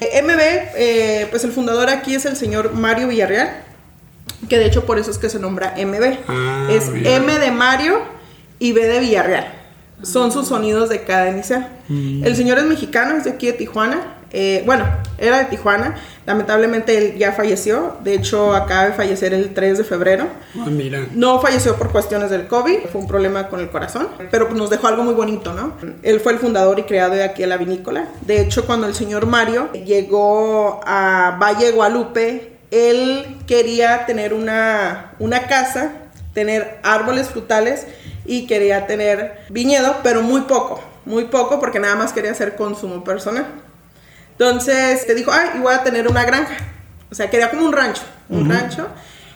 MB, 0.00 0.40
eh, 0.76 1.26
pues 1.30 1.44
el 1.44 1.52
fundador 1.52 1.90
aquí 1.90 2.14
es 2.14 2.24
el 2.24 2.36
señor 2.36 2.72
Mario 2.72 3.08
Villarreal, 3.08 3.62
que 4.48 4.58
de 4.58 4.66
hecho 4.66 4.84
por 4.84 4.98
eso 4.98 5.10
es 5.10 5.18
que 5.18 5.28
se 5.28 5.38
nombra 5.38 5.74
MB. 5.76 6.18
Ah, 6.28 6.68
es 6.70 6.88
M 6.88 7.38
de 7.38 7.50
Mario 7.50 8.00
y 8.58 8.72
B 8.72 8.86
de 8.86 9.00
Villarreal. 9.00 9.52
Son 10.02 10.32
sus 10.32 10.48
sonidos 10.48 10.88
de 10.88 11.02
cada 11.02 11.28
inicial. 11.30 11.68
Mm. 11.88 12.24
El 12.24 12.36
señor 12.36 12.58
es 12.58 12.64
mexicano, 12.64 13.16
es 13.16 13.24
de 13.24 13.30
aquí 13.30 13.46
de 13.46 13.52
Tijuana. 13.52 14.16
Eh, 14.32 14.62
bueno, 14.64 14.84
era 15.18 15.38
de 15.38 15.44
Tijuana. 15.44 15.94
Lamentablemente 16.26 16.96
él 16.96 17.18
ya 17.18 17.32
falleció. 17.32 17.96
De 18.02 18.14
hecho, 18.14 18.54
acaba 18.54 18.86
de 18.86 18.92
fallecer 18.92 19.34
el 19.34 19.52
3 19.52 19.78
de 19.78 19.84
febrero. 19.84 20.26
Ah, 20.58 20.66
mira. 20.70 21.06
No 21.12 21.40
falleció 21.40 21.76
por 21.76 21.90
cuestiones 21.92 22.30
del 22.30 22.46
COVID, 22.46 22.86
fue 22.90 23.00
un 23.00 23.06
problema 23.06 23.48
con 23.48 23.60
el 23.60 23.70
corazón, 23.70 24.08
pero 24.30 24.48
nos 24.50 24.70
dejó 24.70 24.88
algo 24.88 25.04
muy 25.04 25.14
bonito, 25.14 25.52
¿no? 25.52 25.74
Él 26.02 26.20
fue 26.20 26.32
el 26.32 26.38
fundador 26.38 26.78
y 26.78 26.84
creador 26.84 27.16
de 27.16 27.24
aquí 27.24 27.42
a 27.42 27.46
la 27.46 27.56
vinícola. 27.56 28.08
De 28.22 28.40
hecho, 28.40 28.66
cuando 28.66 28.86
el 28.86 28.94
señor 28.94 29.26
Mario 29.26 29.70
llegó 29.72 30.80
a 30.84 31.36
Valle 31.40 31.70
Guadalupe, 31.72 32.51
él 32.72 33.36
quería 33.46 34.06
tener 34.06 34.32
una, 34.32 35.12
una 35.18 35.46
casa, 35.46 35.92
tener 36.32 36.78
árboles 36.82 37.28
frutales 37.28 37.86
y 38.24 38.46
quería 38.46 38.86
tener 38.86 39.40
viñedo, 39.50 39.96
pero 40.02 40.22
muy 40.22 40.40
poco, 40.42 40.82
muy 41.04 41.24
poco 41.26 41.60
porque 41.60 41.78
nada 41.78 41.96
más 41.96 42.14
quería 42.14 42.30
hacer 42.30 42.56
consumo 42.56 43.04
personal. 43.04 43.46
Entonces 44.30 45.06
te 45.06 45.14
dijo, 45.14 45.30
ay, 45.30 45.50
y 45.56 45.58
voy 45.58 45.74
a 45.74 45.84
tener 45.84 46.08
una 46.08 46.24
granja. 46.24 46.56
O 47.10 47.14
sea, 47.14 47.28
quería 47.28 47.50
como 47.50 47.66
un 47.66 47.74
rancho, 47.74 48.02
un 48.30 48.48
rancho. 48.48 48.88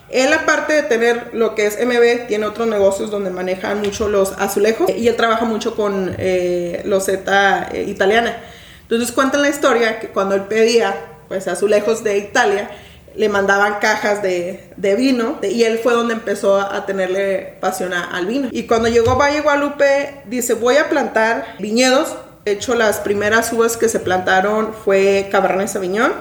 Él, 0.09 0.33
aparte 0.33 0.73
de 0.73 0.83
tener 0.85 1.31
lo 1.35 1.55
que 1.55 1.67
es 1.67 1.79
MB, 1.85 2.29
tiene 2.29 2.47
otros 2.47 2.67
negocios 2.67 3.11
donde 3.11 3.29
manejan 3.29 3.83
mucho 3.83 4.09
los 4.09 4.33
azulejos 4.39 4.89
y 4.97 5.09
él 5.09 5.17
trabaja 5.17 5.45
mucho 5.45 5.77
con 5.77 6.15
eh, 6.17 6.81
loseta 6.87 7.69
eh, 7.71 7.83
italiana. 7.83 8.35
Entonces 8.81 9.13
cuentan 9.13 9.43
la 9.43 9.51
historia 9.51 10.01
que 10.01 10.09
cuando 10.09 10.37
él 10.37 10.45
pedía 10.45 10.95
pues 11.29 11.49
azulejos 11.49 12.03
de 12.03 12.17
Italia, 12.17 12.71
le 13.17 13.29
mandaban 13.29 13.79
cajas 13.81 14.23
de, 14.23 14.73
vino 14.97 15.39
y 15.43 15.65
él 15.65 15.79
fue 15.83 15.95
donde 15.95 16.15
empezó 16.15 16.61
a, 16.61 16.87
tenerle 16.87 17.57
pasión 17.61 17.93
al 17.93 18.27
vino. 18.27 18.49
Y 18.53 18.67
cuando 18.67 18.89
llegó 18.89 19.13
a 19.13 19.15
Valle 19.15 19.41
Guadalupe, 19.41 20.23
dice, 20.27 20.55
voy 20.55 20.77
a 20.77 20.89
plantar 20.89 21.57
viñedos. 21.59 22.17
De 22.45 22.53
hecho, 22.53 22.75
las 22.75 22.99
primeras 23.01 23.53
uvas 23.53 23.77
que 23.77 23.89
se 23.89 23.99
plantaron 23.99 24.73
fue 24.73 25.29
Cabernet 25.33 25.69
Sauvignon, 25.69 26.13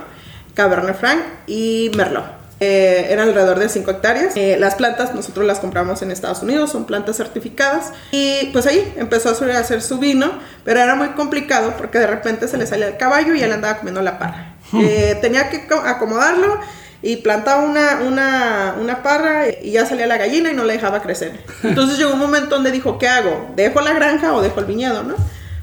Cabernet 0.55 0.97
Franc 0.97 1.21
y 1.45 1.91
Merlot. 1.95 2.45
Eh, 2.61 3.07
eran 3.09 3.27
alrededor 3.27 3.59
de 3.59 3.67
5 3.67 3.91
hectáreas. 3.91 4.35
Eh, 4.37 4.55
las 4.57 4.75
plantas 4.75 5.13
nosotros 5.13 5.45
las 5.45 5.59
compramos 5.59 6.01
en 6.01 6.11
Estados 6.11 6.41
Unidos, 6.41 6.71
son 6.71 6.85
plantas 6.85 7.17
certificadas. 7.17 7.91
Y 8.11 8.49
pues 8.53 8.65
ahí 8.65 8.93
empezó 8.95 9.29
a 9.29 9.59
hacer 9.59 9.81
su 9.81 9.99
vino, 9.99 10.31
pero 10.63 10.79
era 10.79 10.95
muy 10.95 11.09
complicado 11.09 11.73
porque 11.77 11.99
de 11.99 12.07
repente 12.07 12.47
se 12.47 12.57
le 12.57 12.65
salía 12.65 12.87
el 12.87 12.97
caballo 12.97 13.35
y 13.35 13.41
él 13.41 13.51
andaba 13.51 13.77
comiendo 13.77 14.01
la 14.01 14.19
parra. 14.19 14.51
Eh, 14.73 15.17
tenía 15.21 15.49
que 15.49 15.67
acomodarlo 15.85 16.59
y 17.01 17.17
plantaba 17.17 17.63
una, 17.63 18.01
una, 18.01 18.75
una 18.79 19.03
parra 19.03 19.49
y 19.49 19.71
ya 19.71 19.85
salía 19.85 20.07
la 20.07 20.17
gallina 20.17 20.51
y 20.51 20.53
no 20.53 20.63
la 20.63 20.73
dejaba 20.73 21.01
crecer. 21.01 21.39
Entonces 21.63 21.97
llegó 21.97 22.13
un 22.13 22.19
momento 22.19 22.55
donde 22.55 22.71
dijo, 22.71 22.97
¿qué 22.97 23.07
hago? 23.07 23.51
¿Dejo 23.55 23.81
la 23.81 23.93
granja 23.93 24.33
o 24.33 24.41
dejo 24.41 24.59
el 24.59 24.65
viñedo, 24.65 25.03
no? 25.03 25.15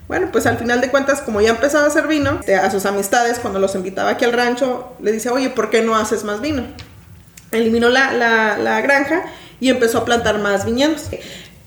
Bueno, 0.09 0.29
pues 0.31 0.47
al 0.47 0.59
final 0.59 0.81
de 0.81 0.91
cuentas, 0.91 1.21
como 1.23 1.41
ya 1.41 1.51
empezaba 1.51 1.85
a 1.85 1.89
hacer 1.89 2.07
vino, 2.07 2.39
este, 2.41 2.57
a 2.57 2.71
sus 2.71 2.85
amistades, 2.87 3.39
cuando 3.39 3.59
los 3.59 3.75
invitaba 3.75 4.11
aquí 4.11 4.25
al 4.25 4.33
rancho, 4.33 4.95
le 5.01 5.11
dice, 5.11 5.31
oye, 5.31 5.49
¿por 5.49 5.71
qué 5.71 5.83
no 5.83 5.97
haces 5.97 6.23
más 6.23 6.41
vino? 6.41 6.65
Eliminó 7.51 7.89
la, 7.89 8.13
la, 8.13 8.59
la 8.59 8.81
granja 8.81 9.25
y 9.59 9.71
empezó 9.71 9.99
a 9.99 10.05
plantar 10.05 10.39
más 10.39 10.65
viñedos. 10.65 11.09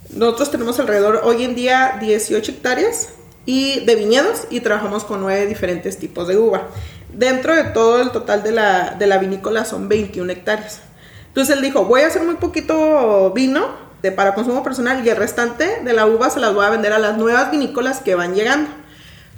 Nosotros 0.09 0.51
tenemos 0.51 0.79
alrededor 0.79 1.21
hoy 1.23 1.43
en 1.43 1.55
día 1.55 1.97
18 1.99 2.51
hectáreas 2.51 3.09
y 3.45 3.83
de 3.85 3.95
viñedos 3.95 4.47
y 4.49 4.59
trabajamos 4.59 5.03
con 5.03 5.21
nueve 5.21 5.45
diferentes 5.47 5.97
tipos 5.97 6.27
de 6.27 6.37
uva. 6.37 6.67
Dentro 7.15 7.55
de 7.55 7.63
todo 7.63 8.01
el 8.01 8.11
total 8.11 8.43
de 8.43 8.51
la, 8.51 8.91
de 8.91 9.07
la 9.07 9.17
vinícola 9.17 9.63
son 9.63 9.87
21 9.87 10.29
hectáreas. 10.33 10.81
Entonces 11.27 11.55
él 11.55 11.61
dijo, 11.61 11.85
voy 11.85 12.01
a 12.01 12.07
hacer 12.07 12.23
muy 12.23 12.35
poquito 12.35 13.31
vino 13.31 13.67
de, 14.01 14.11
para 14.11 14.33
consumo 14.33 14.63
personal 14.63 15.05
y 15.05 15.09
el 15.09 15.15
restante 15.15 15.81
de 15.81 15.93
la 15.93 16.05
uva 16.07 16.29
se 16.29 16.41
las 16.41 16.53
voy 16.53 16.65
a 16.65 16.69
vender 16.69 16.91
a 16.91 16.99
las 16.99 17.17
nuevas 17.17 17.51
vinícolas 17.51 17.99
que 17.99 18.15
van 18.15 18.35
llegando. 18.35 18.69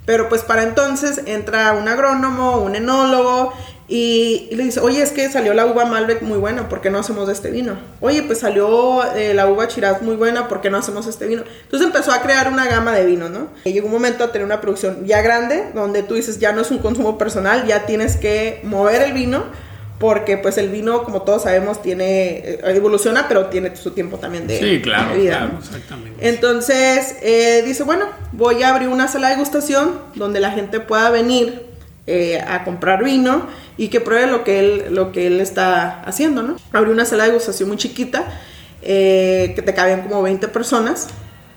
Pero 0.07 0.29
pues 0.29 0.41
para 0.41 0.63
entonces 0.63 1.21
entra 1.25 1.73
un 1.73 1.89
agrónomo, 1.89 2.59
un 2.59 2.77
enólogo 2.77 3.51
y, 3.89 4.47
le 4.53 4.63
dice, 4.63 4.79
oye, 4.79 5.01
es 5.01 5.11
que 5.11 5.29
salió 5.29 5.53
la 5.53 5.65
uva 5.65 5.83
Malbec 5.83 6.21
muy 6.21 6.37
buena, 6.37 6.69
¿por 6.69 6.79
qué 6.79 6.89
no 6.89 6.99
hacemos 6.99 7.27
este 7.27 7.51
vino? 7.51 7.77
Oye, 7.99 8.23
pues 8.23 8.39
salió 8.39 9.03
eh, 9.15 9.33
la 9.33 9.47
uva 9.47 9.67
Chiraz 9.67 10.01
muy 10.01 10.15
buena, 10.15 10.47
¿por 10.47 10.61
qué 10.61 10.69
no 10.69 10.77
hacemos 10.77 11.07
este 11.07 11.27
vino? 11.27 11.43
Entonces 11.63 11.87
empezó 11.87 12.13
a 12.13 12.21
crear 12.21 12.49
una 12.49 12.67
gama 12.67 12.93
de 12.93 13.05
vinos, 13.05 13.31
¿no? 13.31 13.49
Y 13.65 13.73
llegó 13.73 13.87
un 13.87 13.93
momento 13.93 14.23
a 14.23 14.31
tener 14.31 14.45
una 14.45 14.61
producción 14.61 15.05
ya 15.05 15.21
grande, 15.21 15.71
donde 15.75 16.03
tú 16.03 16.13
dices, 16.13 16.39
ya 16.39 16.53
no 16.53 16.61
es 16.61 16.71
un 16.71 16.77
consumo 16.77 17.17
personal, 17.17 17.67
ya 17.67 17.85
tienes 17.85 18.15
que 18.15 18.61
mover 18.63 19.01
el 19.01 19.11
vino, 19.11 19.43
porque 19.99 20.37
pues 20.37 20.57
el 20.57 20.69
vino, 20.69 21.03
como 21.03 21.23
todos 21.23 21.43
sabemos, 21.43 21.81
tiene, 21.81 22.37
eh, 22.37 22.59
evoluciona, 22.65 23.27
pero 23.27 23.47
tiene 23.47 23.75
su 23.75 23.91
tiempo 23.91 24.17
también 24.17 24.47
de, 24.47 24.59
sí, 24.59 24.81
claro, 24.81 25.15
vida. 25.15 25.37
Claro, 25.39 25.57
exactamente. 25.59 26.29
Entonces 26.29 27.15
eh, 27.21 27.63
dice, 27.65 27.83
bueno, 27.83 28.05
voy 28.31 28.63
a 28.63 28.69
abrir 28.69 28.89
una 28.89 29.07
sala 29.07 29.29
de 29.29 29.35
degustación 29.35 29.99
donde 30.15 30.39
la 30.39 30.51
gente 30.51 30.79
pueda 30.79 31.09
venir 31.09 31.65
a 32.47 32.63
comprar 32.63 33.03
vino 33.03 33.47
y 33.77 33.89
que 33.89 34.01
pruebe 34.01 34.27
lo 34.27 34.43
que 34.43 34.59
él, 34.59 34.85
lo 34.91 35.11
que 35.11 35.27
él 35.27 35.39
está 35.39 36.01
haciendo, 36.03 36.41
¿no? 36.41 36.55
Abrió 36.73 36.93
una 36.93 37.05
sala 37.05 37.23
de 37.23 37.31
degustación 37.31 37.69
muy 37.69 37.77
chiquita, 37.77 38.25
eh, 38.81 39.53
que 39.55 39.61
te 39.61 39.73
cabían 39.73 40.01
como 40.01 40.21
20 40.21 40.47
personas. 40.47 41.07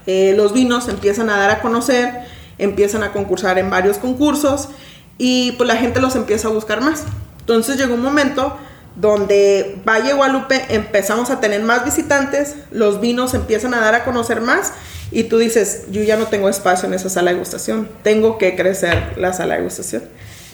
Eh, 0.06 0.34
los 0.36 0.52
vinos 0.52 0.88
empiezan 0.88 1.30
a 1.30 1.36
dar 1.36 1.50
a 1.50 1.60
conocer, 1.60 2.12
empiezan 2.58 3.02
a 3.02 3.12
concursar 3.12 3.58
en 3.58 3.70
varios 3.70 3.98
concursos 3.98 4.68
y 5.18 5.52
pues 5.52 5.66
la 5.66 5.76
gente 5.76 6.00
los 6.00 6.14
empieza 6.16 6.48
a 6.48 6.50
buscar 6.50 6.80
más. 6.80 7.04
Entonces 7.40 7.76
llegó 7.76 7.94
un 7.94 8.02
momento 8.02 8.56
donde 8.96 9.80
Valle 9.84 10.12
Guadalupe 10.12 10.66
empezamos 10.68 11.30
a 11.30 11.40
tener 11.40 11.62
más 11.62 11.84
visitantes, 11.84 12.56
los 12.70 13.00
vinos 13.00 13.34
empiezan 13.34 13.74
a 13.74 13.80
dar 13.80 13.94
a 13.94 14.04
conocer 14.04 14.40
más 14.40 14.72
y 15.10 15.24
tú 15.24 15.38
dices, 15.38 15.84
yo 15.90 16.02
ya 16.02 16.16
no 16.16 16.26
tengo 16.26 16.48
espacio 16.48 16.86
en 16.88 16.94
esa 16.94 17.08
sala 17.08 17.30
de 17.30 17.36
degustación, 17.36 17.88
tengo 18.02 18.38
que 18.38 18.56
crecer 18.56 19.14
la 19.16 19.32
sala 19.32 19.54
de 19.54 19.60
degustación. 19.60 20.02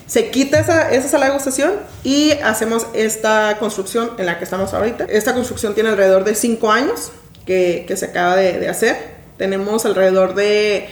Se 0.07 0.29
quita 0.29 0.59
esa, 0.59 0.89
esa 0.91 1.09
sala 1.09 1.25
de 1.25 1.31
degustación 1.31 1.73
y 2.03 2.31
hacemos 2.43 2.87
esta 2.93 3.57
construcción 3.59 4.11
en 4.17 4.25
la 4.25 4.37
que 4.37 4.45
estamos 4.45 4.73
ahorita. 4.73 5.05
Esta 5.09 5.33
construcción 5.33 5.73
tiene 5.73 5.89
alrededor 5.89 6.23
de 6.23 6.33
5 6.33 6.71
años 6.71 7.11
que, 7.45 7.83
que, 7.87 7.97
se 7.97 8.05
acaba 8.05 8.37
de, 8.37 8.57
de, 8.57 8.69
hacer. 8.69 8.95
Tenemos 9.37 9.85
alrededor 9.85 10.33
de, 10.33 10.87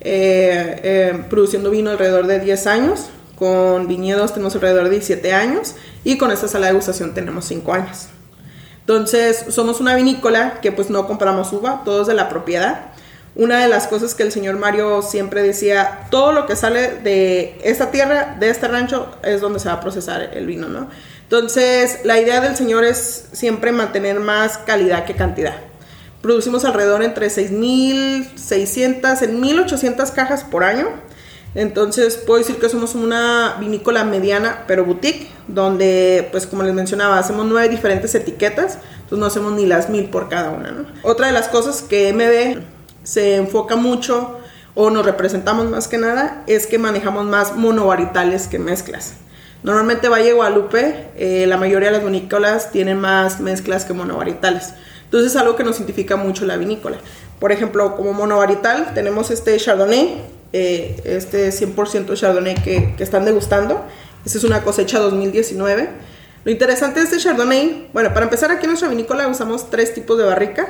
eh, 0.00 0.80
eh, 0.82 1.24
produciendo 1.30 1.70
vino 1.70 1.90
alrededor 1.90 2.26
de 2.26 2.40
10 2.40 2.66
años. 2.66 3.06
Con 3.38 3.86
viñedos 3.86 4.32
tenemos 4.32 4.54
alrededor 4.54 4.84
de 4.84 4.90
17 4.90 5.32
años. 5.32 5.74
Y 6.04 6.18
con 6.18 6.32
esta 6.32 6.48
sala 6.48 6.66
de 6.66 6.72
degustación 6.72 7.14
tenemos 7.14 7.44
5 7.44 7.72
años. 7.72 8.08
Entonces, 8.80 9.44
somos 9.50 9.80
una 9.80 9.94
vinícola 9.94 10.60
que 10.60 10.72
pues 10.72 10.88
no 10.88 11.06
compramos 11.06 11.52
uva, 11.52 11.82
todo 11.84 12.02
es 12.02 12.06
de 12.06 12.14
la 12.14 12.28
propiedad 12.28 12.92
una 13.38 13.60
de 13.60 13.68
las 13.68 13.86
cosas 13.86 14.14
que 14.16 14.24
el 14.24 14.32
señor 14.32 14.58
Mario 14.58 15.00
siempre 15.00 15.42
decía, 15.42 16.08
todo 16.10 16.32
lo 16.32 16.46
que 16.46 16.56
sale 16.56 16.96
de 17.04 17.56
esta 17.62 17.92
tierra, 17.92 18.36
de 18.38 18.50
este 18.50 18.66
rancho, 18.66 19.14
es 19.22 19.40
donde 19.40 19.60
se 19.60 19.68
va 19.68 19.74
a 19.74 19.80
procesar 19.80 20.30
el 20.32 20.44
vino, 20.44 20.66
¿no? 20.66 20.88
Entonces, 21.22 22.00
la 22.02 22.18
idea 22.18 22.40
del 22.40 22.56
señor 22.56 22.82
es 22.84 23.26
siempre 23.32 23.70
mantener 23.70 24.18
más 24.18 24.58
calidad 24.58 25.04
que 25.04 25.14
cantidad. 25.14 25.54
Producimos 26.20 26.64
alrededor 26.64 27.04
entre 27.04 27.28
6.600, 27.28 29.22
en 29.22 29.40
1.800 29.40 30.12
cajas 30.12 30.42
por 30.42 30.64
año. 30.64 30.88
Entonces, 31.54 32.16
puedo 32.16 32.38
decir 32.38 32.56
que 32.56 32.68
somos 32.68 32.94
una 32.94 33.56
vinícola 33.58 34.04
mediana, 34.04 34.64
pero 34.66 34.84
boutique, 34.84 35.28
donde, 35.48 36.28
pues 36.30 36.46
como 36.46 36.62
les 36.62 36.74
mencionaba, 36.74 37.18
hacemos 37.18 37.46
nueve 37.46 37.68
diferentes 37.68 38.14
etiquetas, 38.14 38.78
entonces 38.94 39.18
no 39.18 39.26
hacemos 39.26 39.52
ni 39.52 39.66
las 39.66 39.88
mil 39.88 40.10
por 40.10 40.28
cada 40.28 40.50
una. 40.50 40.92
Otra 41.02 41.26
de 41.26 41.32
las 41.32 41.48
cosas 41.48 41.82
que 41.82 42.12
MB 42.12 42.62
se 43.02 43.36
enfoca 43.36 43.76
mucho 43.76 44.38
o 44.74 44.90
nos 44.90 45.04
representamos 45.04 45.66
más 45.68 45.88
que 45.88 45.98
nada 45.98 46.44
es 46.46 46.66
que 46.66 46.78
manejamos 46.78 47.24
más 47.24 47.56
monovaritales 47.56 48.46
que 48.46 48.58
mezclas. 48.58 49.14
Normalmente 49.62 50.08
Valle 50.08 50.34
Guadalupe, 50.34 51.10
eh, 51.16 51.46
la 51.48 51.56
mayoría 51.56 51.88
de 51.88 51.96
las 51.96 52.04
vinícolas 52.04 52.70
tienen 52.70 53.00
más 53.00 53.40
mezclas 53.40 53.84
que 53.84 53.92
monovaritales. 53.92 54.74
Entonces 55.04 55.32
es 55.32 55.36
algo 55.36 55.56
que 55.56 55.64
nos 55.64 55.78
identifica 55.78 56.16
mucho 56.16 56.44
la 56.44 56.56
vinícola. 56.56 56.98
Por 57.40 57.50
ejemplo, 57.50 57.96
como 57.96 58.12
monovarital 58.12 58.94
tenemos 58.94 59.30
este 59.30 59.56
Chardonnay, 59.56 60.22
eh, 60.52 61.00
este 61.04 61.50
100% 61.50 62.14
Chardonnay 62.14 62.54
que, 62.56 62.94
que 62.96 63.02
están 63.02 63.24
degustando. 63.24 63.84
Esta 64.24 64.38
es 64.38 64.44
una 64.44 64.62
cosecha 64.62 64.98
2019. 64.98 65.88
Lo 66.44 66.50
interesante 66.50 67.00
de 67.00 67.04
este 67.04 67.18
Chardonnay, 67.18 67.88
bueno, 67.92 68.14
para 68.14 68.24
empezar 68.24 68.50
aquí 68.50 68.64
en 68.64 68.70
nuestra 68.70 68.88
vinícola 68.88 69.28
usamos 69.28 69.70
tres 69.70 69.94
tipos 69.94 70.16
de 70.18 70.24
barrica 70.24 70.68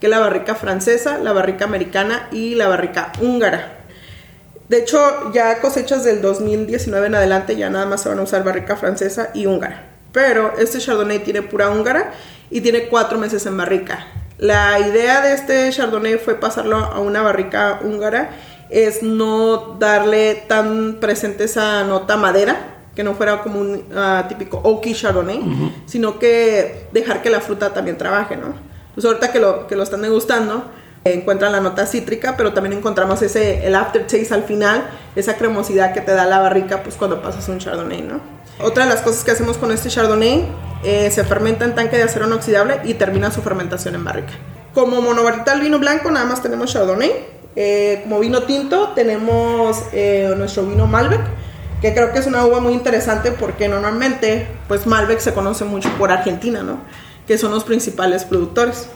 que 0.00 0.08
la 0.08 0.18
barrica 0.18 0.54
francesa, 0.54 1.18
la 1.18 1.32
barrica 1.32 1.64
americana 1.64 2.28
y 2.30 2.54
la 2.54 2.68
barrica 2.68 3.12
húngara. 3.20 3.78
De 4.68 4.78
hecho, 4.78 5.32
ya 5.32 5.60
cosechas 5.60 6.04
del 6.04 6.20
2019 6.20 7.06
en 7.06 7.14
adelante 7.14 7.56
ya 7.56 7.70
nada 7.70 7.86
más 7.86 8.02
se 8.02 8.10
van 8.10 8.18
a 8.18 8.22
usar 8.22 8.44
barrica 8.44 8.76
francesa 8.76 9.30
y 9.34 9.46
húngara. 9.46 9.84
Pero 10.12 10.54
este 10.58 10.78
Chardonnay 10.78 11.20
tiene 11.20 11.42
pura 11.42 11.70
húngara 11.70 12.12
y 12.50 12.60
tiene 12.60 12.88
cuatro 12.88 13.18
meses 13.18 13.44
en 13.46 13.56
barrica. 13.56 14.06
La 14.36 14.78
idea 14.78 15.20
de 15.20 15.32
este 15.32 15.70
Chardonnay 15.70 16.18
fue 16.18 16.34
pasarlo 16.34 16.76
a 16.76 17.00
una 17.00 17.22
barrica 17.22 17.80
húngara, 17.82 18.30
es 18.70 19.02
no 19.02 19.76
darle 19.78 20.34
tan 20.34 20.98
presente 21.00 21.44
esa 21.44 21.84
nota 21.84 22.16
madera, 22.16 22.74
que 22.94 23.04
no 23.04 23.14
fuera 23.14 23.42
como 23.42 23.60
un 23.60 23.84
ah, 23.94 24.24
típico 24.28 24.58
oaky 24.58 24.92
Chardonnay, 24.92 25.40
sino 25.86 26.18
que 26.18 26.88
dejar 26.92 27.22
que 27.22 27.30
la 27.30 27.40
fruta 27.40 27.72
también 27.72 27.96
trabaje, 27.96 28.36
¿no? 28.36 28.54
Pues 28.94 29.06
ahorita 29.06 29.30
que 29.30 29.38
lo, 29.38 29.68
que 29.68 29.76
lo 29.76 29.84
están 29.84 30.02
degustando, 30.02 30.64
encuentran 31.04 31.52
la 31.52 31.60
nota 31.60 31.86
cítrica, 31.86 32.36
pero 32.36 32.52
también 32.52 32.76
encontramos 32.76 33.22
ese, 33.22 33.66
el 33.66 33.74
aftertaste 33.74 34.34
al 34.34 34.42
final, 34.42 34.88
esa 35.14 35.36
cremosidad 35.36 35.94
que 35.94 36.00
te 36.00 36.12
da 36.12 36.26
la 36.26 36.40
barrica 36.40 36.82
pues 36.82 36.96
cuando 36.96 37.22
pasas 37.22 37.48
un 37.48 37.58
chardonnay, 37.58 38.02
¿no? 38.02 38.20
Otra 38.60 38.84
de 38.84 38.90
las 38.90 39.02
cosas 39.02 39.22
que 39.22 39.30
hacemos 39.30 39.56
con 39.56 39.70
este 39.70 39.88
chardonnay, 39.88 40.46
eh, 40.82 41.10
se 41.12 41.24
fermenta 41.24 41.64
en 41.64 41.74
tanque 41.74 41.96
de 41.96 42.02
acero 42.02 42.26
inoxidable 42.26 42.80
y 42.84 42.94
termina 42.94 43.30
su 43.30 43.40
fermentación 43.42 43.94
en 43.94 44.04
barrica. 44.04 44.32
Como 44.74 45.00
monovarietal 45.00 45.60
vino 45.60 45.78
blanco 45.78 46.10
nada 46.10 46.26
más 46.26 46.42
tenemos 46.42 46.72
chardonnay, 46.72 47.12
eh, 47.60 48.02
como 48.04 48.20
vino 48.20 48.44
tinto 48.44 48.90
tenemos 48.90 49.82
eh, 49.92 50.32
nuestro 50.36 50.64
vino 50.64 50.86
Malbec, 50.86 51.22
que 51.82 51.92
creo 51.92 52.12
que 52.12 52.20
es 52.20 52.26
una 52.26 52.44
uva 52.44 52.60
muy 52.60 52.72
interesante 52.72 53.32
porque 53.32 53.66
normalmente 53.66 54.46
pues 54.68 54.86
Malbec 54.86 55.18
se 55.18 55.34
conoce 55.34 55.64
mucho 55.64 55.88
por 55.98 56.12
Argentina, 56.12 56.62
¿no? 56.62 56.78
Que 57.26 57.36
son 57.36 57.50
los 57.50 57.64
principales 57.64 58.24
productores 58.24 58.88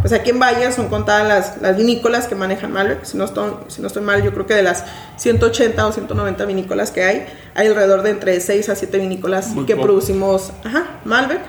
pues 0.00 0.12
aquí 0.12 0.30
en 0.30 0.38
Valle 0.38 0.70
son 0.70 0.88
contadas 0.88 1.26
las, 1.26 1.62
las 1.62 1.76
vinícolas 1.76 2.26
que 2.26 2.34
manejan 2.34 2.70
Malbec. 2.72 3.04
Si 3.04 3.16
no, 3.16 3.24
estoy, 3.24 3.52
si 3.68 3.80
no 3.80 3.86
estoy 3.86 4.02
mal, 4.02 4.22
yo 4.22 4.32
creo 4.34 4.46
que 4.46 4.52
de 4.52 4.62
las 4.62 4.84
180 5.16 5.86
o 5.86 5.92
190 5.92 6.44
vinícolas 6.44 6.90
que 6.90 7.02
hay, 7.02 7.26
hay 7.54 7.68
alrededor 7.68 8.02
de 8.02 8.10
entre 8.10 8.38
6 8.38 8.68
a 8.68 8.76
7 8.76 8.98
vinícolas 8.98 9.54
que 9.66 9.76
producimos 9.76 10.52
ajá, 10.62 11.00
Malbec. 11.04 11.40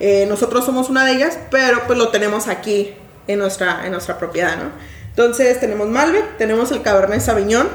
Eh, 0.00 0.26
nosotros 0.28 0.66
somos 0.66 0.90
una 0.90 1.04
de 1.04 1.12
ellas, 1.12 1.38
pero 1.50 1.82
pues 1.86 1.96
lo 1.96 2.08
tenemos 2.08 2.48
aquí 2.48 2.92
en 3.28 3.38
nuestra, 3.38 3.86
en 3.86 3.92
nuestra 3.92 4.18
propiedad, 4.18 4.56
¿no? 4.56 4.70
Entonces 5.12 5.60
tenemos 5.60 5.88
Malbec, 5.88 6.38
tenemos 6.38 6.72
el 6.72 6.80
Cabernet 6.80 7.20
Sauvignon, 7.20 7.68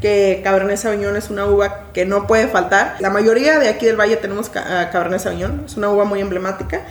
que 0.00 0.40
Cabernet 0.44 0.76
Sauvignon 0.76 1.16
es 1.16 1.28
una 1.28 1.44
uva 1.46 1.90
que 1.92 2.06
no 2.06 2.28
puede 2.28 2.46
faltar. 2.46 2.94
La 3.00 3.10
mayoría 3.10 3.58
de 3.58 3.68
aquí 3.68 3.86
del 3.86 3.98
valle 3.98 4.16
tenemos 4.16 4.48
Cabernet 4.48 5.18
Sauvignon, 5.18 5.64
es 5.66 5.76
una 5.76 5.88
uva 5.90 6.04
muy 6.04 6.20
emblemática. 6.20 6.82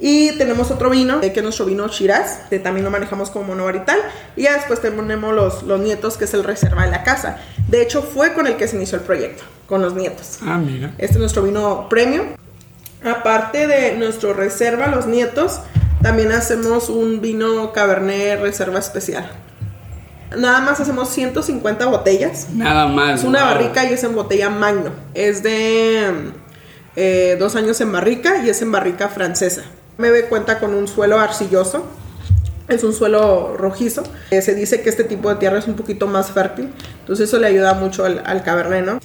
Y 0.00 0.32
tenemos 0.36 0.72
otro 0.72 0.90
vino, 0.90 1.20
que 1.20 1.28
es 1.28 1.42
nuestro 1.44 1.64
vino 1.64 1.86
Shiraz, 1.86 2.40
que 2.50 2.58
también 2.58 2.84
lo 2.84 2.90
manejamos 2.90 3.30
como 3.30 3.44
monovarital. 3.44 4.00
Y 4.34 4.42
ya 4.42 4.54
después 4.54 4.80
tenemos 4.80 5.32
los, 5.32 5.62
los 5.62 5.80
nietos, 5.80 6.16
que 6.16 6.24
es 6.24 6.34
el 6.34 6.42
reserva 6.42 6.84
de 6.84 6.90
la 6.90 7.04
casa. 7.04 7.38
De 7.68 7.82
hecho, 7.82 8.02
fue 8.02 8.32
con 8.32 8.48
el 8.48 8.56
que 8.56 8.66
se 8.66 8.74
inició 8.74 8.98
el 8.98 9.04
proyecto, 9.04 9.44
con 9.68 9.80
los 9.80 9.94
nietos. 9.94 10.40
Ah, 10.42 10.58
mira. 10.58 10.88
Este 10.98 11.14
es 11.14 11.18
nuestro 11.18 11.44
vino 11.44 11.88
premium. 11.88 12.26
Aparte 13.04 13.68
de 13.68 13.96
nuestro 13.96 14.34
reserva, 14.34 14.88
los 14.88 15.06
nietos, 15.06 15.60
también 16.02 16.32
hacemos 16.32 16.88
un 16.88 17.20
vino 17.20 17.72
Cabernet 17.72 18.40
Reserva 18.40 18.80
Especial. 18.80 19.30
Nada 20.36 20.60
más 20.60 20.80
hacemos 20.80 21.08
150 21.10 21.86
botellas. 21.86 22.48
Nada 22.54 22.86
más. 22.86 23.20
Es 23.20 23.24
una 23.24 23.44
barrica 23.44 23.84
y 23.84 23.92
es 23.92 24.04
en 24.04 24.14
botella 24.14 24.50
magno. 24.50 24.90
Es 25.14 25.42
de 25.42 26.32
eh, 26.96 27.36
dos 27.38 27.56
años 27.56 27.80
en 27.80 27.92
barrica 27.92 28.44
y 28.44 28.50
es 28.50 28.62
en 28.62 28.72
barrica 28.72 29.08
francesa. 29.08 29.62
Me 29.98 30.10
cuenta 30.22 30.58
con 30.58 30.74
un 30.74 30.88
suelo 30.88 31.18
arcilloso, 31.20 31.84
es 32.68 32.82
un 32.82 32.92
suelo 32.92 33.56
rojizo. 33.56 34.02
Eh, 34.30 34.42
se 34.42 34.54
dice 34.54 34.82
que 34.82 34.88
este 34.88 35.04
tipo 35.04 35.28
de 35.28 35.36
tierra 35.36 35.58
es 35.58 35.68
un 35.68 35.74
poquito 35.74 36.06
más 36.06 36.30
fértil, 36.30 36.72
entonces 37.00 37.28
eso 37.28 37.38
le 37.38 37.46
ayuda 37.46 37.74
mucho 37.74 38.04
al, 38.04 38.22
al 38.24 38.42
cabernet, 38.42 38.84
¿no? 38.84 39.00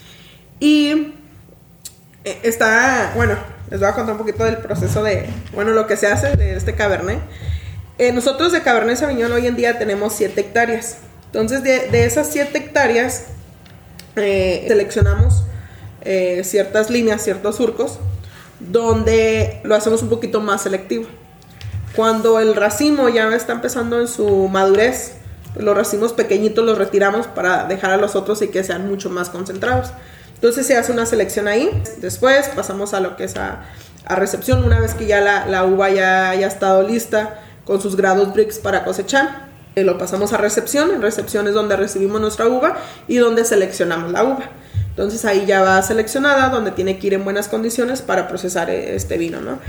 Y 0.59 1.13
eh, 2.23 2.39
está, 2.43 3.11
bueno, 3.15 3.35
les 3.69 3.79
voy 3.79 3.89
a 3.89 3.93
contar 3.93 4.13
un 4.13 4.19
poquito 4.19 4.43
del 4.43 4.57
proceso 4.57 5.03
de, 5.03 5.29
bueno, 5.53 5.71
lo 5.71 5.87
que 5.87 5.97
se 5.97 6.07
hace 6.07 6.35
de 6.35 6.55
este 6.55 6.73
cabernet. 6.73 7.19
Eh, 7.99 8.11
nosotros 8.11 8.51
de 8.51 8.61
Cabernet 8.61 8.97
Sauvignon 8.97 9.31
hoy 9.31 9.47
en 9.47 9.55
día 9.55 9.79
tenemos 9.79 10.13
7 10.13 10.39
hectáreas. 10.39 10.97
Entonces, 11.27 11.63
de, 11.63 11.87
de 11.87 12.05
esas 12.05 12.29
7 12.31 12.57
hectáreas, 12.57 13.25
seleccionamos 14.15 15.43
ciertas 16.43 16.89
líneas, 16.89 17.21
ciertos 17.23 17.57
surcos, 17.57 17.99
donde 18.59 19.61
lo 19.63 19.75
hacemos 19.75 20.01
un 20.01 20.09
poquito 20.09 20.41
más 20.41 20.63
selectivo. 20.63 21.05
Cuando 21.95 22.39
el 22.39 22.55
racimo 22.55 23.09
ya 23.09 23.27
está 23.35 23.53
empezando 23.53 23.99
en 23.99 24.07
su 24.07 24.47
madurez, 24.47 25.17
los 25.55 25.75
racimos 25.75 26.13
pequeñitos 26.13 26.63
los 26.63 26.77
retiramos 26.77 27.27
para 27.27 27.65
dejar 27.65 27.91
a 27.91 27.97
los 27.97 28.15
otros 28.15 28.41
y 28.41 28.49
que 28.49 28.63
sean 28.63 28.87
mucho 28.87 29.09
más 29.09 29.29
concentrados. 29.29 29.91
Entonces 30.35 30.67
se 30.67 30.77
hace 30.77 30.91
una 30.91 31.05
selección 31.05 31.47
ahí. 31.47 31.81
Después 31.97 32.49
pasamos 32.49 32.93
a 32.93 32.99
lo 32.99 33.15
que 33.15 33.23
es 33.23 33.35
a, 33.37 33.65
recepción, 34.07 34.63
una 34.63 34.79
vez 34.79 34.93
que 34.93 35.07
ya 35.07 35.19
la, 35.19 35.65
uva 35.65 35.89
ya 35.89 36.29
haya 36.29 36.47
estado 36.47 36.83
lista 36.83 37.41
con 37.65 37.81
sus 37.81 37.95
grados 37.95 38.33
Brix 38.33 38.59
para 38.59 38.85
cosechar. 38.85 39.46
Eh, 39.77 39.83
lo 39.83 39.99
pasamos 39.99 40.33
a 40.33 40.37
recepción. 40.37 40.89
En 40.89 41.03
recepción 41.03 41.45
es 41.47 41.53
donde 41.53 41.75
recibimos 41.75 42.19
nuestra 42.19 42.47
uva 42.47 42.77
y 43.07 43.17
donde 43.17 43.45
seleccionamos 43.45 44.11
la 44.11 44.23
uva. 44.23 44.49
Entonces 44.89 45.23
ahí 45.23 45.45
ya 45.45 45.61
va 45.61 45.79
seleccionada, 45.83 46.49
donde 46.49 46.71
tiene 46.71 46.97
que 46.97 47.05
ir 47.05 47.13
en 47.13 47.23
buenas 47.23 47.47
condiciones 47.47 48.01
para 48.01 48.27
procesar 48.27 48.71
eh, 48.71 48.95
este 48.95 49.19
vino, 49.19 49.39
¿no? 49.39 49.59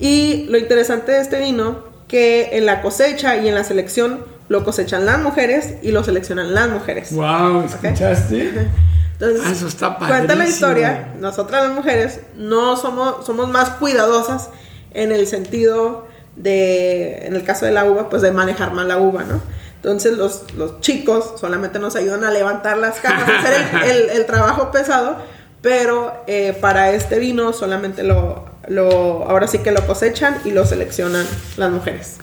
Y 0.00 0.46
lo 0.48 0.56
interesante 0.56 1.12
de 1.12 1.20
este 1.20 1.38
vino, 1.38 1.84
que 2.08 2.56
en 2.56 2.64
la 2.64 2.80
cosecha 2.80 3.36
y 3.36 3.46
en 3.46 3.54
la 3.54 3.62
selección 3.62 4.24
lo 4.48 4.64
cosechan 4.64 5.04
las 5.04 5.20
mujeres 5.20 5.74
y 5.82 5.92
lo 5.92 6.02
seleccionan 6.02 6.54
las 6.54 6.70
mujeres. 6.70 7.12
¡Wow! 7.12 7.66
¿Escuchaste? 7.66 8.70
Entonces, 9.12 9.42
ah, 9.44 9.52
eso 9.52 9.68
está 9.68 9.96
cuenta 9.98 10.34
la 10.34 10.46
historia, 10.46 11.12
nosotras 11.20 11.66
las 11.66 11.74
mujeres 11.74 12.20
no 12.36 12.78
somos, 12.78 13.26
somos 13.26 13.50
más 13.50 13.68
cuidadosas 13.70 14.48
en 14.94 15.12
el 15.12 15.26
sentido 15.26 16.06
de, 16.36 17.26
en 17.26 17.34
el 17.34 17.44
caso 17.44 17.66
de 17.66 17.72
la 17.72 17.84
uva, 17.84 18.08
pues 18.08 18.22
de 18.22 18.32
manejar 18.32 18.72
mal 18.72 18.88
la 18.88 18.96
uva, 18.96 19.24
¿no? 19.24 19.42
Entonces 19.78 20.18
los, 20.18 20.52
los 20.56 20.80
chicos 20.80 21.34
solamente 21.40 21.78
nos 21.78 21.94
ayudan 21.94 22.24
a 22.24 22.30
levantar 22.30 22.78
las 22.78 22.98
cajas, 22.98 23.28
a 23.28 23.38
hacer 23.38 23.84
el, 23.90 24.10
el, 24.10 24.26
trabajo 24.26 24.72
pesado, 24.72 25.16
pero 25.62 26.24
eh, 26.26 26.56
para 26.60 26.92
este 26.92 27.18
vino 27.20 27.52
solamente 27.52 28.02
lo, 28.02 28.44
lo, 28.66 29.24
ahora 29.28 29.46
sí 29.46 29.58
que 29.58 29.70
lo 29.70 29.86
cosechan 29.86 30.38
y 30.44 30.50
lo 30.50 30.66
seleccionan 30.66 31.24
las 31.56 31.70
mujeres. 31.70 32.16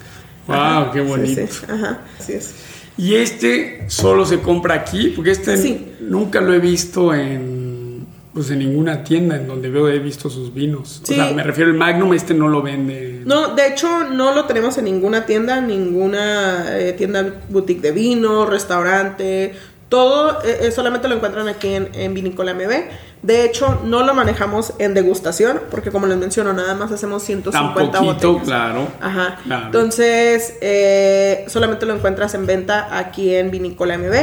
¡Wow! 0.48 0.92
¡Qué 0.92 1.02
bonito! 1.02 1.42
Ajá, 1.72 2.00
así 2.20 2.34
es. 2.34 2.54
¿Y 2.98 3.16
este 3.16 3.86
solo 3.88 4.26
se 4.26 4.42
compra 4.42 4.76
aquí? 4.76 5.14
Porque 5.16 5.32
este 5.32 5.96
nunca 6.02 6.40
lo 6.42 6.54
he 6.54 6.60
visto 6.60 7.14
en 7.14 7.65
pues 8.36 8.52
en 8.52 8.60
ninguna 8.60 9.02
tienda 9.06 9.38
en 9.38 9.48
donde 9.48 9.70
veo 9.70 9.88
he 9.88 9.98
visto 9.98 10.30
sus 10.30 10.54
vinos. 10.54 11.00
O 11.04 11.06
sea, 11.06 11.32
me 11.32 11.42
refiero 11.42 11.72
al 11.72 11.78
Magnum, 11.78 12.14
este 12.14 12.34
no 12.34 12.50
lo 12.50 12.62
vende. 12.62 13.22
No, 13.26 13.56
de 13.56 13.70
hecho 13.70 14.04
no 14.10 14.36
lo 14.36 14.44
tenemos 14.44 14.78
en 14.78 14.84
ninguna 14.84 15.26
tienda, 15.26 15.62
ninguna 15.62 16.78
eh, 16.78 16.92
tienda 16.92 17.34
boutique 17.48 17.82
de 17.82 17.94
vino, 17.94 18.46
restaurante, 18.46 19.56
todo 19.88 20.44
eh, 20.44 20.60
eh, 20.64 20.72
solamente 20.72 21.08
lo 21.08 21.16
encuentran 21.16 21.48
aquí 21.48 21.76
en, 21.76 21.90
en 21.94 22.14
Vinícola 22.14 22.54
MB. 22.54 22.72
De 23.22 23.46
hecho, 23.46 23.80
no 23.86 24.04
lo 24.04 24.14
manejamos 24.14 24.74
en 24.80 24.94
degustación, 24.94 25.62
porque 25.72 25.90
como 25.90 26.06
les 26.06 26.18
menciono, 26.18 26.52
nada 26.52 26.76
más 26.76 26.92
hacemos 26.92 27.24
150 27.24 27.92
Tan 27.92 28.06
poquito, 28.06 28.42
claro. 28.44 28.90
Ajá. 29.00 29.40
Entonces, 29.66 30.56
solamente 31.48 31.86
lo 31.86 31.96
encuentras 31.96 32.34
en 32.34 32.46
venta 32.46 33.00
aquí 33.00 33.34
en 33.34 33.50
Vinícola 33.50 33.98
MB 33.98 34.14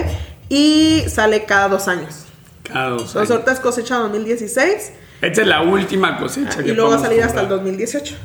y 0.50 1.02
sale 1.08 1.46
cada 1.46 1.68
dos 1.68 1.88
años. 1.88 2.26
Cada 2.62 2.90
dos 2.90 3.16
años. 3.16 3.28
Nosotros 3.28 3.60
cosecha 3.60 3.96
2016. 3.96 4.92
Esta 5.22 5.40
es 5.42 5.46
la 5.46 5.62
última 5.62 6.18
cosecha. 6.18 6.58
Ah, 6.58 6.62
y 6.64 6.72
luego 6.72 6.90
va 6.90 6.96
a 6.96 7.00
salir 7.00 7.22
hasta 7.22 7.42
el 7.42 7.48
2018. 7.48 8.16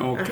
Ok. 0.00 0.28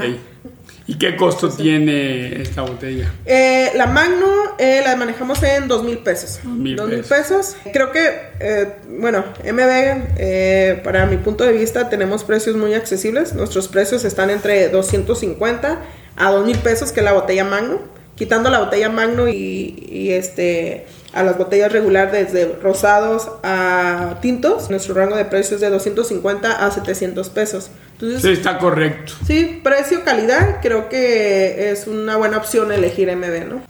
¿Y 0.87 0.99
qué 0.99 1.17
costo 1.17 1.49
tiene 1.49 2.43
esta 2.43 2.63
botella? 2.63 3.11
Eh, 3.25 3.71
la 3.75 3.87
Magno 3.87 4.27
eh, 4.59 4.83
la 4.85 4.97
manejamos 4.97 5.43
en 5.43 5.67
dos 5.67 5.83
mil 5.83 5.99
pesos. 5.99 6.41
Dos 6.43 6.89
mil 6.89 7.05
pesos. 7.05 7.57
Creo 7.73 7.91
que, 7.91 8.11
eh, 8.41 8.73
bueno, 8.99 9.25
MB, 9.45 10.83
para 10.83 11.07
mi 11.07 11.17
punto 11.17 11.45
de 11.45 11.53
vista, 11.53 11.89
tenemos 11.89 12.25
precios 12.25 12.57
muy 12.57 12.75
accesibles. 12.75 13.35
Nuestros 13.35 13.69
precios 13.69 14.05
están 14.05 14.29
entre 14.29 14.69
250 14.69 15.81
a 16.17 16.31
dos 16.31 16.45
mil 16.45 16.59
pesos, 16.59 16.93
que 16.93 17.01
es 17.01 17.05
la 17.05 17.13
botella 17.13 17.45
Magno. 17.45 17.79
Quitando 18.17 18.51
la 18.51 18.59
botella 18.59 18.91
Magno 18.91 19.29
y, 19.29 19.87
y 19.89 20.11
este 20.11 20.87
a 21.13 21.23
las 21.23 21.37
botellas 21.37 21.73
regular 21.73 22.13
desde 22.13 22.57
rosados 22.63 23.29
a 23.43 24.17
tintos. 24.21 24.71
Nuestro 24.71 24.95
rango 24.95 25.17
de 25.17 25.25
precios 25.25 25.55
es 25.55 25.61
de 25.61 25.71
250 25.71 26.65
a 26.65 26.71
700 26.71 27.29
pesos. 27.31 27.71
Entonces, 27.93 28.23
sí, 28.23 28.31
está 28.31 28.59
correcto. 28.59 29.13
Sí, 29.27 29.61
precio-calidad, 29.63 30.61
creo 30.63 30.89
que 30.89 31.71
es 31.71 31.87
una 31.87 32.17
buena 32.17 32.37
opción 32.37 32.73
elegir 32.73 33.15
MB, 33.15 33.49
¿no? 33.49 33.63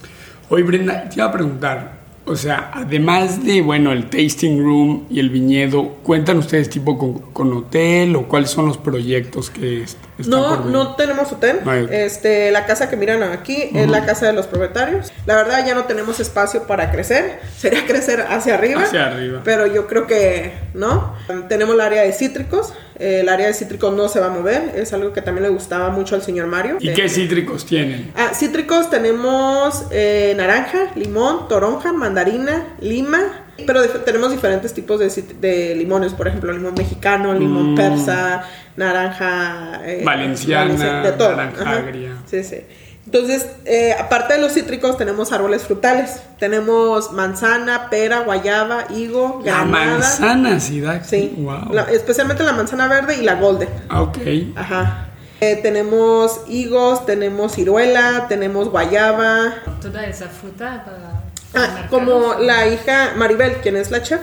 Oye, 0.48 0.62
Brenda, 0.64 1.08
te 1.08 1.16
iba 1.16 1.26
a 1.26 1.32
preguntar, 1.32 1.99
o 2.30 2.36
sea, 2.36 2.70
además 2.72 3.44
de, 3.44 3.60
bueno, 3.60 3.90
el 3.90 4.08
tasting 4.08 4.62
room 4.62 5.04
y 5.10 5.18
el 5.18 5.30
viñedo, 5.30 5.96
¿cuentan 6.04 6.38
ustedes 6.38 6.70
tipo 6.70 6.96
con, 7.32 7.52
hotel 7.52 8.14
o 8.14 8.28
cuáles 8.28 8.50
son 8.50 8.66
los 8.66 8.78
proyectos 8.78 9.50
que 9.50 9.82
están 9.82 10.30
No, 10.30 10.64
no 10.64 10.94
tenemos 10.94 11.32
hotel. 11.32 11.58
Este, 11.90 12.52
la 12.52 12.66
casa 12.66 12.88
que 12.88 12.96
miran 12.96 13.24
aquí 13.24 13.70
es 13.74 13.88
la 13.88 14.06
casa 14.06 14.26
de 14.26 14.32
los 14.32 14.46
propietarios. 14.46 15.12
La 15.26 15.34
verdad 15.34 15.66
ya 15.66 15.74
no 15.74 15.86
tenemos 15.86 16.20
espacio 16.20 16.68
para 16.68 16.92
crecer. 16.92 17.40
Sería 17.58 17.84
crecer 17.84 18.24
hacia 18.28 18.54
arriba. 18.54 18.82
Hacia 18.82 19.06
arriba. 19.06 19.40
Pero 19.42 19.66
yo 19.66 19.88
creo 19.88 20.06
que 20.06 20.52
no. 20.72 21.16
Tenemos 21.48 21.74
el 21.74 21.80
área 21.80 22.02
de 22.02 22.12
cítricos 22.12 22.72
el 23.00 23.28
área 23.28 23.46
de 23.46 23.54
cítricos 23.54 23.94
no 23.94 24.08
se 24.08 24.20
va 24.20 24.26
a 24.26 24.30
mover, 24.30 24.72
es 24.74 24.92
algo 24.92 25.12
que 25.12 25.22
también 25.22 25.44
le 25.44 25.48
gustaba 25.48 25.88
mucho 25.90 26.14
al 26.14 26.22
señor 26.22 26.46
Mario. 26.46 26.76
¿Y 26.80 26.92
qué 26.92 27.08
cítricos 27.08 27.64
tienen? 27.64 28.12
Ah, 28.14 28.32
cítricos 28.34 28.90
tenemos 28.90 29.86
eh, 29.90 30.34
naranja, 30.36 30.92
limón, 30.94 31.48
toronja, 31.48 31.92
mandarina, 31.92 32.66
lima, 32.80 33.20
pero 33.66 33.82
tenemos 34.04 34.30
diferentes 34.30 34.74
tipos 34.74 35.00
de, 35.00 35.74
limones, 35.74 36.12
por 36.12 36.28
ejemplo, 36.28 36.52
limón 36.52 36.74
mexicano, 36.74 37.32
limón 37.32 37.72
mm. 37.72 37.76
persa, 37.76 38.42
naranja... 38.76 39.80
Eh, 39.84 40.02
valenciana, 40.04 41.02
de 41.02 41.12
todo. 41.12 41.30
naranja 41.30 41.70
agria. 41.70 42.16
Sí, 42.26 42.44
sí. 42.44 42.58
Entonces, 43.06 43.46
eh, 43.64 43.94
aparte 43.98 44.34
de 44.34 44.40
los 44.40 44.52
cítricos, 44.52 44.96
tenemos 44.96 45.32
árboles 45.32 45.62
frutales. 45.62 46.20
Tenemos 46.38 47.12
manzana, 47.12 47.90
pera, 47.90 48.20
guayaba, 48.20 48.86
higo, 48.90 49.40
granada. 49.42 49.64
La 49.64 49.98
manzana, 49.98 50.60
sí, 50.60 50.80
da. 50.80 51.02
Sí. 51.02 51.34
Wow. 51.38 51.86
especialmente 51.92 52.42
la 52.44 52.52
manzana 52.52 52.86
verde 52.88 53.16
y 53.16 53.22
la 53.22 53.34
golden. 53.34 53.68
Ah, 53.88 54.02
ok. 54.02 54.18
Ajá. 54.54 55.06
Eh, 55.40 55.56
tenemos 55.56 56.42
higos, 56.48 57.06
tenemos 57.06 57.52
ciruela, 57.52 58.26
tenemos 58.28 58.68
guayaba. 58.68 59.54
Toda 59.80 60.04
esa 60.04 60.28
fruta 60.28 60.84
para. 60.84 61.20
Ah, 61.54 61.86
como 61.88 62.34
la 62.34 62.66
hija 62.68 63.14
Maribel, 63.16 63.54
quien 63.54 63.76
es 63.76 63.90
la 63.90 64.02
chef, 64.02 64.20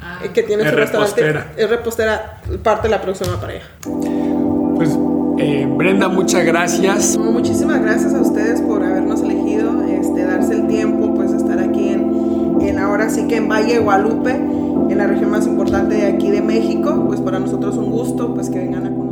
ah. 0.00 0.20
eh, 0.22 0.28
que 0.28 0.42
tiene 0.42 0.68
su 0.68 0.76
restaurante. 0.76 1.44
Es 1.56 1.70
repostera, 1.70 2.42
parte 2.62 2.88
de 2.88 2.90
la 2.90 3.00
próxima 3.00 3.40
para 3.40 3.54
ella. 3.54 3.66
Pues 4.76 4.90
eh, 5.38 5.66
Brenda, 5.76 6.08
muchas 6.08 6.44
gracias. 6.44 7.16
muchísimas 7.18 7.80
gracias 7.80 8.14
a 8.14 8.20
ustedes 8.20 8.60
por 8.60 8.82
habernos 8.82 9.22
elegido, 9.22 9.82
este, 9.84 10.24
darse 10.24 10.54
el 10.54 10.66
tiempo, 10.66 11.14
pues 11.14 11.32
estar 11.32 11.58
aquí 11.58 11.90
en, 11.90 12.58
en 12.60 12.78
ahora 12.78 13.08
sí 13.08 13.26
que 13.28 13.36
en 13.36 13.48
Valle 13.48 13.78
Guadalupe, 13.78 14.32
en 14.32 14.98
la 14.98 15.06
región 15.06 15.30
más 15.30 15.46
importante 15.46 15.94
de 15.94 16.06
aquí 16.06 16.30
de 16.30 16.42
México. 16.42 17.04
Pues 17.06 17.20
para 17.20 17.38
nosotros 17.38 17.76
un 17.76 17.90
gusto, 17.90 18.34
pues 18.34 18.50
que 18.50 18.58
vengan 18.58 18.86
a 18.86 18.90
conocer. 18.90 19.08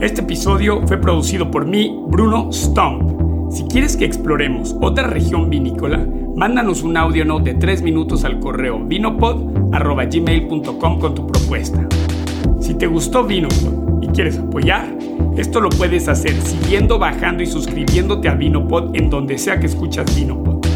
Este 0.00 0.22
episodio 0.22 0.86
fue 0.86 0.96
producido 0.96 1.50
por 1.50 1.66
mí, 1.66 2.02
Bruno 2.08 2.50
Stump. 2.50 3.50
Si 3.50 3.64
quieres 3.64 3.96
que 3.96 4.06
exploremos 4.06 4.74
otra 4.80 5.08
región 5.08 5.50
vinícola, 5.50 6.06
mándanos 6.40 6.82
un 6.82 6.96
audio 6.96 7.24
note 7.26 7.52
de 7.52 7.60
3 7.60 7.82
minutos 7.82 8.24
al 8.24 8.40
correo 8.40 8.78
vinopod.gmail.com 8.78 10.98
con 10.98 11.14
tu 11.14 11.26
propuesta. 11.26 11.86
Si 12.58 12.72
te 12.72 12.86
gustó 12.86 13.24
Vinopod 13.24 14.02
y 14.02 14.06
quieres 14.06 14.38
apoyar, 14.38 14.88
esto 15.36 15.60
lo 15.60 15.68
puedes 15.68 16.08
hacer 16.08 16.32
siguiendo, 16.40 16.98
bajando 16.98 17.42
y 17.42 17.46
suscribiéndote 17.46 18.30
a 18.30 18.36
Vinopod 18.36 18.96
en 18.96 19.10
donde 19.10 19.36
sea 19.36 19.60
que 19.60 19.66
escuchas 19.66 20.16
Vinopod. 20.16 20.66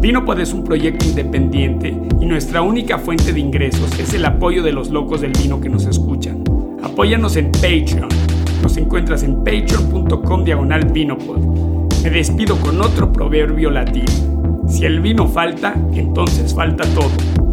Vinopod 0.00 0.40
es 0.40 0.52
un 0.52 0.64
proyecto 0.64 1.06
independiente 1.06 1.96
y 2.20 2.26
nuestra 2.26 2.62
única 2.62 2.98
fuente 2.98 3.32
de 3.32 3.38
ingresos 3.38 3.96
es 4.00 4.14
el 4.14 4.24
apoyo 4.24 4.64
de 4.64 4.72
los 4.72 4.90
locos 4.90 5.20
del 5.20 5.30
vino 5.30 5.60
que 5.60 5.68
nos 5.68 5.86
escuchan. 5.86 6.42
Apóyanos 6.82 7.36
en 7.36 7.52
Patreon 7.52 8.08
nos 8.64 8.76
encuentras 8.76 9.22
en 9.22 9.44
patreon.com 9.44 10.42
diagonal 10.42 10.86
vinopod. 10.86 11.38
Me 12.02 12.10
despido 12.10 12.56
con 12.56 12.80
otro 12.80 13.12
proverbio 13.12 13.70
latino. 13.70 14.33
El 14.84 15.00
vino 15.00 15.26
falta, 15.26 15.72
entonces 15.94 16.52
falta 16.52 16.84
todo. 16.94 17.43